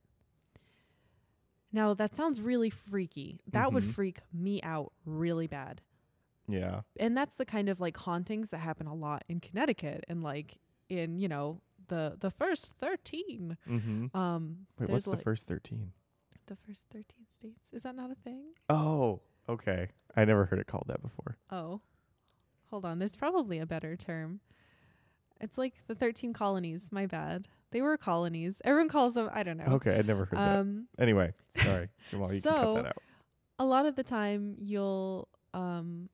Now, 1.71 1.93
that 1.93 2.13
sounds 2.15 2.41
really 2.41 2.69
freaky. 2.69 3.39
That 3.51 3.73
would 3.73 3.83
Mhm. 3.83 3.93
freak 3.93 4.19
me 4.31 4.61
out 4.61 4.93
really 5.05 5.47
bad. 5.47 5.81
Yeah. 6.47 6.81
and 6.99 7.15
that's 7.17 7.35
the 7.35 7.45
kind 7.45 7.69
of 7.69 7.79
like 7.79 7.95
hauntings 7.97 8.49
that 8.51 8.59
happen 8.59 8.87
a 8.87 8.93
lot 8.95 9.23
in 9.29 9.39
Connecticut 9.39 10.03
and 10.07 10.23
like 10.23 10.57
in 10.89 11.17
you 11.19 11.27
know 11.27 11.61
the 11.87 12.15
the 12.19 12.31
first 12.31 12.73
13 12.73 13.57
Mm-hmm. 13.69 14.17
um 14.17 14.67
Wait, 14.79 14.89
what's 14.89 15.05
the 15.05 15.17
first 15.17 15.47
13? 15.47 15.91
the 16.47 16.55
first 16.57 16.87
13 16.91 17.05
states 17.29 17.71
is 17.71 17.83
that 17.83 17.95
not 17.95 18.11
a 18.11 18.15
thing 18.15 18.43
Oh, 18.69 19.21
okay. 19.47 19.87
I 20.15 20.25
never 20.25 20.45
heard 20.45 20.59
it 20.59 20.67
called 20.67 20.85
that 20.87 21.01
before. 21.01 21.37
oh 21.49 21.81
hold 22.69 22.85
on 22.85 22.99
there's 22.99 23.15
probably 23.15 23.59
a 23.59 23.65
better 23.65 23.95
term 23.95 24.39
it's 25.39 25.57
like 25.57 25.73
the 25.87 25.95
13 25.95 26.33
colonies 26.33 26.89
my 26.91 27.05
bad 27.05 27.47
they 27.71 27.81
were 27.81 27.97
colonies 27.97 28.61
everyone 28.65 28.89
calls 28.89 29.13
them 29.13 29.29
i 29.33 29.43
don't 29.43 29.57
know 29.57 29.65
Okay, 29.73 29.97
I 29.97 30.01
never 30.01 30.25
heard 30.25 30.39
that. 30.39 30.59
um 30.59 30.87
Anyway, 30.99 31.33
sorry. 31.55 31.89
Jamal, 32.09 32.33
you 32.33 32.41
can 32.41 32.51
so- 32.53 32.75
cut 32.75 32.83
that 32.83 32.89
out. 32.89 32.97
a 33.59 33.65
lot 33.65 33.85
of 33.85 33.95
the 33.95 34.03
time 34.03 34.55
you'll 34.59 35.27
um 35.53 36.09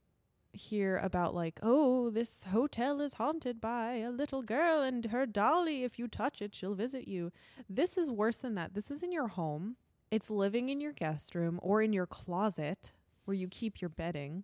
hear 0.54 0.98
about 0.98 1.36
like 1.36 1.60
oh 1.62 2.10
this 2.10 2.46
hotel 2.46 3.02
is 3.02 3.14
haunted 3.14 3.62
by 3.62 3.96
a 3.96 4.10
little 4.10 4.42
girl 4.42 4.82
and 4.82 5.06
her 5.06 5.26
dolly 5.26 5.84
if 5.84 6.00
you 6.00 6.08
touch 6.08 6.42
it 6.42 6.56
she'll 6.56 6.76
visit 6.76 7.08
you. 7.08 7.32
This 7.70 7.98
is 7.98 8.10
worse 8.10 8.38
than 8.38 8.56
that. 8.56 8.74
This 8.74 8.90
is 8.90 9.04
in 9.04 9.12
your 9.12 9.28
home. 9.28 9.76
It's 10.12 10.30
living 10.32 10.70
in 10.70 10.82
your 10.82 10.94
guest 10.94 11.36
room 11.36 11.60
or 11.62 11.82
in 11.82 11.94
your 11.94 12.08
closet 12.08 12.92
where 13.26 13.36
you 13.36 13.48
keep 13.48 13.80
your 13.80 13.90
bedding. 13.90 14.44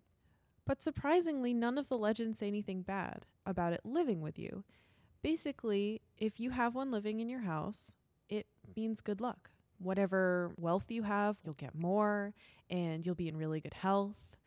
But 0.65 0.83
surprisingly 0.83 1.53
none 1.53 1.77
of 1.77 1.89
the 1.89 1.97
legends 1.97 2.39
say 2.39 2.47
anything 2.47 2.81
bad 2.81 3.25
about 3.45 3.73
it 3.73 3.81
living 3.83 4.21
with 4.21 4.37
you. 4.37 4.63
Basically 5.21 6.01
if 6.17 6.39
you 6.39 6.51
have 6.51 6.75
one 6.75 6.91
living 6.91 7.19
in 7.19 7.29
your 7.29 7.41
house 7.41 7.93
it 8.29 8.45
means 8.75 9.01
good 9.01 9.21
luck. 9.21 9.49
Whatever 9.79 10.51
wealth 10.57 10.91
you 10.91 11.03
have 11.03 11.39
you'll 11.43 11.53
get 11.53 11.73
more 11.73 12.33
and 12.69 13.05
you'll 13.05 13.15
be 13.15 13.27
in 13.27 13.37
really 13.37 13.59
good 13.59 13.73
health 13.73 14.37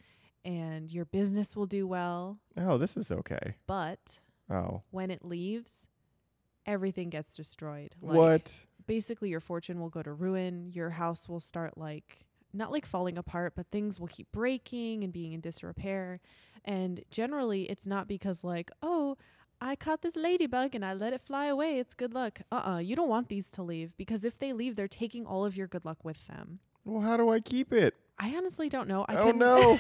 and 0.45 0.91
your 0.91 1.05
business 1.05 1.57
will 1.57 1.66
do 1.66 1.86
well. 1.86 2.39
Oh, 2.57 2.78
this 2.78 2.97
is 2.97 3.11
okay. 3.11 3.57
But 3.66 4.20
Oh. 4.51 4.82
when 4.91 5.11
it 5.11 5.24
leaves, 5.24 5.86
everything 6.66 7.11
gets 7.11 7.36
destroyed. 7.36 7.95
Like, 8.01 8.16
what? 8.16 8.66
Basically, 8.86 9.28
your 9.28 9.41
fortune 9.41 9.80
will 9.80 9.91
go 9.91 10.03
to 10.03 10.12
ruin. 10.12 10.70
Your 10.72 10.91
house 10.91 11.28
will 11.28 11.41
start 11.41 11.76
like, 11.76 12.24
not 12.53 12.72
like 12.72 12.86
falling 12.86 13.18
apart, 13.18 13.53
but 13.55 13.66
things 13.70 14.01
will 14.01 14.07
keep 14.09 14.30
breaking 14.32 15.05
and 15.05 15.12
being 15.12 15.32
in 15.32 15.41
disrepair. 15.41 16.20
And 16.64 17.05
generally, 17.11 17.64
it's 17.64 17.86
not 17.86 18.09
because, 18.09 18.43
like, 18.43 18.70
oh, 18.82 19.16
I 19.61 19.76
caught 19.76 20.03
this 20.03 20.16
ladybug 20.16 20.74
and 20.74 20.84
I 20.84 20.95
let 20.95 21.12
it 21.12 21.20
fly 21.20 21.47
away. 21.47 21.78
It's 21.78 21.93
good 21.95 22.14
luck. 22.14 22.41
Uh 22.53 22.62
uh 22.74 22.78
You 22.78 22.95
don't 22.97 23.09
want 23.09 23.28
these 23.28 23.51
to 23.53 23.62
leave 23.62 23.97
because 23.97 24.24
if 24.24 24.39
they 24.39 24.53
leave, 24.53 24.76
they're 24.76 24.89
taking 24.89 25.26
all 25.26 25.45
of 25.45 25.57
your 25.57 25.66
good 25.66 25.84
luck 25.84 26.05
with 26.05 26.26
them. 26.28 26.61
Well, 26.84 27.03
how 27.03 27.16
do 27.16 27.28
I 27.28 27.41
keep 27.41 27.72
it? 27.72 27.95
I 28.19 28.35
honestly 28.37 28.69
don't 28.69 28.89
know. 28.89 29.05
I 29.09 29.16
oh 29.16 29.25
couldn't- 29.25 29.39
no. 29.39 29.79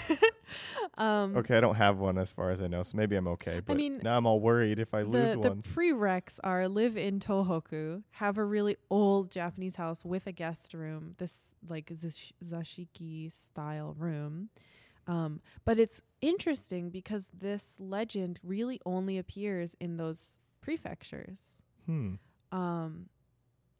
um, 0.98 1.36
okay, 1.36 1.56
I 1.56 1.60
don't 1.60 1.74
have 1.74 1.98
one 1.98 2.18
as 2.18 2.32
far 2.32 2.50
as 2.50 2.60
I 2.60 2.68
know, 2.68 2.82
so 2.82 2.96
maybe 2.96 3.16
I'm 3.16 3.26
okay. 3.28 3.60
But 3.64 3.72
I 3.72 3.76
mean, 3.76 4.00
now 4.02 4.16
I'm 4.16 4.26
all 4.26 4.40
worried 4.40 4.78
if 4.78 4.94
I 4.94 5.02
lose 5.02 5.34
the, 5.34 5.40
the 5.40 5.48
one. 5.50 5.62
prereqs 5.62 6.38
are 6.44 6.68
live 6.68 6.96
in 6.96 7.20
Tohoku, 7.20 8.02
have 8.12 8.38
a 8.38 8.44
really 8.44 8.76
old 8.90 9.30
Japanese 9.30 9.76
house 9.76 10.04
with 10.04 10.26
a 10.26 10.32
guest 10.32 10.72
room, 10.74 11.14
this 11.18 11.54
like 11.68 11.90
zash- 11.94 12.32
zashiki 12.44 13.32
style 13.32 13.94
room. 13.98 14.50
Um, 15.08 15.40
but 15.64 15.78
it's 15.78 16.02
interesting 16.20 16.90
because 16.90 17.30
this 17.36 17.76
legend 17.80 18.38
really 18.44 18.80
only 18.84 19.16
appears 19.18 19.74
in 19.80 19.96
those 19.96 20.38
prefectures. 20.60 21.62
Hmm. 21.86 22.14
Um, 22.52 23.06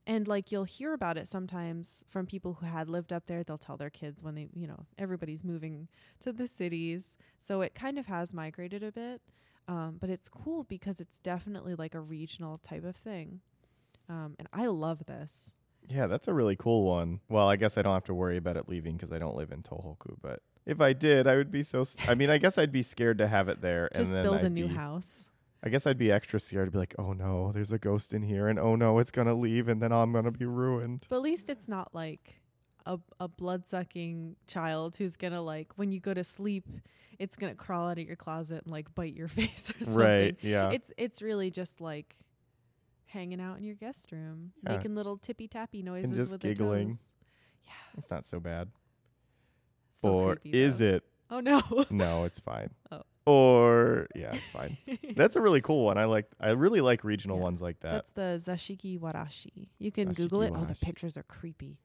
and 0.09 0.27
like 0.27 0.51
you'll 0.51 0.65
hear 0.65 0.95
about 0.95 1.19
it 1.19 1.29
sometimes 1.29 2.03
from 2.09 2.27
people 2.27 2.55
who 2.55 2.67
had 2.67 2.89
lived 2.89 3.13
up 3.13 3.27
there. 3.27 3.45
They'll 3.45 3.59
tell 3.59 3.77
their 3.77 3.91
kids 3.91 4.25
when 4.25 4.35
they, 4.35 4.49
you 4.55 4.67
know, 4.67 4.87
everybody's 4.99 5.45
moving 5.45 5.87
to 6.21 6.33
the 6.33 6.49
cities. 6.49 7.19
So 7.37 7.61
it 7.61 7.75
kind 7.75 7.99
of 7.99 8.07
has 8.07 8.33
migrated 8.33 8.83
a 8.83 8.91
bit. 8.91 9.21
Um, 9.69 9.99
but 10.01 10.09
it's 10.09 10.31
cool 10.31 10.65
because 10.65 10.99
it's 10.99 11.19
definitely 11.19 11.75
like 11.75 11.95
a 11.95 12.01
regional 12.01 12.57
type 12.57 12.85
of 12.85 12.97
thing. 12.97 13.41
Um, 14.09 14.35
and 14.39 14.49
I 14.51 14.67
love 14.67 15.05
this. 15.05 15.53
Yeah, 15.91 16.07
that's 16.07 16.27
a 16.27 16.33
really 16.33 16.57
cool 16.57 16.85
one. 16.85 17.21
Well, 17.29 17.47
I 17.47 17.57
guess 17.57 17.77
I 17.77 17.83
don't 17.83 17.93
have 17.93 18.05
to 18.05 18.15
worry 18.15 18.39
about 18.39 18.57
it 18.57 18.67
leaving 18.67 18.97
because 18.97 19.13
I 19.13 19.19
don't 19.19 19.37
live 19.37 19.53
in 19.53 19.63
Tohoku. 19.63 20.17
But 20.23 20.41
if 20.65 20.81
I 20.81 20.95
did, 20.95 21.27
I 21.27 21.37
would 21.37 21.51
be 21.51 21.63
so. 21.63 21.83
s 21.83 21.97
I 22.07 22.15
mean, 22.15 22.31
I 22.31 22.39
guess 22.39 22.57
I'd 22.57 22.73
be 22.73 22.83
scared 22.83 23.19
to 23.19 23.29
have 23.29 23.49
it 23.49 23.61
there. 23.61 23.91
Just 23.95 24.13
and 24.13 24.17
then 24.17 24.23
build 24.23 24.43
a 24.43 24.47
I'd 24.47 24.53
new 24.53 24.69
be- 24.69 24.75
house. 24.75 25.29
I 25.63 25.69
guess 25.71 25.87
I'd 25.87 25.99
be 25.99 26.11
extra 26.13 26.39
scared 26.39 26.69
to 26.69 26.71
be 26.71 26.79
like, 26.79 26.95
oh 26.99 27.13
no, 27.13 27.51
there's 27.53 27.73
a 27.73 27.79
ghost 27.79 28.13
in 28.13 28.23
here, 28.23 28.47
and 28.49 28.59
oh 28.59 28.77
no, 28.77 28.99
it's 28.99 29.11
gonna 29.11 29.35
leave, 29.35 29.69
and 29.69 29.83
then 29.83 29.93
I'm 29.93 30.13
gonna 30.13 30.31
be 30.31 30.45
ruined. 30.47 31.07
But 31.09 31.17
at 31.17 31.23
least 31.23 31.49
it's 31.51 31.67
not 31.69 31.95
like 31.95 32.41
a, 32.87 32.99
a 33.19 33.27
blood 33.29 33.67
sucking 33.67 34.37
child 34.47 34.97
who's 34.97 35.17
gonna 35.17 35.43
like 35.43 35.73
when 35.77 35.91
you 35.91 35.99
go 36.01 36.15
to 36.15 36.23
sleep, 36.25 36.65
it's 37.19 37.37
gonna 37.37 37.55
crawl 37.57 37.89
out 37.89 37.99
of 37.99 38.07
your 38.07 38.17
closet 38.17 38.63
and 38.65 38.73
like 38.73 38.95
bite 38.95 39.15
your 39.15 39.29
face 39.39 39.71
or 39.71 39.85
something. 39.85 39.95
Right? 39.95 40.37
Yeah. 40.43 40.71
It's 40.71 40.93
it's 40.97 41.21
really 41.23 41.51
just 41.51 41.81
like 41.81 42.15
hanging 43.07 43.41
out 43.41 43.59
in 43.59 43.65
your 43.65 43.75
guest 43.75 44.13
room, 44.13 44.53
Yeah. 44.63 44.77
making 44.77 44.95
little 44.95 45.17
tippy 45.17 45.49
tappy 45.49 45.83
noises 45.83 46.13
just 46.13 46.33
with 46.33 46.41
giggling. 46.43 46.91
toes. 46.91 47.07
Yeah, 47.65 47.73
it's 47.99 48.11
not 48.11 48.27
so 48.27 48.39
bad. 48.39 48.69
still 49.91 50.11
or 50.13 50.37
creepy, 50.37 50.57
is 50.59 50.81
it? 50.81 51.03
Oh 51.31 51.41
no. 51.41 51.61
No, 51.91 52.25
it's 52.25 52.39
fine. 52.41 52.71
Oh. 52.93 53.03
Or 53.29 54.09
yeah, 54.15 54.35
it's 54.35 54.49
fine. 54.49 54.79
That's 55.17 55.37
a 55.37 55.41
really 55.41 55.61
cool 55.61 55.85
one. 55.85 55.99
I 55.99 56.05
like. 56.07 56.27
I 56.41 56.51
really 56.51 56.81
like 56.81 57.05
regional 57.05 57.37
Yeah, 57.37 57.43
ones 57.43 57.61
like 57.61 57.81
that. 57.81 57.93
That's 57.93 58.11
the 58.13 58.41
zashiki 58.53 58.99
warashi. 58.99 59.69
You 59.79 59.91
can 59.93 60.09
Zashiki 60.11 60.17
Google 60.17 60.43
it. 60.43 60.53
Oh, 60.57 60.65
the 60.65 60.75
pictures 60.75 61.17
are 61.17 61.23
creepy. 61.25 61.79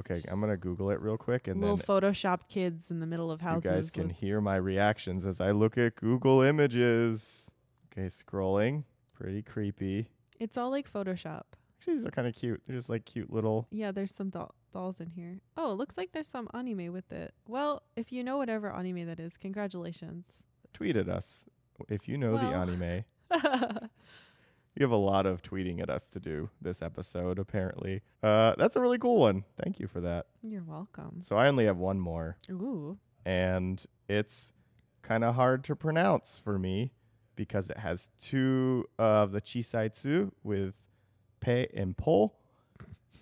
okay, 0.00 0.20
I'm 0.32 0.40
gonna 0.40 0.56
Google 0.56 0.90
it 0.90 1.00
real 1.00 1.16
quick, 1.18 1.48
and 1.48 1.60
Little 1.60 1.76
then 1.76 1.84
photoshopped 1.86 2.48
kids 2.48 2.90
in 2.90 3.00
the 3.00 3.06
middle 3.06 3.30
of 3.30 3.40
houses. 3.42 3.64
you 3.64 3.70
guys 3.70 3.90
can 3.90 4.08
hear 4.10 4.40
my 4.40 4.56
reactions 4.56 5.26
as 5.26 5.40
I 5.40 5.50
look 5.50 5.76
at 5.76 5.96
Google 5.96 6.40
Images. 6.42 7.50
Okay, 7.92 8.08
scrolling. 8.08 8.84
Pretty 9.14 9.42
creepy. 9.42 10.08
it's 10.40 10.56
all 10.58 10.70
like 10.70 10.90
Photoshop. 10.92 11.42
Actually, 11.78 11.96
these 11.98 12.06
are 12.06 12.10
kind 12.10 12.26
of 12.28 12.34
cute. 12.34 12.60
They're 12.66 12.76
just 12.76 12.88
like 12.88 13.04
cute 13.04 13.32
little. 13.32 13.66
Yeah, 13.70 13.92
there's 13.92 14.14
some 14.14 14.28
doll- 14.30 14.54
dolls 14.72 14.98
in 15.00 15.10
here. 15.10 15.40
Oh, 15.56 15.72
it 15.72 15.76
looks 15.76 15.96
like 15.98 16.12
there's 16.12 16.28
some 16.28 16.48
anime 16.54 16.92
with 16.92 17.10
it. 17.12 17.32
Well, 17.46 17.82
if 17.96 18.12
you 18.12 18.22
know 18.24 18.36
whatever 18.38 18.70
anime 18.74 19.06
that 19.06 19.20
is, 19.20 19.36
congratulations. 19.38 20.42
Tweet 20.76 20.96
at 20.96 21.08
us 21.08 21.44
if 21.88 22.08
you 22.08 22.16
know 22.18 22.36
the 22.36 22.46
anime. 22.46 23.04
You 24.76 24.84
have 24.84 24.92
a 24.92 24.96
lot 24.96 25.24
of 25.24 25.40
tweeting 25.40 25.80
at 25.80 25.88
us 25.88 26.06
to 26.08 26.20
do 26.20 26.50
this 26.60 26.82
episode, 26.82 27.38
apparently. 27.38 28.02
Uh, 28.22 28.54
that's 28.58 28.76
a 28.76 28.80
really 28.80 28.98
cool 28.98 29.16
one. 29.16 29.44
Thank 29.62 29.80
you 29.80 29.86
for 29.86 30.02
that. 30.02 30.26
You're 30.42 30.64
welcome. 30.64 31.22
So 31.24 31.36
I 31.36 31.48
only 31.48 31.64
have 31.64 31.78
one 31.78 31.98
more, 31.98 32.36
Ooh. 32.50 32.98
and 33.24 33.82
it's 34.06 34.52
kind 35.00 35.24
of 35.24 35.34
hard 35.34 35.64
to 35.64 35.76
pronounce 35.76 36.38
for 36.44 36.58
me 36.58 36.92
because 37.36 37.70
it 37.70 37.78
has 37.78 38.10
two 38.20 38.84
of 38.98 39.32
the 39.32 39.40
chisaitsu 39.40 40.32
with 40.42 40.74
pe 41.40 41.68
and 41.74 41.96
po, 41.96 42.34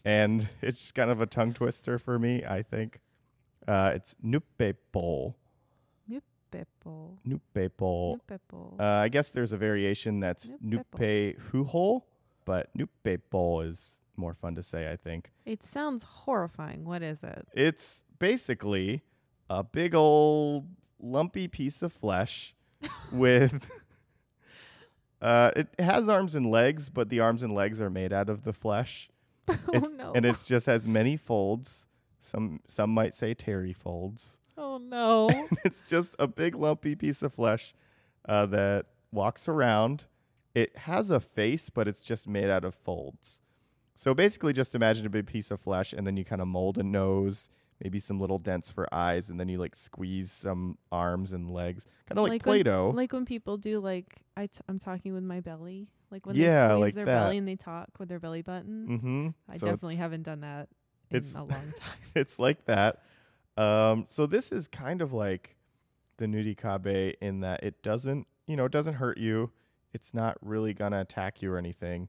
and 0.04 0.48
it's 0.60 0.90
kind 0.90 1.10
of 1.10 1.20
a 1.20 1.26
tongue 1.26 1.52
twister 1.52 2.00
for 2.00 2.18
me. 2.18 2.42
I 2.44 2.62
think 2.62 2.98
uh, 3.68 3.92
it's 3.94 4.16
nupepo, 4.24 4.74
Beppo. 4.92 5.34
Nupepo. 7.26 8.18
Nupepo. 8.18 8.80
Uh, 8.80 8.82
I 8.84 9.08
guess 9.08 9.28
there's 9.28 9.52
a 9.52 9.56
variation 9.56 10.20
that's 10.20 10.50
nupe 10.64 11.36
huho, 11.50 12.02
but 12.44 12.70
nupepo 12.76 13.68
is 13.68 14.00
more 14.16 14.34
fun 14.34 14.54
to 14.54 14.62
say, 14.62 14.90
I 14.90 14.96
think. 14.96 15.30
it 15.44 15.62
sounds 15.62 16.04
horrifying. 16.04 16.84
What 16.84 17.02
is 17.02 17.22
it? 17.22 17.46
It's 17.54 18.04
basically 18.18 19.02
a 19.50 19.62
big 19.64 19.94
old 19.94 20.68
lumpy 21.00 21.48
piece 21.48 21.82
of 21.82 21.92
flesh 21.92 22.54
with. 23.12 23.66
Uh, 25.20 25.50
it 25.56 25.68
has 25.78 26.08
arms 26.08 26.34
and 26.34 26.50
legs, 26.50 26.90
but 26.90 27.08
the 27.08 27.18
arms 27.20 27.42
and 27.42 27.54
legs 27.54 27.80
are 27.80 27.88
made 27.90 28.12
out 28.12 28.28
of 28.28 28.44
the 28.44 28.52
flesh. 28.52 29.08
oh 29.48 29.56
It's, 29.72 29.90
no. 29.90 30.12
And 30.14 30.26
it 30.26 30.36
just 30.46 30.66
has 30.66 30.86
many 30.86 31.16
folds. 31.16 31.86
Some 32.20 32.60
some 32.68 32.90
might 32.90 33.14
say 33.14 33.34
terry 33.34 33.72
folds. 33.72 34.38
Oh 34.56 34.78
no. 34.78 35.48
it's 35.64 35.82
just 35.82 36.14
a 36.18 36.26
big 36.26 36.54
lumpy 36.54 36.94
piece 36.94 37.22
of 37.22 37.32
flesh 37.34 37.74
uh, 38.28 38.46
that 38.46 38.86
walks 39.12 39.48
around. 39.48 40.06
It 40.54 40.76
has 40.78 41.10
a 41.10 41.20
face, 41.20 41.68
but 41.70 41.88
it's 41.88 42.02
just 42.02 42.28
made 42.28 42.48
out 42.50 42.64
of 42.64 42.74
folds. 42.74 43.40
So 43.96 44.14
basically, 44.14 44.52
just 44.52 44.74
imagine 44.74 45.06
a 45.06 45.10
big 45.10 45.26
piece 45.26 45.50
of 45.50 45.60
flesh, 45.60 45.92
and 45.92 46.06
then 46.06 46.16
you 46.16 46.24
kind 46.24 46.40
of 46.42 46.48
mold 46.48 46.78
a 46.78 46.82
nose, 46.82 47.48
maybe 47.82 47.98
some 47.98 48.20
little 48.20 48.38
dents 48.38 48.70
for 48.72 48.92
eyes, 48.92 49.28
and 49.30 49.38
then 49.38 49.48
you 49.48 49.58
like 49.58 49.74
squeeze 49.76 50.30
some 50.32 50.78
arms 50.92 51.32
and 51.32 51.50
legs, 51.50 51.86
kind 52.08 52.18
of 52.18 52.22
like, 52.24 52.30
Like 52.32 52.46
when- 52.46 52.54
Play-Doh. 52.64 52.90
like 52.94 53.12
when 53.12 53.24
people 53.24 53.56
do 53.56 53.80
like 53.80 54.22
I 54.36 54.46
t- 54.46 54.60
I'm 54.68 54.78
talking 54.78 55.12
with 55.14 55.22
my 55.24 55.40
belly. 55.40 55.88
Like 56.10 56.26
when 56.26 56.36
Yeah, 56.36 56.68
they 56.68 56.74
squeeze 56.74 56.80
like 56.80 56.94
their 56.94 57.04
that. 57.06 57.14
belly 57.24 57.38
and 57.38 57.48
they 57.48 57.56
talk 57.56 57.88
with 57.98 58.08
their 58.08 58.20
belly 58.20 58.42
button. 58.42 58.86
mm-hmm. 58.88 59.28
I 59.52 59.56
So 59.56 59.66
definitely 59.66 59.96
haven't 59.96 60.22
done 60.22 60.40
that 60.42 60.68
in 61.10 61.24
a 61.34 61.38
long 61.44 61.48
time. 61.76 61.98
it's 62.14 62.38
like 62.38 62.64
that. 62.66 63.02
Um, 63.56 64.06
so 64.08 64.26
this 64.26 64.50
is 64.52 64.66
kind 64.68 65.00
of 65.00 65.12
like 65.12 65.56
the 66.16 66.26
nurikabe 66.26 67.14
in 67.20 67.40
that 67.40 67.62
it 67.62 67.82
doesn't, 67.82 68.26
you 68.46 68.56
know, 68.56 68.64
it 68.64 68.72
doesn't 68.72 68.94
hurt 68.94 69.18
you. 69.18 69.50
It's 69.92 70.12
not 70.14 70.36
really 70.40 70.74
gonna 70.74 71.00
attack 71.00 71.40
you 71.42 71.52
or 71.52 71.58
anything, 71.58 72.08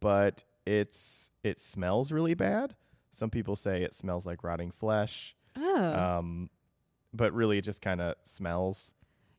but 0.00 0.44
it's 0.66 1.30
it 1.44 1.60
smells 1.60 2.10
really 2.12 2.34
bad. 2.34 2.74
Some 3.12 3.30
people 3.30 3.56
say 3.56 3.82
it 3.82 3.94
smells 3.94 4.26
like 4.26 4.42
rotting 4.42 4.70
flesh, 4.70 5.36
Oh. 5.56 6.18
um, 6.18 6.50
but 7.12 7.32
really 7.32 7.58
it 7.58 7.62
just 7.62 7.82
kind 7.82 8.00
of 8.00 8.14
smells. 8.24 8.94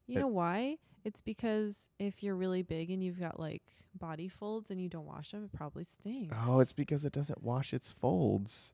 You 0.07 0.17
It- 0.17 0.19
know 0.21 0.27
why? 0.27 0.77
It's 1.03 1.21
because 1.21 1.89
if 1.99 2.23
you're 2.23 2.35
really 2.35 2.61
big 2.61 2.89
and 2.89 3.03
you've 3.03 3.19
got 3.19 3.37
like 3.39 3.63
body 3.93 4.29
folds 4.29 4.71
and 4.71 4.79
you 4.81 4.87
don't 4.87 5.05
wash 5.05 5.31
them, 5.31 5.43
it 5.43 5.51
probably 5.51 5.83
stinks. 5.83 6.33
Oh, 6.45 6.59
it's 6.61 6.71
because 6.71 7.03
it 7.03 7.11
doesn't 7.11 7.43
wash 7.43 7.73
its 7.73 7.91
folds. 7.91 8.71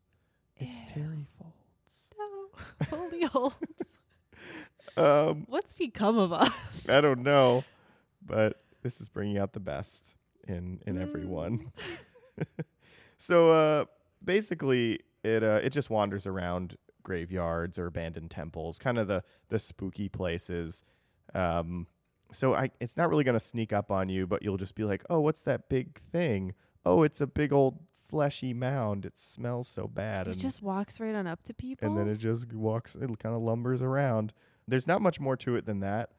It's 0.57 0.79
Ew. 0.81 0.87
terry 0.87 1.27
folds. 1.39 1.55
No, 2.19 2.85
foldy 2.85 3.23
holds. 3.25 3.97
Um, 4.97 5.45
What's 5.47 5.73
become 5.73 6.17
of 6.17 6.33
us? 6.33 6.87
I 6.89 6.99
don't 7.01 7.23
know, 7.23 7.63
but 8.25 8.61
this 8.81 8.99
is 8.99 9.07
bringing 9.09 9.37
out 9.37 9.53
the 9.53 9.59
best 9.59 10.15
in 10.47 10.81
in 10.85 10.95
Mm. 10.97 11.01
everyone. 11.01 11.71
so 13.17 13.49
uh, 13.51 13.85
basically, 14.23 14.99
it 15.23 15.43
uh, 15.43 15.59
it 15.63 15.71
just 15.71 15.89
wanders 15.89 16.25
around 16.27 16.75
graveyards 17.03 17.77
or 17.79 17.85
abandoned 17.87 18.31
temples, 18.31 18.79
kind 18.79 18.97
of 18.97 19.07
the 19.07 19.23
the 19.49 19.59
spooky 19.59 20.09
places. 20.09 20.83
Um, 21.33 21.87
so 22.31 22.53
I, 22.55 22.71
it's 22.79 22.97
not 22.97 23.09
really 23.09 23.23
gonna 23.23 23.39
sneak 23.39 23.71
up 23.73 23.91
on 23.91 24.09
you, 24.09 24.27
but 24.27 24.43
you'll 24.43 24.57
just 24.57 24.75
be 24.75 24.83
like, 24.83 25.03
"Oh, 25.09 25.19
what's 25.19 25.41
that 25.41 25.69
big 25.69 25.99
thing? 26.11 26.53
Oh, 26.85 27.03
it's 27.03 27.21
a 27.21 27.27
big 27.27 27.51
old 27.53 27.79
fleshy 28.09 28.53
mound. 28.53 29.05
It 29.05 29.19
smells 29.19 29.67
so 29.67 29.87
bad." 29.87 30.27
It 30.27 30.31
and 30.31 30.39
just 30.39 30.61
walks 30.61 30.99
right 30.99 31.15
on 31.15 31.27
up 31.27 31.43
to 31.43 31.53
people. 31.53 31.87
and 31.87 31.97
then 31.97 32.07
it 32.07 32.17
just 32.17 32.51
walks 32.53 32.95
it 32.95 33.07
kind 33.19 33.35
of 33.35 33.41
lumbers 33.41 33.81
around 33.81 34.33
there's 34.69 34.87
not 34.87 35.01
much 35.01 35.19
more 35.19 35.35
to 35.35 35.55
it 35.55 35.65
than 35.65 35.79
that 35.79 36.09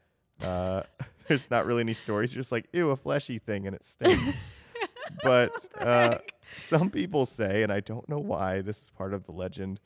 uh, 0.42 0.82
there's 1.28 1.50
not 1.50 1.66
really 1.66 1.80
any 1.80 1.94
stories 1.94 2.32
just 2.32 2.52
like 2.52 2.68
ew 2.72 2.90
a 2.90 2.96
fleshy 2.96 3.38
thing 3.38 3.66
and 3.66 3.74
it 3.74 3.84
stinks 3.84 4.36
but 5.24 5.50
uh, 5.78 6.18
some 6.52 6.90
people 6.90 7.26
say 7.26 7.62
and 7.62 7.72
i 7.72 7.80
don't 7.80 8.08
know 8.08 8.18
why 8.18 8.60
this 8.60 8.82
is 8.82 8.90
part 8.90 9.14
of 9.14 9.24
the 9.24 9.32
legend 9.32 9.80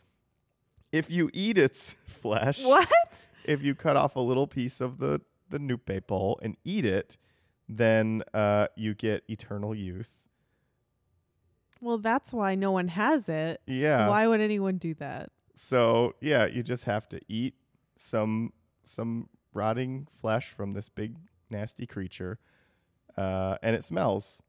if 0.92 1.10
you 1.10 1.30
eat 1.32 1.58
its 1.58 1.96
flesh 2.06 2.64
what? 2.64 3.28
if 3.44 3.62
you 3.62 3.74
cut 3.74 3.96
off 3.96 4.16
a 4.16 4.20
little 4.20 4.46
piece 4.46 4.80
of 4.80 4.98
the 4.98 5.20
the 5.50 5.58
nupepo 5.58 6.36
and 6.42 6.56
eat 6.64 6.84
it 6.84 7.16
then 7.68 8.22
uh, 8.34 8.66
you 8.76 8.92
get 8.94 9.24
eternal 9.28 9.74
youth 9.74 10.10
Well, 11.84 11.98
that's 11.98 12.32
why 12.32 12.54
no 12.54 12.72
one 12.72 12.88
has 12.88 13.28
it. 13.28 13.60
yeah 13.66 14.08
Why 14.08 14.26
would 14.26 14.40
anyone 14.40 14.78
do 14.78 14.94
that? 14.94 15.30
So 15.54 16.14
yeah, 16.20 16.46
you 16.46 16.62
just 16.62 16.84
have 16.84 17.08
to 17.10 17.20
eat 17.28 17.54
some 17.96 18.54
some 18.84 19.28
rotting 19.52 20.08
flesh 20.10 20.48
from 20.48 20.72
this 20.72 20.88
big 20.88 21.16
nasty 21.50 21.86
creature, 21.86 22.38
uh, 23.18 23.58
and 23.62 23.76
it 23.76 23.84
smells. 23.84 24.42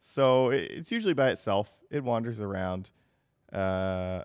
So 0.00 0.50
it, 0.50 0.70
it's 0.70 0.92
usually 0.92 1.12
by 1.12 1.30
itself. 1.30 1.80
It 1.90 2.04
wanders 2.04 2.40
around. 2.40 2.92
Uh, 3.52 4.22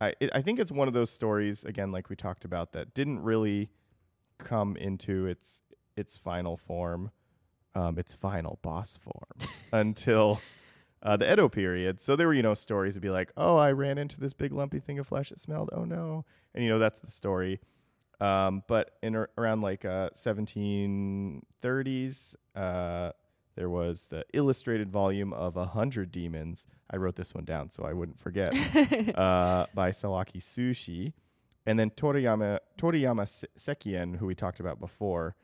I 0.00 0.14
it, 0.20 0.30
I 0.32 0.40
think 0.40 0.60
it's 0.60 0.70
one 0.70 0.86
of 0.86 0.94
those 0.94 1.10
stories 1.10 1.64
again, 1.64 1.90
like 1.90 2.08
we 2.10 2.14
talked 2.16 2.44
about, 2.44 2.72
that 2.72 2.94
didn't 2.94 3.22
really 3.22 3.70
come 4.38 4.76
into 4.76 5.26
its 5.26 5.62
its 5.96 6.16
final 6.16 6.56
form, 6.56 7.10
um, 7.74 7.98
its 7.98 8.14
final 8.14 8.60
boss 8.62 8.96
form 8.96 9.50
until 9.72 10.40
uh, 11.04 11.16
the 11.16 11.30
Edo 11.30 11.48
period. 11.48 12.00
So 12.00 12.16
there 12.16 12.26
were 12.26 12.34
you 12.34 12.42
know 12.42 12.54
stories 12.54 12.94
to 12.94 13.00
be 13.00 13.10
like, 13.10 13.32
oh, 13.36 13.56
I 13.56 13.72
ran 13.72 13.98
into 13.98 14.18
this 14.18 14.32
big 14.32 14.52
lumpy 14.52 14.80
thing 14.80 14.98
of 14.98 15.06
flesh. 15.06 15.30
It 15.30 15.40
smelled. 15.40 15.70
Oh 15.72 15.84
no, 15.84 16.24
and 16.54 16.64
you 16.64 16.70
know 16.70 16.78
that's 16.78 17.00
the 17.00 17.10
story. 17.10 17.60
Um, 18.20 18.62
but 18.68 18.92
in 19.02 19.16
ar- 19.16 19.30
around 19.36 19.60
like 19.60 19.84
uh, 19.84 20.10
1730s, 20.16 22.36
uh, 22.54 23.10
there 23.56 23.68
was 23.68 24.06
the 24.08 24.24
illustrated 24.32 24.90
volume 24.90 25.32
of 25.32 25.56
a 25.56 25.66
hundred 25.66 26.10
demons. 26.10 26.66
I 26.90 26.96
wrote 26.96 27.16
this 27.16 27.34
one 27.34 27.44
down 27.44 27.70
so 27.70 27.84
I 27.84 27.92
wouldn't 27.92 28.18
forget. 28.18 28.54
uh, 29.18 29.66
by 29.74 29.90
Sawaki 29.90 30.40
Suushi, 30.40 31.12
and 31.66 31.78
then 31.78 31.90
Toriyama 31.90 32.60
Toriyama 32.78 33.46
Sekien, 33.58 34.16
who 34.16 34.26
we 34.26 34.34
talked 34.34 34.60
about 34.60 34.80
before, 34.80 35.36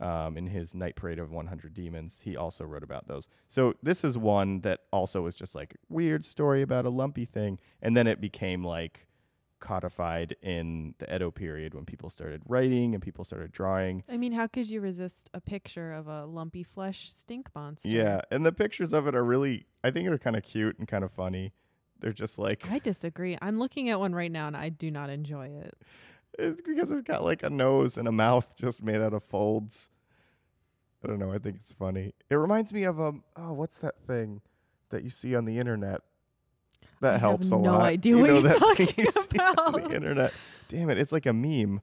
um, 0.00 0.36
in 0.36 0.48
his 0.48 0.74
Night 0.74 0.96
Parade 0.96 1.18
of 1.18 1.30
100 1.30 1.74
Demons, 1.74 2.20
he 2.24 2.36
also 2.36 2.64
wrote 2.64 2.82
about 2.82 3.08
those. 3.08 3.28
So 3.48 3.74
this 3.82 4.04
is 4.04 4.16
one 4.16 4.60
that 4.60 4.80
also 4.92 5.22
was 5.22 5.34
just 5.34 5.54
like 5.54 5.76
weird 5.88 6.24
story 6.24 6.62
about 6.62 6.86
a 6.86 6.90
lumpy 6.90 7.24
thing, 7.24 7.58
and 7.82 7.96
then 7.96 8.06
it 8.06 8.20
became 8.20 8.64
like 8.64 9.08
codified 9.60 10.36
in 10.42 10.94
the 10.98 11.14
Edo 11.14 11.30
period 11.30 11.74
when 11.74 11.84
people 11.84 12.10
started 12.10 12.42
writing 12.46 12.94
and 12.94 13.02
people 13.02 13.24
started 13.24 13.52
drawing. 13.52 14.04
I 14.08 14.16
mean, 14.16 14.32
how 14.32 14.46
could 14.46 14.70
you 14.70 14.80
resist 14.80 15.30
a 15.34 15.40
picture 15.40 15.92
of 15.92 16.06
a 16.06 16.24
lumpy 16.26 16.62
flesh 16.62 17.10
stink 17.10 17.48
monster? 17.54 17.88
Yeah, 17.88 18.20
and 18.30 18.46
the 18.46 18.52
pictures 18.52 18.92
of 18.92 19.06
it 19.06 19.14
are 19.14 19.24
really, 19.24 19.66
I 19.82 19.90
think, 19.90 20.08
are 20.08 20.18
kind 20.18 20.36
of 20.36 20.42
cute 20.42 20.78
and 20.78 20.86
kind 20.86 21.04
of 21.04 21.10
funny. 21.10 21.52
They're 22.00 22.12
just 22.12 22.38
like 22.38 22.70
I 22.70 22.78
disagree. 22.78 23.36
I'm 23.42 23.58
looking 23.58 23.90
at 23.90 23.98
one 23.98 24.14
right 24.14 24.30
now 24.30 24.46
and 24.46 24.56
I 24.56 24.68
do 24.68 24.90
not 24.90 25.10
enjoy 25.10 25.48
it. 25.48 25.76
It's 26.38 26.60
because 26.60 26.90
it's 26.90 27.02
got 27.02 27.24
like 27.24 27.42
a 27.42 27.50
nose 27.50 27.96
and 27.98 28.06
a 28.08 28.12
mouth 28.12 28.54
just 28.56 28.82
made 28.82 29.00
out 29.00 29.12
of 29.14 29.22
folds. 29.24 29.88
I 31.04 31.06
don't 31.08 31.18
know. 31.18 31.32
I 31.32 31.38
think 31.38 31.56
it's 31.56 31.72
funny. 31.72 32.12
It 32.30 32.34
reminds 32.34 32.72
me 32.72 32.84
of 32.84 33.00
um. 33.00 33.22
Oh, 33.36 33.52
what's 33.52 33.78
that 33.78 34.00
thing 34.06 34.40
that 34.90 35.02
you 35.04 35.10
see 35.10 35.34
on 35.36 35.44
the 35.44 35.58
internet? 35.58 36.00
That 37.00 37.10
I 37.10 37.12
have 37.18 37.20
helps 37.20 37.48
a 37.52 37.56
no 37.56 37.72
lot. 37.72 37.82
idea 37.82 38.16
you 38.16 38.20
what 38.20 38.26
know 38.28 38.32
you're 38.34 38.42
that 38.42 38.52
thing 38.76 38.86
talking 38.86 39.04
you 39.04 39.12
see 39.12 39.38
on 39.38 39.72
the 39.82 39.94
internet. 39.94 40.34
Damn 40.68 40.90
it! 40.90 40.98
It's 40.98 41.12
like 41.12 41.26
a 41.26 41.32
meme, 41.32 41.80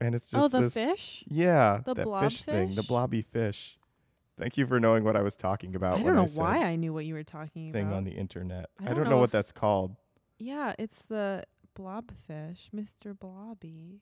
and 0.00 0.14
it's 0.14 0.28
just 0.30 0.42
oh, 0.42 0.48
the 0.48 0.62
this, 0.62 0.72
fish? 0.74 1.24
Yeah, 1.28 1.80
The 1.84 1.94
that 1.94 2.04
blob 2.04 2.24
fish 2.24 2.42
thing, 2.44 2.74
the 2.74 2.82
blobby 2.82 3.20
fish. 3.22 3.78
Thank 4.38 4.56
you 4.56 4.66
for 4.66 4.80
knowing 4.80 5.04
what 5.04 5.16
I 5.16 5.20
was 5.22 5.36
talking 5.36 5.74
about. 5.74 5.98
I 5.98 6.02
don't 6.02 6.16
know 6.16 6.24
said 6.24 6.38
why 6.38 6.58
I 6.64 6.76
knew 6.76 6.94
what 6.94 7.04
you 7.04 7.12
were 7.12 7.22
talking 7.22 7.72
thing 7.74 7.88
about. 7.88 7.96
on 7.98 8.04
the 8.04 8.12
internet. 8.12 8.70
I 8.78 8.84
I 8.84 8.86
don't 8.88 8.96
don't, 8.96 9.04
know 9.04 9.10
know, 9.10 9.18
what 9.18 9.32
that's 9.32 9.52
called. 9.52 9.96
yeah, 10.38 10.72
it's 10.78 11.02
the 11.02 11.44
blobfish, 11.76 12.70
Mr. 12.74 13.18
Blobby. 13.18 14.00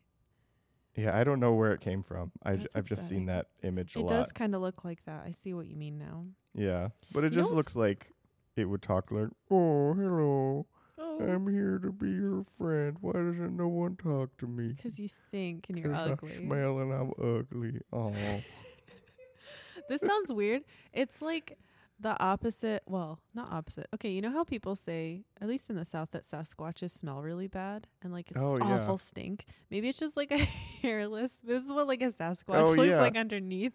Yeah, 0.97 1.17
I 1.17 1.23
don't 1.23 1.39
know 1.41 1.55
where 1.55 1.73
it 1.73 1.81
came 1.81 2.03
from. 2.03 2.33
I 2.43 2.55
j- 2.55 2.59
That's 2.63 2.77
I've 2.77 2.85
just 2.87 3.09
seen 3.09 3.27
that 3.27 3.47
image 3.63 3.95
a 3.95 4.01
It 4.01 4.03
lot. 4.03 4.09
does 4.09 4.33
kind 4.33 4.55
of 4.55 4.61
look 4.61 4.85
like 4.85 5.05
that. 5.05 5.23
I 5.25 5.31
see 5.31 5.55
what 5.55 5.67
you 5.69 5.77
mean 5.77 5.97
now. 5.99 6.27
Yeah, 6.55 6.89
but 7.13 7.23
it 7.25 7.33
You 7.33 7.41
just 7.41 7.53
looks 7.53 7.77
like 7.77 8.13
it 8.57 8.65
would 8.65 8.83
talk 8.83 9.11
like, 9.13 9.29
"Oh, 9.51 9.95
hello, 9.95 10.67
Oh, 11.01 11.21
I'm 11.21 11.47
here 11.47 11.79
to 11.79 11.93
be 11.93 12.11
your 12.11 12.43
friend. 12.59 12.97
Why 13.01 13.13
doesn't 13.13 13.57
no 13.57 13.69
one 13.69 13.95
talk 13.97 14.37
to 14.39 14.47
me? 14.49 14.73
because 14.73 14.99
you 14.99 15.07
stink 15.07 15.69
and 15.69 15.79
you're 15.79 15.93
'Cause 15.93 16.09
I 16.09 16.13
ugly. 16.13 16.45
smell 16.45 16.81
and 16.81 16.93
I'm 16.93 17.13
ugly. 17.23 17.81
Oh, 17.93 18.13
this 19.89 20.01
sounds 20.01 20.33
weird. 20.33 20.63
It's 20.93 21.23
like 21.23 21.57
the 22.01 22.17
opposite. 22.23 22.83
Well, 22.87 23.21
not 23.35 23.51
opposite. 23.53 23.87
Okay, 23.95 24.11
you 24.11 24.21
know 24.21 24.31
how 24.31 24.45
people 24.45 24.77
say, 24.77 25.25
at 25.41 25.49
least 25.49 25.69
in 25.69 25.77
the 25.77 25.85
South, 25.85 26.11
that 26.13 26.23
Sasquatches 26.23 26.91
smell 26.91 27.21
really 27.23 27.49
bad 27.49 27.89
and 28.03 28.13
like 28.13 28.31
it's 28.31 28.41
Oh, 28.41 28.57
yeah. 28.61 28.81
awful 28.81 28.99
stink. 28.99 29.45
Maybe 29.71 29.89
it's 29.89 29.99
just 29.99 30.17
like 30.17 30.31
a 30.31 30.39
hairless. 30.83 31.41
This 31.43 31.65
is 31.65 31.73
what 31.73 31.89
like 31.89 32.01
a 32.03 32.07
Sasquatch 32.13 32.67
Oh, 32.67 32.71
looks 32.73 32.91
yeah. 32.91 33.01
like 33.01 33.17
underneath 33.17 33.73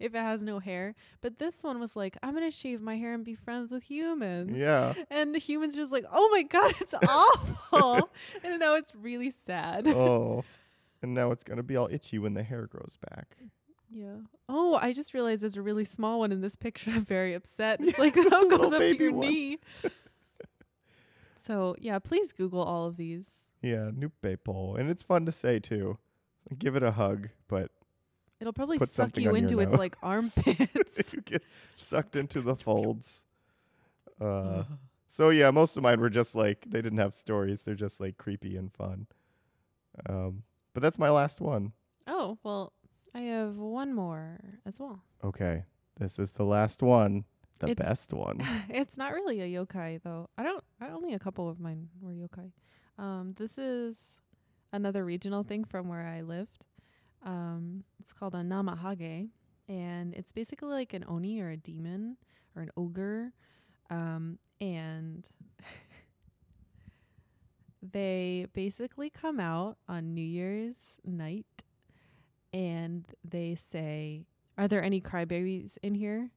if 0.00 0.14
it 0.14 0.18
has 0.18 0.42
no 0.42 0.58
hair. 0.58 0.94
But 1.20 1.38
this 1.38 1.62
one 1.62 1.78
was 1.80 1.96
like, 1.96 2.16
I'm 2.22 2.34
gonna 2.34 2.50
shave 2.50 2.80
my 2.80 2.96
hair 2.96 3.12
and 3.12 3.24
be 3.24 3.34
friends 3.34 3.70
with 3.72 3.82
humans. 3.84 4.56
yeah. 4.56 4.94
And 5.10 5.34
the 5.34 5.38
humans 5.38 5.74
just 5.76 5.92
like, 5.92 6.04
oh 6.12 6.28
my 6.32 6.42
god, 6.44 6.74
it's 6.80 6.94
awful. 7.08 8.08
and 8.42 8.58
now 8.58 8.76
it's 8.76 8.94
really 8.94 9.30
sad. 9.30 9.86
oh, 9.88 10.44
and 11.02 11.12
now 11.14 11.30
it's 11.30 11.44
gonna 11.44 11.62
be 11.62 11.76
all 11.76 11.88
itchy 11.90 12.18
when 12.18 12.32
the 12.34 12.42
hair 12.42 12.66
grows 12.66 12.96
back. 13.10 13.36
Yeah. 13.90 14.16
Oh, 14.48 14.78
I 14.82 14.92
just 14.92 15.14
realized 15.14 15.42
there's 15.42 15.56
a 15.56 15.62
really 15.62 15.84
small 15.84 16.18
one 16.20 16.32
in 16.32 16.40
this 16.40 16.56
picture. 16.56 16.90
I'm 16.90 17.04
very 17.04 17.34
upset. 17.34 17.80
It's 17.80 17.98
like 17.98 18.14
it 18.16 18.30
goes 18.50 18.72
up 18.72 18.80
to 18.80 18.96
your 18.96 19.12
one. 19.12 19.28
knee. 19.28 19.58
so 21.46 21.76
yeah, 21.80 21.98
please 21.98 22.32
Google 22.32 22.62
all 22.62 22.86
of 22.86 22.96
these. 22.96 23.48
Yeah, 23.62 23.90
nupepo, 23.92 24.78
and 24.78 24.90
it's 24.90 25.02
fun 25.02 25.26
to 25.26 25.32
say 25.32 25.58
too. 25.58 25.98
Give 26.58 26.76
it 26.76 26.82
a 26.82 26.92
hug, 26.92 27.28
but 27.48 27.70
It'll 28.40 28.52
probably 28.52 28.78
suck 28.78 29.16
you 29.16 29.34
into 29.34 29.60
its 29.60 29.70
nose. 29.72 29.78
like 29.78 29.96
armpits. 30.02 31.14
you 31.14 31.22
get 31.22 31.42
sucked 31.74 32.14
into 32.16 32.40
the 32.42 32.54
folds. 32.54 33.24
Uh, 34.20 34.64
so 35.08 35.30
yeah, 35.30 35.50
most 35.50 35.76
of 35.76 35.82
mine 35.82 36.00
were 36.00 36.10
just 36.10 36.34
like 36.34 36.64
they 36.68 36.82
didn't 36.82 36.98
have 36.98 37.14
stories. 37.14 37.62
They're 37.62 37.74
just 37.74 37.98
like 38.00 38.18
creepy 38.18 38.56
and 38.56 38.72
fun. 38.72 39.06
Um, 40.08 40.42
but 40.74 40.82
that's 40.82 40.98
my 40.98 41.08
last 41.08 41.40
one. 41.40 41.72
oh 42.06 42.38
well, 42.42 42.72
I 43.16 43.20
have 43.20 43.56
one 43.56 43.94
more 43.94 44.40
as 44.66 44.78
well. 44.78 45.02
Okay, 45.24 45.64
this 45.98 46.18
is 46.18 46.32
the 46.32 46.44
last 46.44 46.82
one, 46.82 47.24
the 47.60 47.70
It's- 47.70 47.88
best 47.88 48.12
one. 48.12 48.38
it's 48.68 48.98
not 48.98 49.14
really 49.14 49.40
a 49.40 49.48
yokai 49.48 50.02
though. 50.02 50.28
I 50.36 50.42
don't. 50.42 50.62
I 50.80 50.90
only 50.90 51.14
a 51.14 51.18
couple 51.18 51.48
of 51.48 51.58
mine 51.58 51.88
were 51.98 52.12
yokai. 52.12 52.52
Um, 52.98 53.32
this 53.38 53.56
is 53.56 54.20
another 54.70 55.02
regional 55.02 55.42
thing 55.44 55.64
from 55.64 55.88
where 55.88 56.06
I 56.06 56.20
lived. 56.20 56.66
Um, 57.22 57.84
it's 58.00 58.12
called 58.12 58.34
a 58.34 58.42
namahage, 58.42 59.30
and 59.66 60.12
it's 60.14 60.32
basically 60.32 60.68
like 60.74 60.92
an 60.92 61.04
oni 61.08 61.40
or 61.40 61.48
a 61.48 61.56
demon 61.56 62.18
or 62.54 62.60
an 62.62 62.70
ogre. 62.76 63.32
Um, 63.88 64.38
and 64.60 65.26
they 67.82 68.46
basically 68.52 69.08
come 69.10 69.40
out 69.40 69.78
on 69.88 70.12
New 70.12 70.20
Year's 70.24 70.98
night, 71.04 71.64
and 72.56 73.04
they 73.22 73.54
say, 73.54 74.24
"Are 74.56 74.66
there 74.66 74.82
any 74.82 74.98
crybabies 74.98 75.76
in 75.82 75.94
here?" 75.94 76.30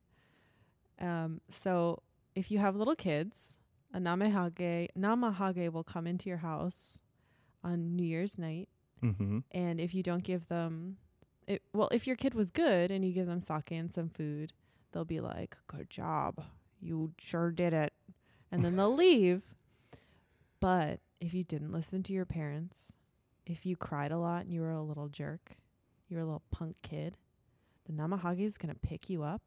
Um, 0.99 1.39
so 1.47 2.03
if 2.35 2.51
you 2.51 2.59
have 2.59 2.75
little 2.75 2.95
kids, 2.95 3.55
a 3.93 3.99
namahage 3.99 4.89
namahage 4.97 5.71
will 5.71 5.85
come 5.85 6.05
into 6.05 6.27
your 6.27 6.39
house 6.39 6.99
on 7.63 7.95
New 7.95 8.03
Year's 8.03 8.37
night, 8.37 8.67
mm-hmm. 9.01 9.39
and 9.51 9.79
if 9.79 9.95
you 9.95 10.03
don't 10.03 10.23
give 10.23 10.49
them, 10.49 10.97
it, 11.47 11.63
well, 11.73 11.87
if 11.93 12.05
your 12.05 12.17
kid 12.17 12.33
was 12.33 12.51
good 12.51 12.91
and 12.91 13.05
you 13.05 13.13
give 13.13 13.27
them 13.27 13.39
sake 13.39 13.71
and 13.71 13.89
some 13.89 14.09
food, 14.09 14.51
they'll 14.91 15.05
be 15.05 15.21
like, 15.21 15.55
"Good 15.67 15.89
job, 15.89 16.43
you 16.81 17.13
sure 17.17 17.49
did 17.49 17.73
it," 17.73 17.93
and 18.51 18.65
then 18.65 18.75
they'll 18.75 18.93
leave. 19.07 19.55
But 20.59 20.99
if 21.21 21.33
you 21.33 21.45
didn't 21.45 21.71
listen 21.71 22.03
to 22.03 22.13
your 22.13 22.25
parents, 22.25 22.91
if 23.45 23.65
you 23.65 23.77
cried 23.77 24.11
a 24.11 24.17
lot 24.17 24.41
and 24.41 24.53
you 24.53 24.59
were 24.59 24.71
a 24.71 24.81
little 24.81 25.07
jerk, 25.07 25.55
you 26.09 26.15
were 26.17 26.21
a 26.23 26.25
little 26.25 26.43
punk 26.51 26.75
kid, 26.81 27.17
the 27.85 27.93
namahage 27.93 28.39
is 28.41 28.57
gonna 28.57 28.75
pick 28.75 29.09
you 29.09 29.23
up 29.23 29.43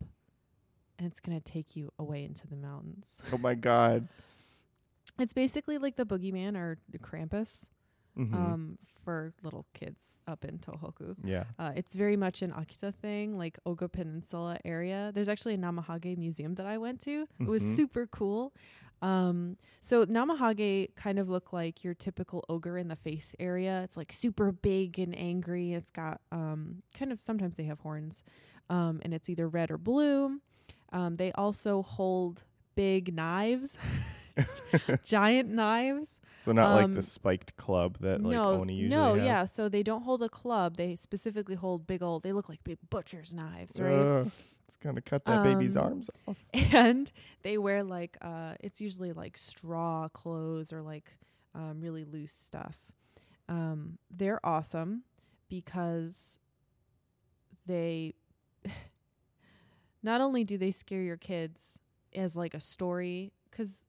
and 0.99 1.07
it's 1.11 1.21
going 1.21 1.37
to 1.39 1.43
take 1.43 1.75
you 1.75 1.91
away 1.99 2.23
into 2.23 2.47
the 2.47 2.55
mountains. 2.55 3.19
Oh 3.33 3.39
my 3.39 3.55
god. 3.55 4.07
It's 5.19 5.33
basically 5.33 5.79
like 5.79 5.97
the 5.97 6.05
boogeyman 6.07 6.57
or 6.57 6.79
the 6.89 6.99
Krampus 6.99 7.69
Mhm. 8.17 8.35
um, 8.35 8.79
for 9.05 9.33
little 9.43 9.65
kids 9.73 10.21
up 10.27 10.45
in 10.45 10.59
Tohoku. 10.59 11.17
yeah. 11.25 11.45
Uh, 11.59 11.73
it's 11.75 11.95
very 11.95 12.15
much 12.17 12.43
an 12.43 12.53
Akita 12.53 12.95
thing, 12.95 13.39
like 13.39 13.59
Oga 13.65 13.91
Peninsula 13.91 14.59
area. 14.67 15.11
There's 15.15 15.31
actually 15.31 15.55
a 15.55 15.59
Namahage 15.59 16.19
museum 16.19 16.57
that 16.57 16.67
I 16.67 16.77
went 16.77 17.01
to. 17.03 17.27
It 17.41 17.49
was 17.49 17.63
Mhm. 17.63 17.75
super 17.77 18.07
cool. 18.07 18.53
Um, 19.03 19.57
so 19.81 20.07
Namahage 20.07 20.95
kind 20.95 21.19
of 21.19 21.29
look 21.29 21.53
like 21.53 21.83
your 21.83 21.93
typical 21.93 22.45
ogre 22.49 22.79
in 22.79 22.87
the 22.89 22.97
face 22.97 23.35
area. 23.41 23.83
It's 23.83 23.97
like 23.97 24.13
super 24.13 24.53
big 24.53 24.99
and 24.99 25.13
angry. 25.19 25.73
It's 25.73 25.91
got 25.91 26.21
um, 26.31 26.83
kind 26.97 27.11
of 27.13 27.21
sometimes 27.21 27.57
they 27.57 27.65
have 27.65 27.81
horns, 27.81 28.23
um, 28.71 29.01
and 29.05 29.13
it's 29.13 29.29
either 29.29 29.49
red 29.49 29.71
or 29.73 29.79
blue. 29.79 30.41
Um, 30.93 31.17
they 31.17 31.33
also 31.33 31.83
hold 31.83 32.45
big 32.77 33.13
knives, 33.13 33.77
giant 35.05 35.49
knives. 35.51 36.21
So 36.41 36.53
not 36.53 36.75
like 36.75 36.85
Um, 36.85 36.95
the 36.95 37.03
spiked 37.03 37.57
club 37.57 37.99
that 38.01 38.23
like 38.23 38.33
no, 38.33 38.61
Oni 38.61 38.75
usually 38.75 38.97
no, 38.97 39.15
have. 39.15 39.25
yeah. 39.25 39.45
So 39.47 39.69
they 39.69 39.83
don't 39.83 40.03
hold 40.03 40.23
a 40.23 40.29
club. 40.29 40.77
They 40.77 40.95
specifically 40.97 41.55
hold 41.55 41.87
big 41.87 42.03
old. 42.03 42.23
They 42.23 42.33
look 42.33 42.49
like 42.49 42.63
big 42.65 42.79
butcher's 42.91 43.33
knives, 43.35 43.81
right? 43.81 43.93
Uh, 43.93 44.25
gonna 44.83 45.01
cut 45.01 45.25
that 45.25 45.45
baby's 45.45 45.77
Um, 45.77 45.85
arms 45.85 46.11
off. 46.27 46.45
and 46.73 47.11
they 47.43 47.59
wear 47.59 47.83
like 47.83 48.17
uh, 48.21 48.55
it's 48.61 48.81
usually 48.81 49.13
like 49.13 49.37
straw 49.37 50.09
clothes 50.09 50.73
or 50.73 50.83
like 50.83 51.17
um, 51.55 51.81
really 51.81 52.05
loose 52.05 52.33
stuff. 52.33 52.93
Um, 53.49 53.99
they're 54.11 54.41
awesome 54.45 55.03
because 55.49 56.39
they 57.67 58.15
not 60.03 60.21
only 60.21 60.45
do 60.45 60.57
they 60.59 60.71
scare 60.71 61.03
your 61.03 61.17
kids 61.17 61.79
as 62.15 62.37
like 62.37 62.55
a 62.55 62.61
story 62.61 63.33
because 63.51 63.85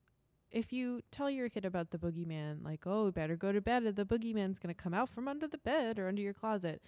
if 0.52 0.72
you 0.72 1.02
tell 1.10 1.32
your 1.32 1.50
kid 1.50 1.66
about 1.66 1.90
the 1.90 1.98
boogeyman, 1.98 2.64
like, 2.64 2.86
oh, 2.86 3.12
better 3.12 3.36
go 3.36 3.52
to 3.52 3.60
bed, 3.60 3.84
or 3.86 3.92
the 3.92 4.06
boogeyman's 4.06 4.60
gonna 4.60 4.76
come 4.76 4.94
out 4.94 5.10
from 5.10 5.28
under 5.28 5.48
the 5.48 5.58
bed 5.58 5.98
or 5.98 6.08
under 6.08 6.22
your 6.22 6.34
closet. 6.34 6.82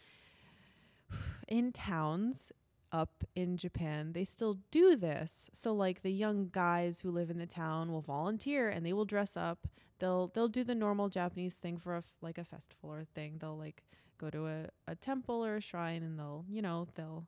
In 1.48 1.72
towns 1.72 2.52
up 2.96 3.26
in 3.36 3.58
Japan, 3.58 4.14
they 4.14 4.24
still 4.24 4.60
do 4.72 4.96
this. 4.96 5.50
So 5.52 5.74
like 5.74 6.02
the 6.02 6.14
young 6.14 6.48
guys 6.50 7.02
who 7.02 7.12
live 7.12 7.30
in 7.30 7.38
the 7.38 7.46
town 7.46 7.92
will 7.92 8.02
volunteer 8.02 8.70
and 8.70 8.86
they 8.86 8.94
will 8.94 9.04
dress 9.04 9.36
up. 9.36 9.68
They'll 10.00 10.30
they'll 10.30 10.48
do 10.48 10.64
the 10.64 10.76
normal 10.76 11.10
Japanese 11.10 11.58
thing 11.58 11.78
for 11.78 11.96
a 11.96 12.00
f- 12.00 12.16
like 12.22 12.38
a 12.38 12.46
festival 12.46 12.90
or 12.90 13.02
a 13.02 13.06
thing. 13.06 13.38
They'll 13.40 13.58
like 13.58 13.84
go 14.18 14.30
to 14.30 14.48
a, 14.48 14.70
a 14.88 14.96
temple 14.96 15.46
or 15.46 15.58
a 15.58 15.62
shrine 15.62 16.04
and 16.04 16.18
they'll, 16.18 16.46
you 16.50 16.62
know, 16.62 16.88
they'll 16.96 17.28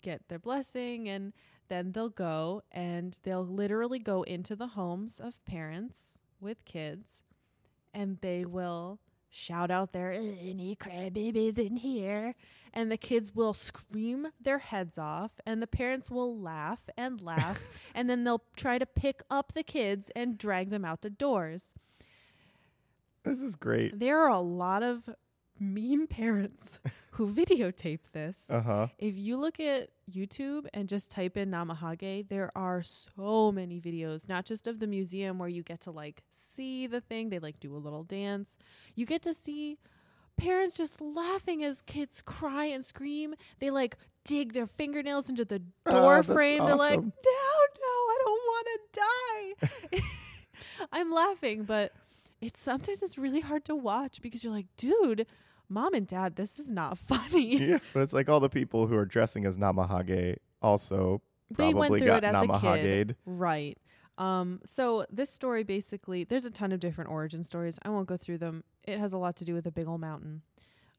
get 0.00 0.28
their 0.28 0.38
blessing 0.38 1.08
and 1.08 1.32
then 1.66 1.90
they'll 1.90 2.08
go 2.08 2.62
and 2.70 3.18
they'll 3.24 3.44
literally 3.44 3.98
go 3.98 4.22
into 4.22 4.54
the 4.54 4.68
homes 4.68 5.18
of 5.18 5.44
parents 5.44 6.20
with 6.40 6.64
kids 6.64 7.24
and 7.92 8.18
they 8.20 8.44
will 8.44 9.00
shout 9.30 9.70
out 9.70 9.92
there 9.92 10.12
eh, 10.12 10.34
any 10.42 10.74
crybabies 10.76 11.58
in 11.58 11.76
here 11.76 12.34
and 12.72 12.90
the 12.92 12.96
kids 12.96 13.34
will 13.34 13.54
scream 13.54 14.28
their 14.40 14.58
heads 14.58 14.98
off 14.98 15.32
and 15.46 15.62
the 15.62 15.66
parents 15.66 16.10
will 16.10 16.38
laugh 16.38 16.88
and 16.96 17.20
laugh 17.32 17.62
and 17.94 18.08
then 18.08 18.24
they'll 18.24 18.42
try 18.56 18.78
to 18.78 18.86
pick 18.86 19.22
up 19.30 19.52
the 19.54 19.62
kids 19.62 20.10
and 20.16 20.38
drag 20.38 20.70
them 20.70 20.84
out 20.84 21.02
the 21.02 21.10
doors 21.10 21.74
This 23.24 23.40
is 23.40 23.56
great. 23.56 23.98
there 23.98 24.18
are 24.20 24.30
a 24.30 24.40
lot 24.40 24.82
of 24.82 25.08
mean 25.60 26.06
parents 26.06 26.80
who 27.12 27.30
videotape 27.30 28.00
this 28.12 28.48
Uh 28.50 28.60
huh. 28.60 28.86
if 28.98 29.16
you 29.16 29.36
look 29.36 29.58
at 29.60 29.90
YouTube 30.10 30.66
and 30.72 30.88
just 30.88 31.10
type 31.10 31.36
in 31.36 31.50
Namahage, 31.50 32.28
there 32.28 32.50
are 32.56 32.82
so 32.82 33.50
many 33.52 33.80
videos, 33.80 34.28
not 34.28 34.44
just 34.44 34.66
of 34.66 34.78
the 34.78 34.86
museum 34.86 35.38
where 35.38 35.48
you 35.48 35.62
get 35.62 35.80
to 35.82 35.90
like 35.90 36.22
see 36.30 36.86
the 36.86 37.00
thing, 37.00 37.30
they 37.30 37.38
like 37.38 37.58
do 37.60 37.74
a 37.74 37.78
little 37.78 38.04
dance. 38.04 38.56
You 38.94 39.04
get 39.06 39.22
to 39.22 39.34
see 39.34 39.78
parents 40.36 40.76
just 40.76 41.00
laughing 41.00 41.64
as 41.64 41.80
kids 41.82 42.22
cry 42.22 42.66
and 42.66 42.84
scream. 42.84 43.34
They 43.58 43.70
like 43.70 43.96
dig 44.24 44.52
their 44.52 44.66
fingernails 44.66 45.28
into 45.28 45.44
the 45.44 45.60
Oh, 45.86 45.90
door 45.90 46.22
frame. 46.22 46.64
They're 46.64 46.76
like, 46.76 47.00
no, 47.00 47.02
no, 47.02 47.94
I 48.12 48.18
don't 48.24 48.42
want 48.52 48.66
to 48.74 49.00
die. 49.00 50.00
I'm 50.92 51.10
laughing, 51.12 51.64
but 51.64 51.92
it's 52.40 52.60
sometimes 52.60 53.02
it's 53.02 53.18
really 53.18 53.40
hard 53.40 53.64
to 53.64 53.74
watch 53.74 54.20
because 54.22 54.44
you're 54.44 54.52
like, 54.52 54.66
dude, 54.76 55.26
mom 55.68 55.94
and 55.94 56.06
dad, 56.06 56.36
this 56.36 56.58
is 56.58 56.70
not 56.70 56.98
funny. 56.98 57.56
yeah, 57.68 57.78
but 57.92 58.02
it's 58.02 58.12
like 58.12 58.28
all 58.28 58.40
the 58.40 58.48
people 58.48 58.86
who 58.86 58.96
are 58.96 59.06
dressing 59.06 59.44
as 59.46 59.56
Namahage 59.56 60.36
also 60.60 61.22
they 61.50 61.72
probably 61.72 61.74
went 61.74 61.98
through 61.98 62.08
got 62.08 62.24
it 62.24 62.34
as 62.34 62.48
a 62.48 62.60
kid. 62.60 63.16
Right. 63.24 63.78
Um, 64.18 64.60
so 64.64 65.06
this 65.10 65.30
story 65.30 65.62
basically, 65.62 66.24
there's 66.24 66.44
a 66.44 66.50
ton 66.50 66.72
of 66.72 66.80
different 66.80 67.10
origin 67.10 67.44
stories. 67.44 67.78
I 67.82 67.88
won't 67.88 68.08
go 68.08 68.16
through 68.16 68.38
them. 68.38 68.64
It 68.82 68.98
has 68.98 69.12
a 69.12 69.18
lot 69.18 69.36
to 69.36 69.44
do 69.44 69.54
with 69.54 69.66
a 69.66 69.70
big 69.70 69.86
old 69.86 70.00
mountain. 70.00 70.42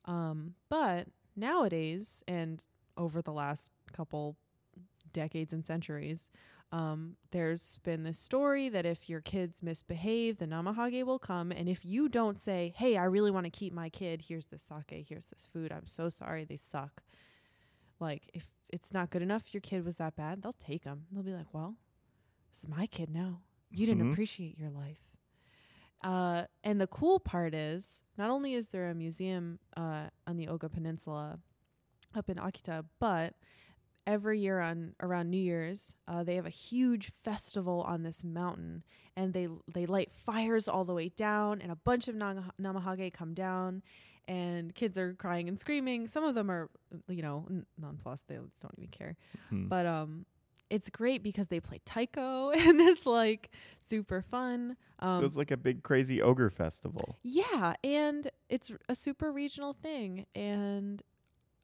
Um, 0.05 0.55
but 0.69 1.07
nowadays 1.35 2.23
and 2.27 2.63
over 2.97 3.21
the 3.21 3.33
last 3.33 3.71
couple 3.91 4.37
decades 5.11 5.51
and 5.51 5.65
centuries, 5.65 6.31
um, 6.71 7.15
there's 7.31 7.79
been 7.83 8.03
this 8.03 8.19
story 8.19 8.69
that 8.69 8.85
if 8.85 9.09
your 9.09 9.21
kids 9.21 9.63
misbehave, 9.63 10.37
the 10.37 10.45
Namahage 10.45 11.03
will 11.03 11.17
come. 11.19 11.51
And 11.51 11.67
if 11.67 11.83
you 11.85 12.07
don't 12.09 12.39
say, 12.39 12.73
hey, 12.77 12.95
I 12.97 13.05
really 13.05 13.31
want 13.31 13.45
to 13.45 13.49
keep 13.49 13.73
my 13.73 13.89
kid, 13.89 14.23
here's 14.27 14.47
this 14.47 14.63
sake, 14.63 15.05
here's 15.09 15.27
this 15.27 15.47
food, 15.51 15.71
I'm 15.71 15.87
so 15.87 16.09
sorry, 16.09 16.45
they 16.45 16.57
suck. 16.57 17.01
Like, 17.99 18.29
if 18.33 18.51
it's 18.69 18.93
not 18.93 19.09
good 19.09 19.21
enough, 19.23 19.53
your 19.53 19.61
kid 19.61 19.83
was 19.83 19.97
that 19.97 20.15
bad, 20.15 20.41
they'll 20.43 20.53
take 20.53 20.83
them. 20.83 21.05
They'll 21.11 21.23
be 21.23 21.33
like, 21.33 21.53
well, 21.53 21.75
this 22.51 22.63
is 22.63 22.69
my 22.69 22.85
kid 22.85 23.09
now. 23.09 23.41
You 23.71 23.85
didn't 23.85 24.07
Mhm. 24.07 24.11
appreciate 24.13 24.57
your 24.57 24.69
life. 24.69 25.01
Uh, 26.01 26.45
and 26.63 26.79
the 26.79 26.87
cool 26.87 27.19
part 27.19 27.53
is, 27.53 28.01
not 28.17 28.29
only 28.29 28.53
is 28.53 28.69
there 28.69 28.89
a 28.89 28.95
museum 28.95 29.59
uh, 29.75 30.09
on 30.25 30.37
the 30.37 30.47
Oga 30.47 30.71
Peninsula 30.71 31.39
up 32.15 32.29
in 32.29 32.37
Akita, 32.37 32.85
but 32.99 33.35
every 34.09 34.39
year 34.39 34.59
on 34.59 34.93
around 34.99 35.29
New 35.29 35.37
Year's, 35.37 35.93
uh, 36.07 36.23
they 36.23 36.35
have 36.35 36.47
a 36.47 36.49
huge 36.49 37.11
festival 37.11 37.81
on 37.87 38.01
this 38.01 38.23
mountain, 38.23 38.83
and 39.15 39.33
they 39.33 39.47
they 39.71 39.85
light 39.85 40.11
fires 40.11 40.67
all 40.67 40.83
the 40.83 40.95
way 40.95 41.09
down, 41.09 41.61
and 41.61 41.71
a 41.71 41.75
bunch 41.75 42.07
of 42.07 42.15
Namahage 42.15 43.13
come 43.13 43.33
down, 43.35 43.83
and 44.27 44.73
kids 44.73 44.97
are 44.97 45.13
crying 45.13 45.47
and 45.47 45.59
screaming. 45.59 46.07
Some 46.07 46.23
of 46.23 46.33
them 46.33 46.49
are, 46.49 46.69
you 47.07 47.21
know, 47.21 47.45
n- 47.49 47.67
nonplussed; 47.77 48.27
they 48.27 48.35
don't 48.35 48.75
even 48.77 48.89
care. 48.89 49.15
Hmm. 49.49 49.67
But 49.67 49.85
um, 49.85 50.25
it's 50.71 50.89
great 50.89 51.21
because 51.21 51.47
they 51.47 51.59
play 51.59 51.79
taiko, 51.85 52.49
and 52.57 52.81
it's 52.81 53.05
like 53.05 53.51
super 53.79 54.23
fun. 54.23 54.75
Um, 54.99 55.19
so 55.19 55.25
it's 55.25 55.37
like 55.37 55.51
a 55.51 55.57
big 55.57 55.83
crazy 55.83 56.19
ogre 56.19 56.49
festival. 56.49 57.19
yeah, 57.21 57.75
and 57.83 58.29
it's 58.49 58.71
a 58.89 58.95
super 58.95 59.31
regional 59.31 59.73
thing, 59.73 60.25
and 60.33 61.03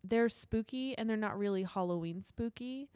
they're 0.10 0.30
spooky, 0.30 0.98
and 0.98 1.10
they're 1.10 1.18
not 1.18 1.38
really 1.38 1.64
Halloween 1.64 2.22
spooky. 2.22 2.90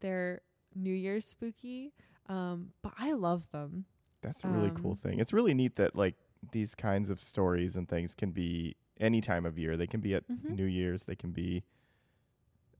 They're 0.00 0.40
New 0.74 0.92
Year's 0.94 1.26
spooky. 1.26 1.92
Um, 2.28 2.70
but 2.82 2.92
I 2.98 3.12
love 3.12 3.50
them. 3.50 3.86
That's 4.20 4.42
a 4.44 4.48
really 4.48 4.72
cool 4.74 4.92
Um, 4.92 4.96
thing. 4.96 5.20
It's 5.20 5.32
really 5.32 5.54
neat 5.54 5.76
that 5.76 5.94
like 5.94 6.16
these 6.52 6.74
kinds 6.74 7.08
of 7.10 7.20
stories 7.20 7.76
and 7.76 7.88
things 7.88 8.14
can 8.14 8.30
be 8.32 8.76
any 8.98 9.20
time 9.20 9.46
of 9.46 9.58
year. 9.58 9.76
They 9.76 9.86
can 9.86 10.00
be 10.00 10.14
at 10.14 10.26
Mhm. 10.28 10.56
New 10.56 10.64
Year's. 10.64 11.04
They 11.04 11.14
can 11.16 11.30
be, 11.32 11.62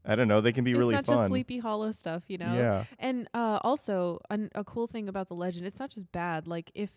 I 0.04 0.14
don't 0.14 0.28
know. 0.28 0.40
They 0.40 0.52
can 0.52 0.64
be 0.64 0.72
it's 0.72 0.78
really 0.78 0.94
not 0.94 1.06
fun. 1.06 1.16
just 1.16 1.26
Sleepy 1.28 1.58
Hollow 1.58 1.92
stuff, 1.92 2.24
you 2.28 2.38
know. 2.38 2.54
Yeah. 2.54 2.84
And 2.98 3.28
uh, 3.34 3.60
also, 3.62 4.20
an, 4.30 4.50
a 4.54 4.64
cool 4.64 4.86
thing 4.86 5.08
about 5.08 5.28
the 5.28 5.34
legend, 5.34 5.66
it's 5.66 5.78
not 5.80 5.90
just 5.90 6.10
bad. 6.12 6.46
Like 6.46 6.70
if 6.74 6.90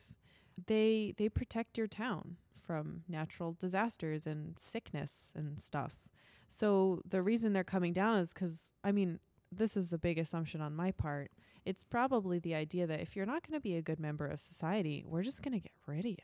they 0.67 1.13
they 1.17 1.29
protect 1.29 1.77
your 1.77 1.87
town 1.87 2.37
from 2.53 3.03
natural 3.07 3.53
disasters 3.53 4.27
and 4.27 4.57
sickness 4.59 5.31
and 5.35 5.61
stuff. 5.61 6.08
So 6.49 7.01
the 7.07 7.21
reason 7.21 7.53
they're 7.53 7.63
coming 7.63 7.93
down 7.93 8.17
is 8.17 8.33
because 8.33 8.71
I 8.83 8.91
mean, 8.91 9.19
this 9.51 9.77
is 9.77 9.93
a 9.93 9.97
big 9.97 10.17
assumption 10.17 10.59
on 10.61 10.75
my 10.75 10.91
part. 10.91 11.31
It's 11.65 11.83
probably 11.83 12.39
the 12.39 12.55
idea 12.55 12.87
that 12.87 12.99
if 13.01 13.15
you're 13.15 13.25
not 13.25 13.47
going 13.47 13.57
to 13.57 13.61
be 13.61 13.75
a 13.75 13.81
good 13.81 13.99
member 13.99 14.25
of 14.27 14.41
society, 14.41 15.03
we're 15.07 15.23
just 15.23 15.41
going 15.43 15.53
to 15.53 15.59
get 15.59 15.73
rid 15.85 15.99
of 15.99 16.05
you. 16.05 16.17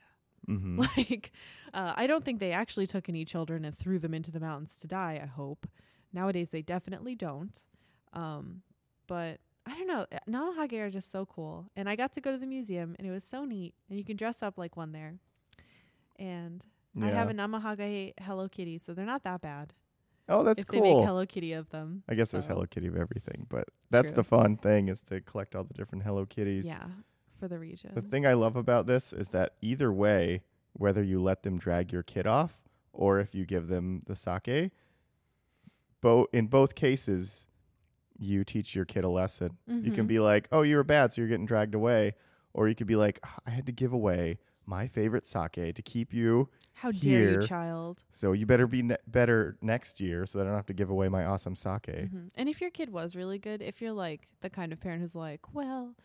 hmm 0.48 0.80
Like, 0.98 1.32
uh, 1.74 1.94
I 1.96 2.08
don't 2.08 2.26
think 2.26 2.40
they 2.40 2.52
actually 2.52 2.88
took 2.88 3.08
any 3.10 3.24
children 3.26 3.64
and 3.66 3.74
threw 3.76 4.00
them 4.00 4.14
into 4.14 4.32
the 4.32 4.40
mountains 4.40 4.80
to 4.82 4.88
die. 4.88 5.20
I 5.22 5.28
hope 5.28 5.68
nowadays 6.12 6.50
they 6.50 6.62
definitely 6.64 7.16
don't. 7.16 7.58
Um, 8.14 8.62
but 9.08 9.40
I 9.68 9.78
don't 9.78 9.88
know. 9.88 10.06
uh, 10.12 10.18
Namahage 10.30 10.80
are 10.80 10.90
just 10.90 11.12
so 11.12 11.26
cool, 11.26 11.70
and 11.76 11.88
I 11.90 11.96
got 11.96 12.14
to 12.14 12.22
go 12.22 12.32
to 12.32 12.38
the 12.38 12.48
museum, 12.48 12.96
and 12.98 13.08
it 13.08 13.12
was 13.12 13.24
so 13.24 13.46
neat. 13.46 13.74
And 13.90 13.98
you 14.00 14.06
can 14.06 14.16
dress 14.18 14.42
up 14.42 14.58
like 14.58 14.76
one 14.78 14.92
there. 14.94 15.16
And 16.18 16.64
I 17.02 17.10
have 17.10 17.30
a 17.30 17.34
Namahage 17.34 18.14
Hello 18.22 18.48
Kitty, 18.48 18.78
so 18.78 18.94
they're 18.94 19.06
not 19.06 19.24
that 19.24 19.42
bad. 19.42 19.74
Oh, 20.30 20.44
that's 20.44 20.62
if 20.62 20.68
they 20.68 20.80
make 20.82 20.92
cool. 20.94 21.06
Hello 21.06 21.26
Kitty 21.26 21.54
of 21.54 21.70
them, 21.70 22.04
I 22.10 22.16
guess 22.16 22.32
there's 22.32 22.46
Hello 22.46 22.66
Kitty 22.66 22.88
of 22.88 22.96
everything, 22.98 23.46
but 23.50 23.68
that's 23.90 24.08
True. 24.08 24.16
the 24.16 24.24
fun 24.24 24.58
thing 24.58 24.88
is 24.90 25.02
to 25.02 25.22
collect 25.22 25.56
all 25.56 25.64
the 25.64 25.74
different 25.74 26.04
Hello 26.04 26.26
Kitties. 26.26 26.66
Yeah, 26.66 26.86
for 27.40 27.48
the 27.48 27.60
region. 27.60 27.92
The 27.94 28.02
thing 28.02 28.26
I 28.26 28.34
love 28.34 28.56
about 28.56 28.88
this 28.88 29.14
is 29.14 29.30
that 29.30 29.54
either 29.62 29.92
way, 29.92 30.42
whether 30.74 31.04
you 31.04 31.22
let 31.22 31.44
them 31.44 31.58
drag 31.58 31.92
your 31.92 32.04
kid 32.04 32.28
off 32.28 32.64
or 32.92 33.20
if 33.20 33.34
you 33.36 33.46
give 33.46 33.68
them 33.68 34.02
the 34.08 34.16
sake, 34.16 34.72
bo- 36.02 36.28
in 36.34 36.48
both 36.48 36.76
cases, 36.76 37.48
you 38.18 38.44
teach 38.44 38.76
your 38.76 38.86
kid 38.86 39.04
a 39.04 39.10
lesson. 39.10 39.58
You 39.68 39.92
can 39.92 40.06
Mhm. 40.06 40.08
be 40.08 40.20
like, 40.20 40.48
"Oh, 40.52 40.62
you 40.62 40.78
were 40.78 40.84
bad, 40.84 41.12
so 41.14 41.22
you're 41.22 41.28
getting 41.30 41.46
dragged 41.46 41.76
away," 41.76 42.16
or 42.54 42.70
you 42.70 42.76
could 42.76 42.88
be 42.88 42.96
like, 42.96 43.20
"Ah, 43.24 43.40
"I 43.46 43.50
had 43.50 43.66
to 43.66 43.72
give 43.74 43.92
away 43.92 44.40
my 44.68 44.88
favorite 44.88 45.26
sake 45.28 45.74
to 45.76 45.82
keep 45.82 46.14
you, 46.14 46.50
How 46.74 46.92
dare 46.92 47.42
you, 47.42 47.42
child? 47.48 48.04
so 48.12 48.32
you 48.34 48.46
better 48.46 48.68
be 48.68 48.82
ne- 48.84 48.98
better 49.08 49.58
next 49.62 50.00
year, 50.00 50.26
so 50.26 50.38
that 50.38 50.46
I 50.46 50.50
don't 50.50 50.56
have 50.58 50.66
to 50.68 50.74
give 50.74 50.90
away 50.90 51.08
my 51.10 51.26
awesome 51.26 51.56
sake." 51.56 51.84
Mhm. 51.88 52.30
And 52.36 52.50
if 52.50 52.62
your 52.62 52.70
kid 52.72 52.90
was 52.92 53.16
really 53.16 53.40
good, 53.40 53.62
if 53.62 53.82
you're 53.82 53.94
like 53.94 54.28
the 54.42 54.50
kind 54.50 54.72
of 54.74 54.80
parent 54.82 55.02
who's 55.02 55.16
like, 55.16 55.54
well, 55.54 55.96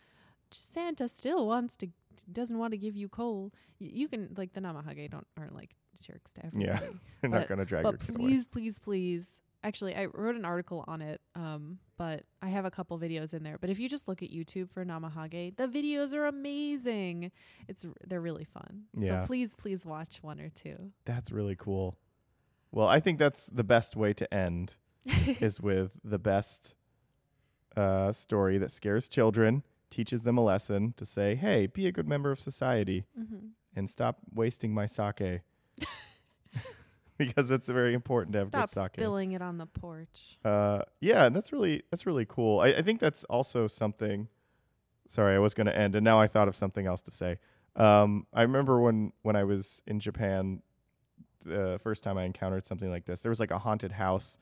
Santa 0.50 1.08
still 1.08 1.46
wants 1.46 1.76
to, 1.76 1.88
doesn't 2.30 2.58
want 2.58 2.72
to 2.72 2.78
give 2.78 2.96
you 2.96 3.08
coal, 3.08 3.52
y- 3.80 3.90
you 3.92 4.08
can 4.08 4.34
like 4.36 4.52
the 4.52 4.60
Namahage 4.60 5.10
don't 5.10 5.26
aren't 5.36 5.54
like 5.54 5.74
jerks 6.00 6.32
to 6.34 6.46
everybody. 6.46 6.66
Yeah. 6.86 6.90
You're 7.22 7.30
not 7.32 7.48
gonna 7.48 7.64
drag 7.64 7.84
your 7.84 7.92
but 7.92 8.00
kid 8.00 8.10
away. 8.16 8.18
please, 8.24 8.48
please, 8.48 8.78
please. 8.78 9.40
Actually, 9.62 9.94
I 9.94 10.06
wrote 10.06 10.36
an 10.36 10.44
article 10.44 10.84
on 10.88 11.02
it, 11.02 11.20
um, 11.34 11.78
but 11.98 12.22
I 12.40 12.48
have 12.48 12.64
a 12.64 12.70
couple 12.70 12.98
videos 12.98 13.34
in 13.34 13.42
there. 13.42 13.58
But 13.58 13.68
if 13.68 13.78
you 13.78 13.88
just 13.88 14.08
look 14.08 14.22
at 14.22 14.30
YouTube 14.30 14.70
for 14.70 14.84
Namahage, 14.84 15.56
the 15.56 15.68
videos 15.68 16.14
are 16.14 16.26
amazing. 16.26 17.30
It's 17.68 17.84
they're 18.06 18.22
really 18.22 18.44
fun. 18.44 18.84
Yeah. 18.96 19.20
So 19.20 19.26
please, 19.26 19.54
please 19.54 19.84
watch 19.84 20.22
one 20.22 20.40
or 20.40 20.48
two. 20.48 20.92
That's 21.04 21.30
really 21.30 21.56
cool. 21.56 21.98
Well, 22.72 22.88
I 22.88 23.00
think 23.00 23.18
that's 23.18 23.46
the 23.46 23.64
best 23.64 23.96
way 23.96 24.14
to 24.14 24.32
end 24.32 24.76
is 25.40 25.60
with 25.60 25.92
the 26.02 26.18
best 26.18 26.74
uh, 27.76 28.12
story 28.12 28.58
that 28.58 28.70
scares 28.70 29.08
children, 29.08 29.62
teaches 29.90 30.22
them 30.22 30.38
a 30.38 30.44
lesson 30.44 30.94
to 30.96 31.04
say, 31.04 31.34
"Hey, 31.34 31.66
be 31.66 31.86
a 31.86 31.92
good 31.92 32.08
member 32.08 32.30
of 32.30 32.40
society 32.40 33.04
mm-hmm. 33.18 33.48
and 33.76 33.90
stop 33.90 34.18
wasting 34.32 34.72
my 34.72 34.86
sake." 34.86 35.42
Because 37.26 37.50
it's 37.50 37.68
very 37.68 37.94
important 37.94 38.32
to 38.32 38.38
have 38.38 38.48
Stop 38.48 38.70
good 38.70 38.82
sake. 38.82 38.90
spilling 38.94 39.32
it 39.32 39.42
on 39.42 39.58
the 39.58 39.66
porch. 39.66 40.38
Uh, 40.44 40.80
yeah, 41.00 41.26
and 41.26 41.36
that's 41.36 41.52
really 41.52 41.82
that's 41.90 42.06
really 42.06 42.26
cool. 42.26 42.60
I, 42.60 42.68
I 42.68 42.82
think 42.82 43.00
that's 43.00 43.24
also 43.24 43.66
something 43.66 44.28
sorry, 45.10 45.34
I 45.34 45.38
was 45.40 45.54
going 45.54 45.66
to 45.66 45.76
end, 45.76 45.96
and 45.96 46.04
now 46.04 46.20
I 46.20 46.28
thought 46.28 46.46
of 46.46 46.54
something 46.54 46.86
else 46.86 47.02
to 47.02 47.10
say. 47.10 47.38
Um, 47.74 48.26
I 48.32 48.42
remember 48.42 48.80
when 48.80 49.12
when 49.22 49.36
I 49.36 49.44
was 49.44 49.82
in 49.86 50.00
Japan, 50.00 50.62
the 51.44 51.78
first 51.82 52.02
time 52.02 52.16
I 52.16 52.24
encountered 52.24 52.66
something 52.66 52.90
like 52.90 53.04
this. 53.06 53.20
There 53.20 53.30
was 53.30 53.40
like 53.40 53.50
a 53.50 53.58
haunted 53.58 53.92
house 53.92 54.38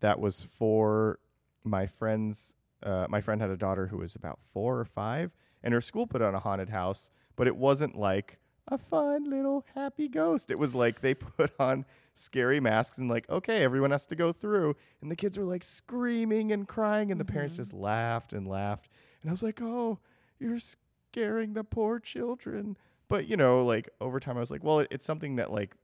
that 0.00 0.18
was 0.20 0.42
for 0.42 1.18
my 1.64 1.86
friends. 1.86 2.54
Uh, 2.82 3.06
my 3.08 3.20
friend 3.20 3.40
had 3.40 3.50
a 3.50 3.56
daughter 3.56 3.88
who 3.88 3.98
was 3.98 4.14
about 4.14 4.38
four 4.42 4.78
or 4.78 4.84
five, 4.84 5.32
and 5.62 5.74
her 5.74 5.80
school 5.80 6.06
put 6.06 6.22
on 6.22 6.34
a 6.34 6.40
haunted 6.40 6.70
house, 6.70 7.10
but 7.34 7.46
it 7.46 7.56
wasn't 7.56 7.96
like 7.96 8.38
a 8.68 8.78
fun 8.78 9.28
little 9.28 9.64
happy 9.74 10.08
ghost. 10.08 10.50
It 10.50 10.58
was 10.58 10.74
like 10.74 11.00
they 11.00 11.14
put 11.14 11.52
on 11.58 11.84
scary 12.18 12.58
masks 12.60 12.98
and 12.98 13.08
like, 13.08 13.28
okay, 13.30 13.62
everyone 13.62 13.90
has 13.92 14.06
to 14.06 14.16
go 14.16 14.32
through. 14.32 14.74
And 15.00 15.10
the 15.10 15.16
kids 15.16 15.38
were 15.38 15.44
like 15.44 15.62
screaming 15.62 16.50
and 16.50 16.66
crying, 16.66 17.10
and 17.12 17.20
the 17.20 17.24
parents 17.24 17.54
Mhm. 17.54 17.58
just 17.58 17.72
laughed 17.72 18.32
and 18.32 18.46
laughed. 18.48 18.88
And 19.22 19.30
I 19.30 19.32
was 19.32 19.42
like, 19.42 19.60
oh, 19.62 19.98
you're 20.38 20.58
scaring 20.58 21.52
the 21.54 21.64
poor 21.64 21.98
children. 22.00 22.76
But 23.08 23.26
you 23.28 23.36
know, 23.36 23.64
like 23.64 23.88
over 24.00 24.18
time, 24.18 24.36
I 24.36 24.40
was 24.40 24.50
like, 24.50 24.64
well, 24.64 24.80
it, 24.80 24.88
it's 24.90 25.04
something 25.06 25.36
that 25.36 25.52
like 25.52 25.74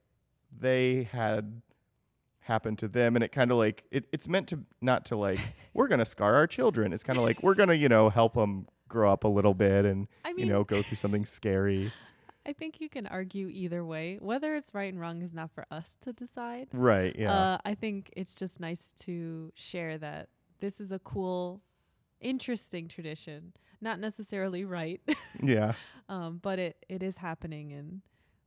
they 0.56 1.04
had 1.12 1.62
happened 2.40 2.78
to 2.80 2.88
them, 2.88 3.14
and 3.14 3.22
it 3.24 3.30
kind 3.32 3.50
of 3.50 3.56
like 3.56 3.84
it, 3.90 4.06
it's 4.12 4.28
meant 4.28 4.48
to 4.48 4.60
not 4.80 5.04
to 5.06 5.16
like 5.16 5.38
we're 5.74 5.88
gonna 5.88 6.04
scar 6.04 6.34
our 6.34 6.46
children. 6.46 6.92
It's 6.92 7.04
kind 7.04 7.18
of 7.18 7.24
like 7.24 7.42
we're 7.42 7.54
gonna 7.54 7.74
you 7.74 7.88
know 7.88 8.08
help 8.10 8.34
them 8.34 8.66
grow 8.88 9.12
up 9.12 9.24
a 9.24 9.28
little 9.28 9.54
bit 9.54 9.86
and 9.86 10.06
I 10.24 10.34
mean, 10.34 10.46
you 10.46 10.52
know 10.52 10.64
go 10.64 10.82
through 10.82 10.96
something 10.98 11.24
scary. 11.24 11.90
I 12.47 12.53
think 12.53 12.80
you 12.80 12.88
can 12.88 13.07
argue 13.07 13.49
either 13.49 13.84
way. 13.84 14.18
Whether 14.20 14.55
it's 14.57 14.74
right 14.74 14.93
and 14.93 15.01
wrong 15.01 15.22
is 15.22 15.32
not 15.32 15.51
for 15.53 15.64
us 15.70 15.97
to 16.03 16.12
decide. 16.12 16.68
Right? 16.72 17.14
Yeah. 17.18 17.32
Uh, 17.32 17.59
I 17.64 17.74
think 17.74 18.11
it's 18.16 18.34
just 18.34 18.61
nice 18.61 18.93
to 19.05 19.53
share 19.55 19.99
that 19.99 20.28
this 20.61 20.80
is 20.80 20.93
a 20.93 20.99
cool, 20.99 21.61
interesting 22.20 22.88
tradition. 22.88 23.53
Not 23.80 23.99
necessarily 23.99 24.64
right, 24.64 25.01
yeah. 25.43 25.72
um, 26.09 26.38
but 26.40 26.61
it, 26.61 26.76
it 26.88 27.03
is 27.03 27.18
happening, 27.18 27.72
and 27.72 28.01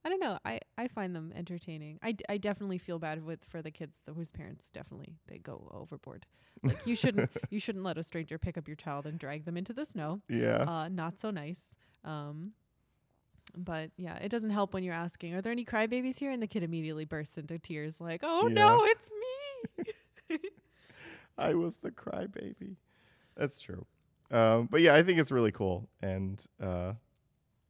I 0.06 0.08
don't 0.10 0.22
know. 0.22 0.38
I, 0.46 0.60
I 0.78 0.88
find 0.88 1.14
them 1.14 1.34
entertaining. 1.36 2.00
I, 2.02 2.14
d- 2.14 2.24
I 2.30 2.38
definitely 2.38 2.78
feel 2.78 3.00
bad 3.00 3.22
with 3.26 3.43
for 3.43 3.62
the 3.62 3.70
kids 3.70 4.02
th- 4.06 4.16
whose 4.16 4.32
parents 4.32 4.72
definitely 4.72 5.18
they 5.28 5.38
go 5.39 5.70
overboard. 5.74 6.26
Like 6.64 6.86
you 6.86 6.96
shouldn't 6.96 7.32
you 7.50 7.60
shouldn't 7.60 7.84
let 7.84 7.98
a 7.98 8.04
stranger 8.04 8.38
pick 8.38 8.58
up 8.58 8.66
your 8.68 8.78
child 8.78 9.06
and 9.06 9.20
drag 9.20 9.43
them 9.43 9.58
into 9.58 9.74
the 9.74 9.86
snow. 9.86 10.22
Yeah. 10.30 10.64
Uh, 10.66 10.88
not 10.88 11.20
so 11.20 11.32
nice. 11.32 11.76
Um, 12.06 12.54
but 13.56 13.91
yeah, 13.98 14.16
it 14.18 14.30
doesn't 14.30 14.50
help 14.50 14.74
when 14.74 14.84
you're 14.84 14.93
asking, 14.93 15.34
"Are 15.34 15.41
there 15.41 15.52
any 15.52 15.66
crybabies 15.66 16.20
here?" 16.20 16.32
And 16.32 16.41
the 16.41 16.48
kid 16.48 16.64
immediately 16.64 17.06
bursts 17.06 17.38
into 17.38 17.60
tears, 17.60 18.02
like, 18.02 18.22
"Oh 18.24 18.48
no, 18.52 18.80
it's 18.84 19.12
me!" 20.30 20.38
I 21.38 21.54
was 21.54 21.78
the 21.78 21.91
crybaby. 21.91 22.78
That's 23.36 23.60
true. 23.60 23.86
Um, 24.32 24.68
but 24.72 24.82
yeah, 24.82 24.96
I 24.96 25.04
think 25.04 25.20
it's 25.20 25.32
really 25.32 25.52
cool, 25.52 25.89
and 26.02 26.43
uh, 26.62 26.93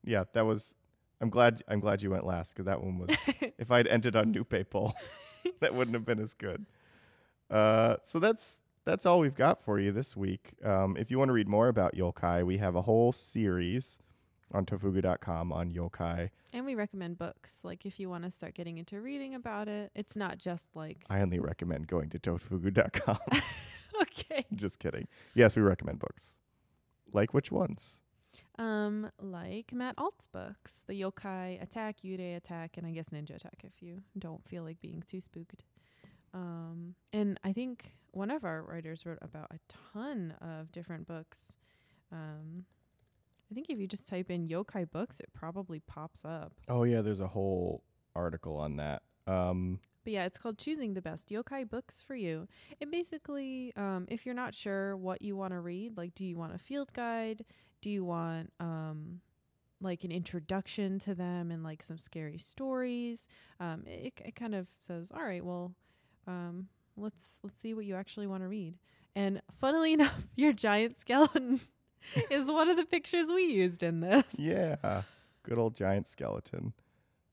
yeah, 0.04 0.24
that 0.34 0.46
was. 0.46 0.74
I'm 1.22 1.30
glad. 1.30 1.62
I'm 1.68 1.80
glad 1.80 2.02
you 2.02 2.12
went 2.12 2.26
last 2.26 2.54
because 2.54 2.66
that 2.66 2.84
one 2.84 3.00
was. 3.00 3.10
if 3.58 3.72
I'd 3.72 3.88
ended 3.88 4.16
on 4.16 4.34
nupepo, 4.34 4.94
that 5.60 5.74
wouldn't 5.74 5.96
have 5.96 6.06
been 6.06 6.20
as 6.20 6.34
good. 6.34 6.66
Uh, 7.50 7.98
so 8.04 8.20
that's 8.20 8.62
that's 8.86 9.06
all 9.06 9.20
we've 9.20 9.36
got 9.36 9.60
for 9.60 9.80
you 9.80 9.92
this 9.92 10.16
week. 10.16 10.54
Um, 10.64 10.96
if 10.98 11.10
you 11.10 11.18
want 11.18 11.30
to 11.30 11.34
read 11.34 11.48
more 11.48 11.68
about 11.68 11.96
yokai, 11.96 12.46
we 12.46 12.58
have 12.58 12.76
a 12.76 12.84
whole 12.84 13.12
series 13.12 14.00
on 14.56 14.66
tofugu.com 14.66 15.52
on 15.52 15.72
yokai. 15.72 16.30
and 16.54 16.66
we 16.66 16.74
recommend 16.76 17.18
books. 17.18 17.60
Like 17.64 17.86
if 17.86 18.00
you 18.00 18.10
want 18.10 18.24
to 18.24 18.32
start 18.32 18.54
getting 18.56 18.78
into 18.78 19.00
reading 19.02 19.36
about 19.36 19.68
it, 19.68 19.92
it's 19.94 20.16
not 20.16 20.38
just 20.38 20.76
like 20.76 21.04
I 21.10 21.22
only 21.22 21.40
recommend 21.40 21.88
going 21.88 22.10
to 22.12 22.20
tofugu.com. 22.20 23.18
okay, 24.02 24.46
Just 24.56 24.80
kidding. 24.80 25.08
Yes, 25.34 25.56
we 25.56 25.62
recommend 25.62 26.00
books. 26.00 26.40
Like 27.14 27.34
which 27.34 27.52
ones? 27.52 28.02
um, 28.58 29.12
like 29.22 29.74
Matt 29.74 29.96
Alt's 29.98 30.28
books, 30.28 30.84
the 30.88 30.94
Yokai 31.02 31.62
Attack, 31.62 31.98
Yurei 32.06 32.38
Attack, 32.38 32.78
and 32.78 32.88
I 32.88 32.92
guess 32.92 33.10
Ninja 33.10 33.36
Attack. 33.36 33.64
If 33.66 33.82
you 33.82 34.02
don't 34.18 34.48
feel 34.48 34.64
like 34.64 34.80
being 34.82 35.04
too 35.06 35.20
spooked. 35.20 35.64
Um, 36.34 36.96
and 37.12 37.38
I 37.44 37.52
think 37.54 37.96
one 38.12 38.32
of 38.32 38.44
our 38.46 38.62
writers 38.64 39.06
wrote 39.06 39.20
about 39.22 39.48
a 39.52 39.60
ton 39.94 40.36
of 40.42 40.72
different 40.72 41.06
books. 41.08 41.58
Um, 42.12 42.66
I 43.50 43.54
think 43.54 43.68
if 43.70 43.80
you 43.80 43.88
just 43.88 44.08
type 44.08 44.30
in 44.32 44.48
yokai 44.48 44.90
books, 44.90 45.20
it 45.20 45.30
probably 45.34 45.80
pops 45.80 46.26
up. 46.26 46.54
Oh 46.68 46.84
yeah, 46.84 47.02
there's 47.02 47.20
a 47.20 47.28
whole 47.28 47.84
article 48.16 48.58
on 48.58 48.78
that. 48.78 49.04
Um, 49.28 49.80
But 50.04 50.14
yeah, 50.14 50.26
it's 50.26 50.38
called 50.38 50.58
Choosing 50.58 50.94
the 50.94 51.02
Best 51.02 51.30
Yokai 51.30 51.70
Books 51.70 52.02
for 52.02 52.16
You. 52.16 52.48
It 52.80 52.92
basically, 52.92 53.74
um, 53.76 54.06
if 54.08 54.26
you're 54.26 54.36
not 54.36 54.54
sure 54.54 54.96
what 54.96 55.22
you 55.22 55.36
want 55.36 55.54
to 55.54 55.60
read, 55.60 55.98
like, 55.98 56.14
do 56.16 56.26
you 56.26 56.38
want 56.38 56.54
a 56.54 56.58
field 56.60 56.94
guide? 56.94 57.44
Do 57.82 57.90
you 57.90 58.04
want, 58.04 58.52
um, 58.60 59.22
like 59.82 60.04
an 60.04 60.12
introduction 60.12 61.00
to 61.00 61.14
them 61.16 61.52
and 61.52 61.64
like 61.64 61.84
some 61.84 61.98
scary 61.98 62.38
stories? 62.38 63.28
Um, 63.60 63.84
it, 63.88 64.14
it 64.24 64.36
kind 64.36 64.56
of 64.56 64.68
says, 64.80 65.12
all 65.14 65.24
right, 65.24 65.44
well, 65.44 65.74
um, 66.28 66.68
let's 66.98 67.40
let's 67.44 67.58
see 67.60 67.74
what 67.74 67.86
you 67.86 67.96
actually 67.96 68.28
want 68.28 68.44
to 68.44 68.48
read. 68.48 68.76
And 69.16 69.42
funnily 69.54 69.94
enough, 70.00 70.30
your 70.36 70.54
giant 70.54 70.98
skeleton 70.98 71.60
is 72.30 72.50
one 72.50 72.70
of 72.70 72.78
the 72.78 72.86
pictures 72.86 73.28
we 73.34 73.44
used 73.46 73.84
in 73.84 74.00
this. 74.02 74.26
yeah, 74.38 75.02
good 75.44 75.58
old 75.58 75.76
giant 75.76 76.08
skeleton. 76.08 76.74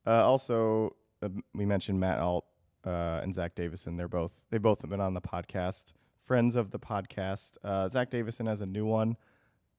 Uh, 0.07 0.25
also, 0.27 0.97
uh, 1.23 1.29
we 1.55 1.65
mentioned 1.65 2.01
Matt 2.01 2.19
Alt 2.19 2.45
uh, 2.85 3.21
and 3.23 3.35
Zack 3.35 3.55
Davisson. 3.55 3.97
They're 3.97 4.09
both 4.09 4.43
they 4.51 4.59
both 4.59 4.83
have 4.83 4.91
been 4.91 5.01
on 5.01 5.15
the 5.15 5.21
podcast, 5.21 5.93
friends 6.25 6.57
of 6.57 6.71
the 6.71 6.79
podcast. 6.79 7.57
Uh, 7.63 7.89
Zack 7.89 8.11
Davisson 8.11 8.47
has 8.47 8.61
a 8.61 8.67
new 8.67 8.85
one. 8.87 9.17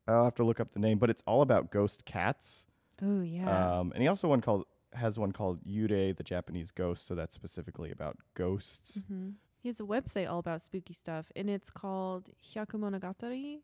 I'll 0.08 0.26
have 0.26 0.36
to 0.36 0.44
look 0.44 0.60
up 0.60 0.74
the 0.74 0.80
name, 0.80 0.98
but 1.00 1.10
it's 1.10 1.24
all 1.26 1.42
about 1.42 1.72
ghost 1.72 2.06
cats. 2.06 2.66
Oh 3.02 3.22
yeah. 3.22 3.80
Um, 3.80 3.92
and 3.94 4.02
he 4.02 4.08
also 4.08 4.28
one 4.28 4.42
called 4.42 4.66
has 4.94 5.18
one 5.18 5.32
called 5.32 5.66
Yurei, 5.66 6.16
the 6.16 6.24
Japanese 6.24 6.72
ghost. 6.72 7.08
So 7.08 7.16
that's 7.16 7.34
specifically 7.36 7.92
about 7.92 8.18
ghosts. 8.36 9.02
hmm 9.08 9.32
He 9.62 9.70
has 9.70 9.80
a 9.80 9.84
website 9.84 10.30
all 10.30 10.40
about 10.40 10.62
spooky 10.62 10.94
stuff, 10.94 11.32
and 11.36 11.50
it's 11.50 11.70
called 11.70 12.30
Hyakumonogatari 12.44 13.60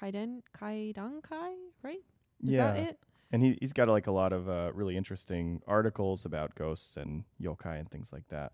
Kaiden 0.00 0.40
Kaidankai, 0.56 1.54
right? 1.82 1.98
Is 2.42 2.54
yeah, 2.54 2.72
that 2.72 2.78
it? 2.78 2.98
and 3.30 3.42
he 3.42 3.58
he's 3.60 3.72
got 3.72 3.88
like 3.88 4.06
a 4.06 4.12
lot 4.12 4.32
of 4.32 4.48
uh, 4.48 4.70
really 4.74 4.96
interesting 4.96 5.62
articles 5.66 6.24
about 6.24 6.54
ghosts 6.54 6.96
and 6.96 7.24
yokai 7.40 7.78
and 7.78 7.90
things 7.90 8.12
like 8.12 8.28
that. 8.28 8.52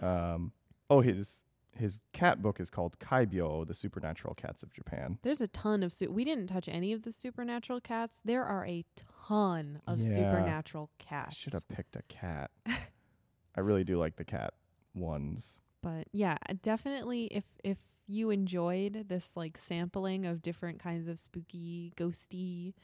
Um, 0.00 0.52
oh, 0.88 1.00
his 1.00 1.44
his 1.72 2.00
cat 2.12 2.42
book 2.42 2.58
is 2.60 2.68
called 2.68 2.98
Kaibyo, 2.98 3.66
the 3.66 3.74
Supernatural 3.74 4.34
Cats 4.34 4.62
of 4.62 4.72
Japan. 4.72 5.18
There's 5.22 5.40
a 5.40 5.46
ton 5.48 5.82
of 5.82 5.92
su- 5.92 6.10
we 6.10 6.24
didn't 6.24 6.48
touch 6.48 6.68
any 6.68 6.92
of 6.92 7.02
the 7.02 7.12
supernatural 7.12 7.80
cats. 7.80 8.20
There 8.24 8.44
are 8.44 8.66
a 8.66 8.84
ton 9.28 9.80
of 9.86 10.00
Yeah. 10.00 10.14
supernatural 10.14 10.90
I 11.00 11.02
cats. 11.02 11.36
should 11.36 11.52
have 11.52 11.68
picked 11.68 11.94
a 11.96 12.02
cat. 12.08 12.50
I 12.66 13.60
really 13.60 13.84
do 13.84 13.98
like 13.98 14.16
the 14.16 14.24
cat 14.24 14.54
ones. 14.94 15.60
But 15.82 16.08
yeah, 16.12 16.36
definitely 16.60 17.26
if 17.26 17.44
if 17.64 17.78
you 18.10 18.30
enjoyed 18.30 19.06
this 19.08 19.36
like 19.36 19.56
sampling 19.56 20.26
of 20.26 20.42
different 20.42 20.80
kinds 20.80 21.06
of 21.06 21.18
spooky, 21.18 21.92
ghosty, 21.96 22.74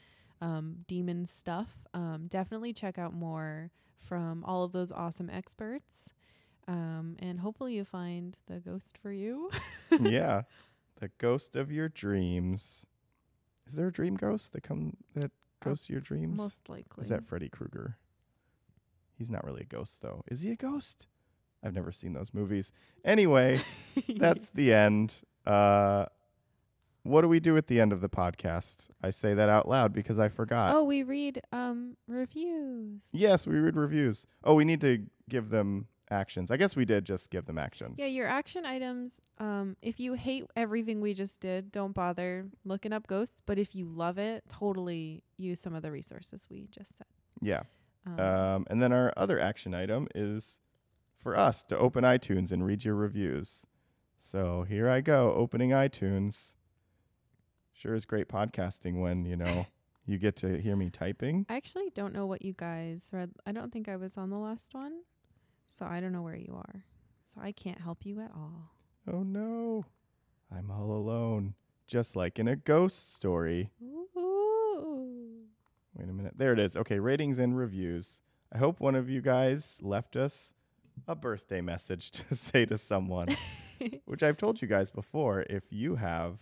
um, 0.41 0.85
demon 0.87 1.25
stuff, 1.25 1.85
um, 1.93 2.27
definitely 2.27 2.73
check 2.73 2.97
out 2.97 3.13
more 3.13 3.71
from 3.99 4.43
all 4.45 4.63
of 4.63 4.71
those 4.71 4.91
awesome 4.91 5.29
experts. 5.29 6.13
Um, 6.67 7.15
and 7.19 7.39
hopefully 7.39 7.75
you 7.75 7.83
find 7.83 8.37
the 8.47 8.59
ghost 8.59 8.97
for 8.97 9.11
you. 9.11 9.49
yeah, 10.01 10.43
the 10.99 11.09
ghost 11.17 11.55
of 11.55 11.71
your 11.71 11.89
dreams. 11.89 12.85
Is 13.67 13.73
there 13.73 13.87
a 13.87 13.91
dream 13.91 14.15
ghost 14.15 14.53
that 14.53 14.63
come 14.63 14.95
that 15.13 15.31
goes 15.63 15.81
to 15.83 15.93
your 15.93 16.01
dreams? 16.01 16.37
Most 16.37 16.69
likely. 16.69 17.03
Is 17.03 17.09
that 17.09 17.25
Freddy 17.25 17.49
Krueger? 17.49 17.97
He's 19.17 19.29
not 19.29 19.43
really 19.43 19.61
a 19.61 19.65
ghost 19.65 20.01
though. 20.01 20.23
Is 20.27 20.41
he 20.41 20.51
a 20.51 20.55
ghost? 20.55 21.07
I've 21.67 21.73
never 21.73 21.91
seen 21.91 22.13
those 22.13 22.33
movies. 22.33 22.71
Anyway, 23.03 23.59
that's 24.15 24.49
the 24.51 24.73
end. 24.73 25.21
Uh, 25.45 26.05
what 27.03 27.21
do 27.21 27.27
we 27.29 27.39
do 27.39 27.55
at 27.57 27.67
the 27.67 27.79
end 27.79 27.91
of 27.93 28.01
the 28.01 28.09
podcast? 28.09 28.87
I 29.03 29.11
say 29.11 29.33
that 29.33 29.49
out 29.49 29.67
loud 29.67 29.93
because 29.93 30.17
I 30.19 30.29
forgot. 30.29 30.73
Oh, 30.73 30.83
we 30.83 31.03
read 31.03 31.41
um 31.51 31.97
reviews. 32.07 33.01
Yes, 33.11 33.45
we 33.47 33.55
read 33.57 33.75
reviews. 33.75 34.25
Oh, 34.43 34.55
we 34.55 34.65
need 34.65 34.81
to 34.81 35.05
give 35.29 35.49
them 35.49 35.87
actions. 36.09 36.51
I 36.51 36.57
guess 36.57 36.75
we 36.75 36.85
did 36.85 37.05
just 37.05 37.29
give 37.29 37.45
them 37.45 37.57
actions. 37.57 37.95
Yeah, 37.97 38.05
your 38.07 38.27
action 38.27 38.65
items. 38.65 39.21
Um, 39.39 39.75
if 39.81 39.99
you 39.99 40.13
hate 40.13 40.45
everything 40.55 41.01
we 41.01 41.13
just 41.13 41.39
did, 41.41 41.71
don't 41.71 41.93
bother 41.93 42.47
looking 42.63 42.93
up 42.93 43.07
ghosts. 43.07 43.41
But 43.45 43.57
if 43.59 43.75
you 43.75 43.85
love 43.89 44.17
it, 44.17 44.43
totally 44.49 45.23
use 45.37 45.59
some 45.59 45.75
of 45.75 45.83
the 45.83 45.91
resources 45.91 46.47
we 46.49 46.67
just 46.71 46.97
said. 46.97 47.07
Yeah. 47.41 47.63
Um, 48.05 48.19
Um, 48.19 48.67
and 48.69 48.81
then 48.81 48.93
our 48.93 49.13
other 49.17 49.37
action 49.39 49.73
item 49.73 50.07
is 50.15 50.61
for 51.27 51.37
us 51.37 51.61
to 51.61 51.77
open 51.77 52.05
iTunes 52.05 52.53
and 52.53 52.65
read 52.65 52.85
your 52.85 52.95
reviews. 52.95 53.65
So 54.17 54.63
here 54.63 54.89
I 54.89 55.01
go, 55.01 55.33
opening 55.33 55.71
iTunes. 55.71 56.53
Sure 57.73 57.93
is 57.93 58.05
great 58.05 58.29
podcasting 58.29 59.01
when, 59.01 59.25
you 59.25 59.35
know, 59.35 59.67
you 60.05 60.19
get 60.19 60.37
to 60.37 60.57
hear 60.57 60.77
me 60.77 60.89
typing. 60.89 61.45
I 61.49 61.57
actually 61.57 61.89
don't 61.93 62.13
know 62.13 62.25
what 62.25 62.43
you 62.43 62.53
guys 62.53 63.09
read. 63.11 63.31
I 63.45 63.51
don't 63.51 63.73
think 63.73 63.89
I 63.89 63.97
was 63.97 64.15
on 64.15 64.29
the 64.29 64.37
last 64.37 64.73
one, 64.73 65.01
so 65.67 65.85
I 65.85 65.99
don't 65.99 66.13
know 66.13 66.21
where 66.21 66.37
you 66.37 66.53
are. 66.55 66.85
So 67.25 67.41
I 67.41 67.51
can't 67.51 67.81
help 67.81 68.05
you 68.05 68.21
at 68.21 68.31
all. 68.33 68.71
Oh 69.05 69.23
no. 69.23 69.83
I'm 70.49 70.71
all 70.71 70.93
alone. 70.93 71.55
Just 71.87 72.15
like 72.15 72.39
in 72.39 72.47
a 72.47 72.55
ghost 72.55 73.13
story. 73.13 73.71
Ooh. 73.83 75.41
Wait 75.93 76.07
a 76.07 76.13
minute. 76.13 76.35
There 76.37 76.53
it 76.53 76.59
is. 76.59 76.77
Okay, 76.77 76.99
ratings 76.99 77.37
and 77.37 77.57
reviews. 77.57 78.21
I 78.49 78.59
hope 78.59 78.79
one 78.79 78.95
of 78.95 79.09
you 79.09 79.19
guys 79.19 79.79
left 79.81 80.15
us 80.15 80.53
a 81.07 81.15
birthday 81.15 81.61
message 81.61 82.11
to 82.29 82.35
say 82.35 82.65
to 82.65 82.77
someone, 82.77 83.27
which 84.05 84.23
I've 84.23 84.37
told 84.37 84.61
you 84.61 84.67
guys 84.67 84.89
before. 84.89 85.45
If 85.49 85.63
you 85.71 85.95
have 85.95 86.37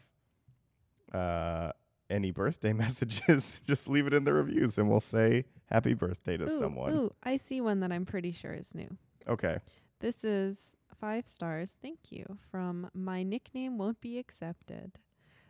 uh, 1.14 1.72
any 2.10 2.32
birthday 2.32 2.74
messages, 2.74 3.62
just 3.66 3.88
leave 3.88 4.08
it 4.08 4.14
in 4.14 4.24
the 4.24 4.34
reviews 4.34 4.78
and 4.78 4.90
we'll 4.90 5.00
say 5.00 5.46
happy 5.66 5.94
birthday 5.94 6.38
to 6.38 6.50
ooh, 6.50 6.60
someone. 6.60 6.94
ooh, 6.94 7.12
I 7.24 7.38
see 7.38 7.62
one 7.62 7.80
that 7.82 7.92
I'm 7.92 8.06
pretty 8.06 8.32
sure 8.32 8.54
is 8.54 8.76
new. 8.76 8.98
Okay. 9.28 9.60
This 10.00 10.24
is 10.24 10.76
five 11.00 11.28
stars. 11.28 11.78
Thank 11.82 12.12
you 12.12 12.38
from 12.52 12.90
my 12.94 13.24
nickname 13.24 13.78
won't 13.78 14.02
be 14.02 14.20
accepted, 14.20 15.00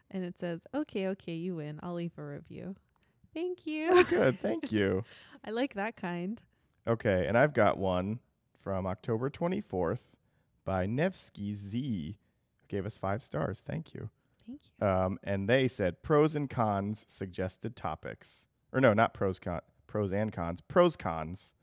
and 0.10 0.24
it 0.24 0.38
says, 0.38 0.66
"Okay, 0.74 1.08
okay, 1.10 1.34
you 1.34 1.56
win. 1.56 1.80
I'll 1.82 1.96
leave 1.96 2.18
a 2.18 2.24
review." 2.24 2.76
Thank 3.34 3.66
you. 3.66 4.06
Good. 4.06 4.40
Thank 4.40 4.72
you. 4.72 5.04
I 5.44 5.50
like 5.52 5.74
that 5.74 5.98
kind. 5.98 6.42
Okay, 6.88 7.26
and 7.28 7.38
I've 7.38 7.54
got 7.54 7.78
one 7.78 8.20
from 8.66 8.88
October 8.88 9.30
24th 9.30 10.08
by 10.66 10.88
Nevsky 10.88 11.54
Z, 11.54 12.18
who 12.60 12.68
gave 12.68 12.84
us 12.84 12.98
five 12.98 13.24
stars. 13.24 13.62
Thank 13.64 13.94
you. 13.94 14.10
Thank 14.48 14.60
you. 14.82 14.88
Um, 14.88 15.20
and 15.24 15.48
they 15.48 15.68
said 15.68 16.02
pros 16.02 16.34
and 16.34 16.50
cons 16.50 17.06
suggested 17.08 17.76
topics, 17.76 18.48
or 18.74 18.82
no, 18.82 18.92
not 18.94 19.14
pros 19.14 19.38
con, 19.38 19.62
pros 19.86 20.12
and 20.12 20.34
cons, 20.34 20.62
pros 20.62 20.96
cons 20.96 21.54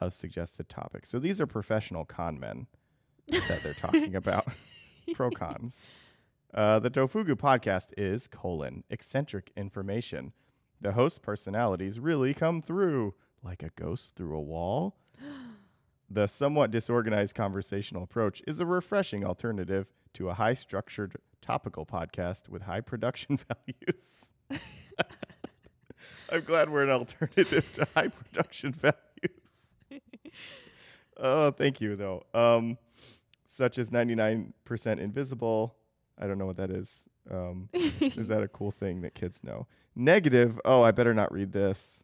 of 0.00 0.14
suggested 0.14 0.70
topics. 0.70 1.10
So 1.10 1.18
these 1.18 1.38
are 1.38 1.46
professional 1.46 2.06
con 2.06 2.40
men 2.40 2.66
that 3.28 3.60
they're 3.62 3.74
talking 3.74 4.16
about. 4.16 4.48
Pro 5.12 5.28
cons. 5.30 5.82
Uh, 6.54 6.78
the 6.78 6.90
Tofugu 6.90 7.34
podcast 7.34 7.88
is 7.98 8.26
colon 8.26 8.84
eccentric 8.88 9.52
information. 9.54 10.32
The 10.80 10.92
host 10.92 11.20
personalities 11.20 12.00
really 12.00 12.32
come 12.32 12.62
through 12.62 13.12
like 13.42 13.62
a 13.62 13.70
ghost 13.76 14.16
through 14.16 14.34
a 14.34 14.40
wall. 14.40 14.96
The 16.12 16.26
somewhat 16.26 16.70
disorganized 16.70 17.34
conversational 17.34 18.02
approach 18.02 18.42
is 18.46 18.60
a 18.60 18.66
refreshing 18.66 19.24
alternative 19.24 19.94
to 20.12 20.28
a 20.28 20.34
high 20.34 20.52
structured 20.52 21.16
topical 21.40 21.86
podcast 21.86 22.50
with 22.50 22.62
high 22.62 22.82
production 22.82 23.38
values. 23.88 24.30
I'm 26.30 26.42
glad 26.42 26.68
we're 26.68 26.82
an 26.82 26.90
alternative 26.90 27.72
to 27.76 27.88
high 27.94 28.08
production 28.08 28.72
values. 28.72 30.02
oh, 31.16 31.50
thank 31.50 31.80
you, 31.80 31.96
though. 31.96 32.24
Um, 32.34 32.76
such 33.46 33.78
as 33.78 33.88
99% 33.88 34.52
invisible. 34.98 35.76
I 36.18 36.26
don't 36.26 36.36
know 36.36 36.44
what 36.46 36.58
that 36.58 36.70
is. 36.70 37.04
Um, 37.30 37.70
is 37.72 38.28
that 38.28 38.42
a 38.42 38.48
cool 38.48 38.70
thing 38.70 39.00
that 39.00 39.14
kids 39.14 39.40
know? 39.42 39.66
Negative. 39.96 40.60
Oh, 40.66 40.82
I 40.82 40.90
better 40.90 41.14
not 41.14 41.32
read 41.32 41.52
this. 41.52 42.02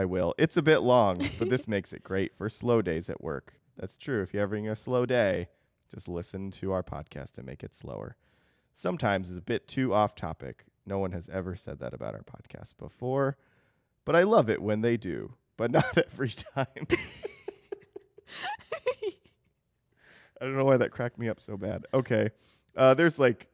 I 0.00 0.06
will. 0.06 0.34
It's 0.38 0.56
a 0.56 0.62
bit 0.62 0.78
long, 0.78 1.18
but 1.38 1.50
this 1.50 1.68
makes 1.68 1.92
it 1.92 2.02
great 2.02 2.34
for 2.34 2.48
slow 2.48 2.80
days 2.80 3.10
at 3.10 3.22
work. 3.22 3.52
That's 3.76 3.98
true. 3.98 4.22
If 4.22 4.32
you're 4.32 4.42
having 4.42 4.66
a 4.66 4.74
slow 4.74 5.04
day, 5.04 5.48
just 5.94 6.08
listen 6.08 6.50
to 6.52 6.72
our 6.72 6.82
podcast 6.82 7.36
and 7.36 7.44
make 7.44 7.62
it 7.62 7.74
slower. 7.74 8.16
Sometimes 8.72 9.28
it's 9.28 9.38
a 9.38 9.42
bit 9.42 9.68
too 9.68 9.92
off 9.92 10.14
topic. 10.14 10.64
No 10.86 10.98
one 10.98 11.12
has 11.12 11.28
ever 11.28 11.54
said 11.54 11.80
that 11.80 11.92
about 11.92 12.14
our 12.14 12.22
podcast 12.22 12.78
before, 12.78 13.36
but 14.06 14.16
I 14.16 14.22
love 14.22 14.48
it 14.48 14.62
when 14.62 14.80
they 14.80 14.96
do, 14.96 15.34
but 15.58 15.70
not 15.70 15.98
every 15.98 16.30
time. 16.30 16.86
I 20.40 20.46
don't 20.46 20.56
know 20.56 20.64
why 20.64 20.78
that 20.78 20.92
cracked 20.92 21.18
me 21.18 21.28
up 21.28 21.40
so 21.42 21.58
bad. 21.58 21.84
Okay. 21.92 22.30
Uh, 22.74 22.94
there's 22.94 23.18
like 23.18 23.48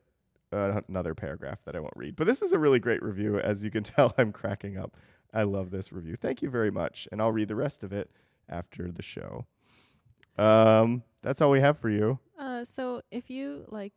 uh, 0.53 0.81
another 0.89 1.17
paragraph 1.17 1.59
that 1.65 1.75
I 1.75 1.81
won't 1.81 1.97
read, 1.97 2.15
but 2.15 2.29
this 2.29 2.41
is 2.41 2.53
a 2.53 2.59
really 2.61 2.79
great 2.79 3.03
review. 3.03 3.41
As 3.41 3.65
you 3.65 3.73
can 3.73 3.83
tell, 3.97 4.15
I'm 4.17 4.31
cracking 4.31 4.79
up. 4.79 4.97
I 5.33 5.43
love 5.43 5.71
this 5.71 5.93
review. 5.93 6.17
Thank 6.17 6.43
you 6.43 6.51
very 6.51 6.71
much. 6.71 7.09
And 7.13 7.21
I'll 7.21 7.33
read 7.33 7.49
the 7.49 7.55
rest 7.57 7.83
of 7.83 7.93
it 7.93 8.11
after 8.49 8.91
the 8.91 9.03
show. 9.03 9.47
Um, 10.39 11.03
that's 11.23 11.41
all 11.41 11.51
we 11.51 11.61
have 11.61 11.79
for 11.79 11.91
you. 11.91 12.19
Uh, 12.39 12.65
so 12.65 13.03
if 13.11 13.31
you 13.31 13.65
like 13.69 13.95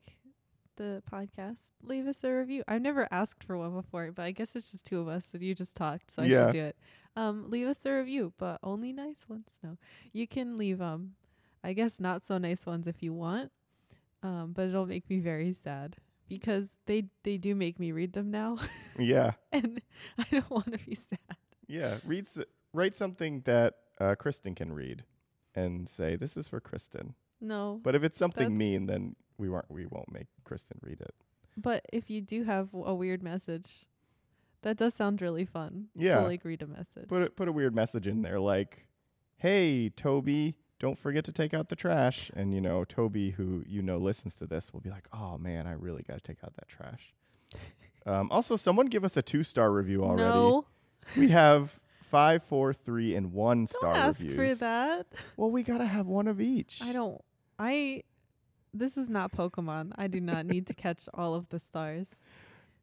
the 0.77 1.03
podcast, 1.11 1.71
leave 1.83 2.07
us 2.07 2.23
a 2.23 2.31
review. 2.33 2.63
I've 2.67 2.81
never 2.81 3.07
asked 3.11 3.43
for 3.43 3.57
one 3.57 3.73
before, 3.73 4.11
but 4.11 4.23
I 4.23 4.31
guess 4.31 4.55
it's 4.55 4.71
just 4.71 4.85
two 4.85 4.99
of 5.01 5.07
us, 5.07 5.33
and 5.33 5.43
you 5.43 5.53
just 5.53 5.75
talked, 5.75 6.09
so 6.11 6.23
I 6.23 6.27
Yeah. 6.27 6.43
should 6.43 6.51
do 6.51 6.63
it. 6.63 6.77
Um, 7.15 7.49
leave 7.49 7.67
us 7.67 7.85
a 7.85 7.91
review, 7.91 8.33
but 8.37 8.59
only 8.63 8.93
nice 8.93 9.27
ones. 9.27 9.59
No, 9.61 9.77
you 10.13 10.25
can 10.27 10.55
leave 10.55 10.81
um, 10.81 11.15
I 11.63 11.73
guess 11.73 11.99
not 11.99 12.23
so 12.23 12.37
nice 12.37 12.65
ones 12.65 12.87
if 12.87 13.03
you 13.03 13.13
want. 13.13 13.51
Um, 14.23 14.51
but 14.53 14.67
it'll 14.67 14.85
make 14.85 15.09
me 15.09 15.19
very 15.19 15.53
sad 15.53 15.97
because 16.29 16.77
they 16.85 17.09
they 17.23 17.37
do 17.37 17.55
make 17.55 17.79
me 17.79 17.91
read 17.91 18.13
them 18.13 18.31
now, 18.31 18.57
Yeah. 18.99 19.31
and 19.51 19.81
I 20.17 20.25
don't 20.31 20.49
want 20.49 20.71
to 20.71 20.85
be 20.85 20.95
sad. 20.95 21.19
Yeah. 21.67 21.97
Read 22.05 22.25
s- 22.25 22.45
write 22.73 22.95
something 22.95 23.41
that 23.45 23.75
uh, 23.99 24.15
Kristen 24.15 24.55
can 24.55 24.71
read 24.73 25.03
and 25.55 25.89
say, 25.89 26.15
this 26.15 26.37
is 26.37 26.47
for 26.47 26.59
Kristen. 26.59 27.15
No, 27.41 27.79
But 27.83 27.95
if 27.95 28.03
it's 28.03 28.17
something 28.19 28.57
mean, 28.57 28.85
then 28.87 29.15
we 29.37 29.49
won't, 29.49 29.65
we 29.69 29.85
won't 29.85 30.11
make 30.11 30.27
Kristen 30.43 30.77
read 30.81 30.99
it. 31.01 31.13
But 31.57 31.85
if 31.93 32.09
you 32.09 32.21
do 32.21 32.43
have 32.43 32.73
a 32.73 32.93
weird 32.93 33.23
message, 33.23 33.85
that 34.61 34.77
does 34.77 34.93
sound 34.93 35.21
really 35.21 35.45
fun. 35.45 35.87
Yeah. 35.95 36.15
To 36.19 36.21
like 36.21 36.43
read 36.45 36.61
a 36.61 36.67
message. 36.67 37.07
Put 37.07 37.21
a, 37.23 37.29
put 37.29 37.47
a 37.47 37.51
weird 37.53 37.73
message 37.73 38.07
in 38.07 38.21
there 38.23 38.39
like, 38.41 38.87
"Hey, 39.37 39.89
Toby, 39.89 40.55
don't 40.79 40.97
forget 40.97 41.25
to 41.25 41.31
take 41.31 41.53
out 41.53 41.69
the 41.69 41.75
trash." 41.75 42.31
And 42.35 42.53
you 42.53 42.61
know, 42.61 42.83
Toby, 42.83 43.31
who 43.31 43.63
you 43.67 43.81
know 43.81 43.97
listens 43.97 44.35
to 44.35 44.45
this, 44.45 44.73
will 44.73 44.81
be 44.81 44.89
like, 44.89 45.07
"Oh 45.13 45.37
man, 45.37 45.67
I 45.67 45.73
really 45.73 46.03
got 46.03 46.15
to 46.15 46.21
take 46.21 46.43
out 46.43 46.55
that 46.55 46.67
trash." 46.67 47.13
um, 48.05 48.31
also, 48.31 48.55
someone 48.55 48.87
give 48.87 49.03
us 49.03 49.17
a 49.17 49.21
two 49.21 49.43
star 49.43 49.71
review 49.71 50.03
already. 50.03 50.23
No, 50.23 50.65
We 51.17 51.29
have 51.29 51.79
five, 52.01 52.43
four, 52.43 52.73
three, 52.73 53.15
and 53.15 53.31
one 53.33 53.59
don't 53.59 53.67
star 53.67 53.95
ask 53.95 54.21
reviews. 54.21 54.35
for 54.35 54.55
that. 54.55 55.07
Well, 55.37 55.51
we 55.51 55.63
gotta 55.63 55.85
have 55.85 56.07
one 56.07 56.27
of 56.27 56.41
each. 56.41 56.81
I 56.83 56.93
don't. 56.93 57.21
I. 57.57 58.03
This 58.71 58.97
is 58.97 59.09
not 59.09 59.31
Pokemon. 59.31 59.93
I 59.95 60.07
do 60.07 60.21
not 60.21 60.45
need 60.45 60.67
to 60.67 60.73
catch 60.75 61.09
all 61.13 61.33
of 61.33 61.49
the 61.49 61.57
stars. 61.59 62.21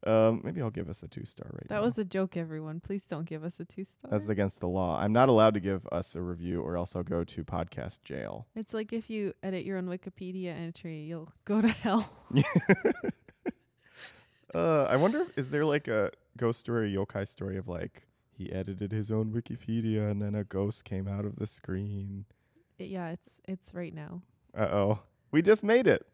Um, 0.05 0.41
maybe 0.43 0.61
I'll 0.61 0.69
give 0.69 0.89
us 0.89 1.01
a 1.01 1.07
two 1.07 1.25
star 1.25 1.47
right 1.51 1.67
That 1.69 1.75
now. 1.75 1.81
was 1.81 1.97
a 1.97 2.05
joke, 2.05 2.37
everyone. 2.37 2.79
Please 2.79 3.05
don't 3.05 3.25
give 3.25 3.43
us 3.43 3.59
a 3.59 3.65
two 3.65 3.83
star. 3.83 4.11
That's 4.11 4.27
against 4.29 4.59
the 4.59 4.67
law. 4.67 4.99
I'm 4.99 5.11
not 5.11 5.27
allowed 5.27 5.55
to 5.55 5.59
give 5.59 5.87
us 5.91 6.15
a 6.15 6.21
review, 6.21 6.61
or 6.61 6.77
else 6.77 6.95
I'll 6.95 7.03
go 7.03 7.23
to 7.23 7.43
podcast 7.43 8.03
jail. 8.03 8.45
It's 8.55 8.73
like 8.75 8.93
if 8.93 9.09
you 9.09 9.33
edit 9.41 9.65
your 9.65 9.77
own 9.77 9.87
Wikipedia 9.87 10.55
entry, 10.55 11.01
you'll 11.01 11.31
go 11.45 11.61
to 11.61 11.67
hell. 11.67 12.13
Uh, 14.55 14.83
I 14.83 14.95
wonder, 14.95 15.21
if- 15.23 15.37
is 15.37 15.49
there 15.49 15.65
like 15.65 15.89
a 15.89 16.09
ghost 16.37 16.59
story, 16.61 16.93
yokai 16.93 17.27
story 17.27 17.57
of 17.57 17.67
like 17.67 18.03
he 18.31 18.51
edited 18.51 18.93
his 18.93 19.11
own 19.11 19.33
Wikipedia 19.33 20.09
and 20.09 20.21
then 20.21 20.35
a 20.35 20.45
ghost 20.45 20.85
came 20.85 21.05
out 21.07 21.25
of 21.25 21.35
the 21.35 21.45
screen? 21.45 22.23
Yeah, 22.79 23.09
it's 23.09 23.41
it's 23.45 23.73
right 23.73 23.93
now. 23.93 24.21
Uh 24.57 24.69
oh, 24.71 24.99
we 25.31 25.41
just 25.41 25.63
made 25.65 25.85
it! 25.85 26.07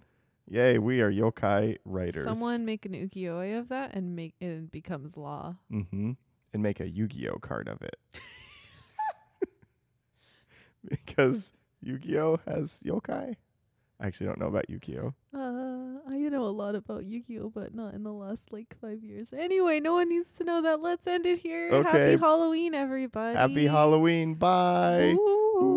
Yay, 0.50 0.78
we 0.78 1.02
are 1.02 1.12
yokai 1.12 1.78
writers. 1.86 2.24
Someone 2.24 2.66
make 2.66 2.86
an 2.86 2.92
ukiyo-e 2.94 3.54
of 3.54 3.70
that 3.70 3.96
and 3.96 4.16
make 4.16 4.34
it 4.42 4.72
becomes 4.72 5.16
law. 5.18 5.56
mm-hmm, 5.72 6.12
and 6.54 6.64
make 6.64 6.80
a 6.80 6.88
Yu-Gi-Oh 6.90 7.38
card 7.40 7.68
of 7.68 7.82
it 7.82 7.98
because 10.90 11.54
Yu-Gi-Oh 11.82 12.40
has 12.46 12.80
yokai. 12.86 13.36
I 14.00 14.08
actually 14.08 14.28
don't 14.28 14.40
know 14.40 14.48
about 14.48 14.70
Yu-Gi-Oh. 14.70 15.14
Uh, 15.34 16.00
I 16.10 16.18
know 16.18 16.44
a 16.44 16.52
lot 16.52 16.76
about 16.76 17.06
Yu-Gi-Oh, 17.06 17.50
but 17.50 17.74
not 17.74 17.94
in 17.94 18.04
the 18.04 18.12
last 18.12 18.52
like 18.52 18.76
five 18.82 19.02
years. 19.02 19.32
Anyway, 19.32 19.80
no 19.80 19.94
one 19.94 20.10
needs 20.10 20.34
to 20.34 20.44
know 20.44 20.62
that. 20.62 20.82
Let's 20.82 21.08
end 21.08 21.26
it 21.26 21.38
here. 21.38 21.70
Okay. 21.72 21.90
Happy 22.12 22.18
Halloween, 22.18 22.74
everybody. 22.74 23.38
Happy 23.38 23.66
Halloween! 23.66 24.36
Bye. 24.36 25.16
Ooh. 25.18 25.73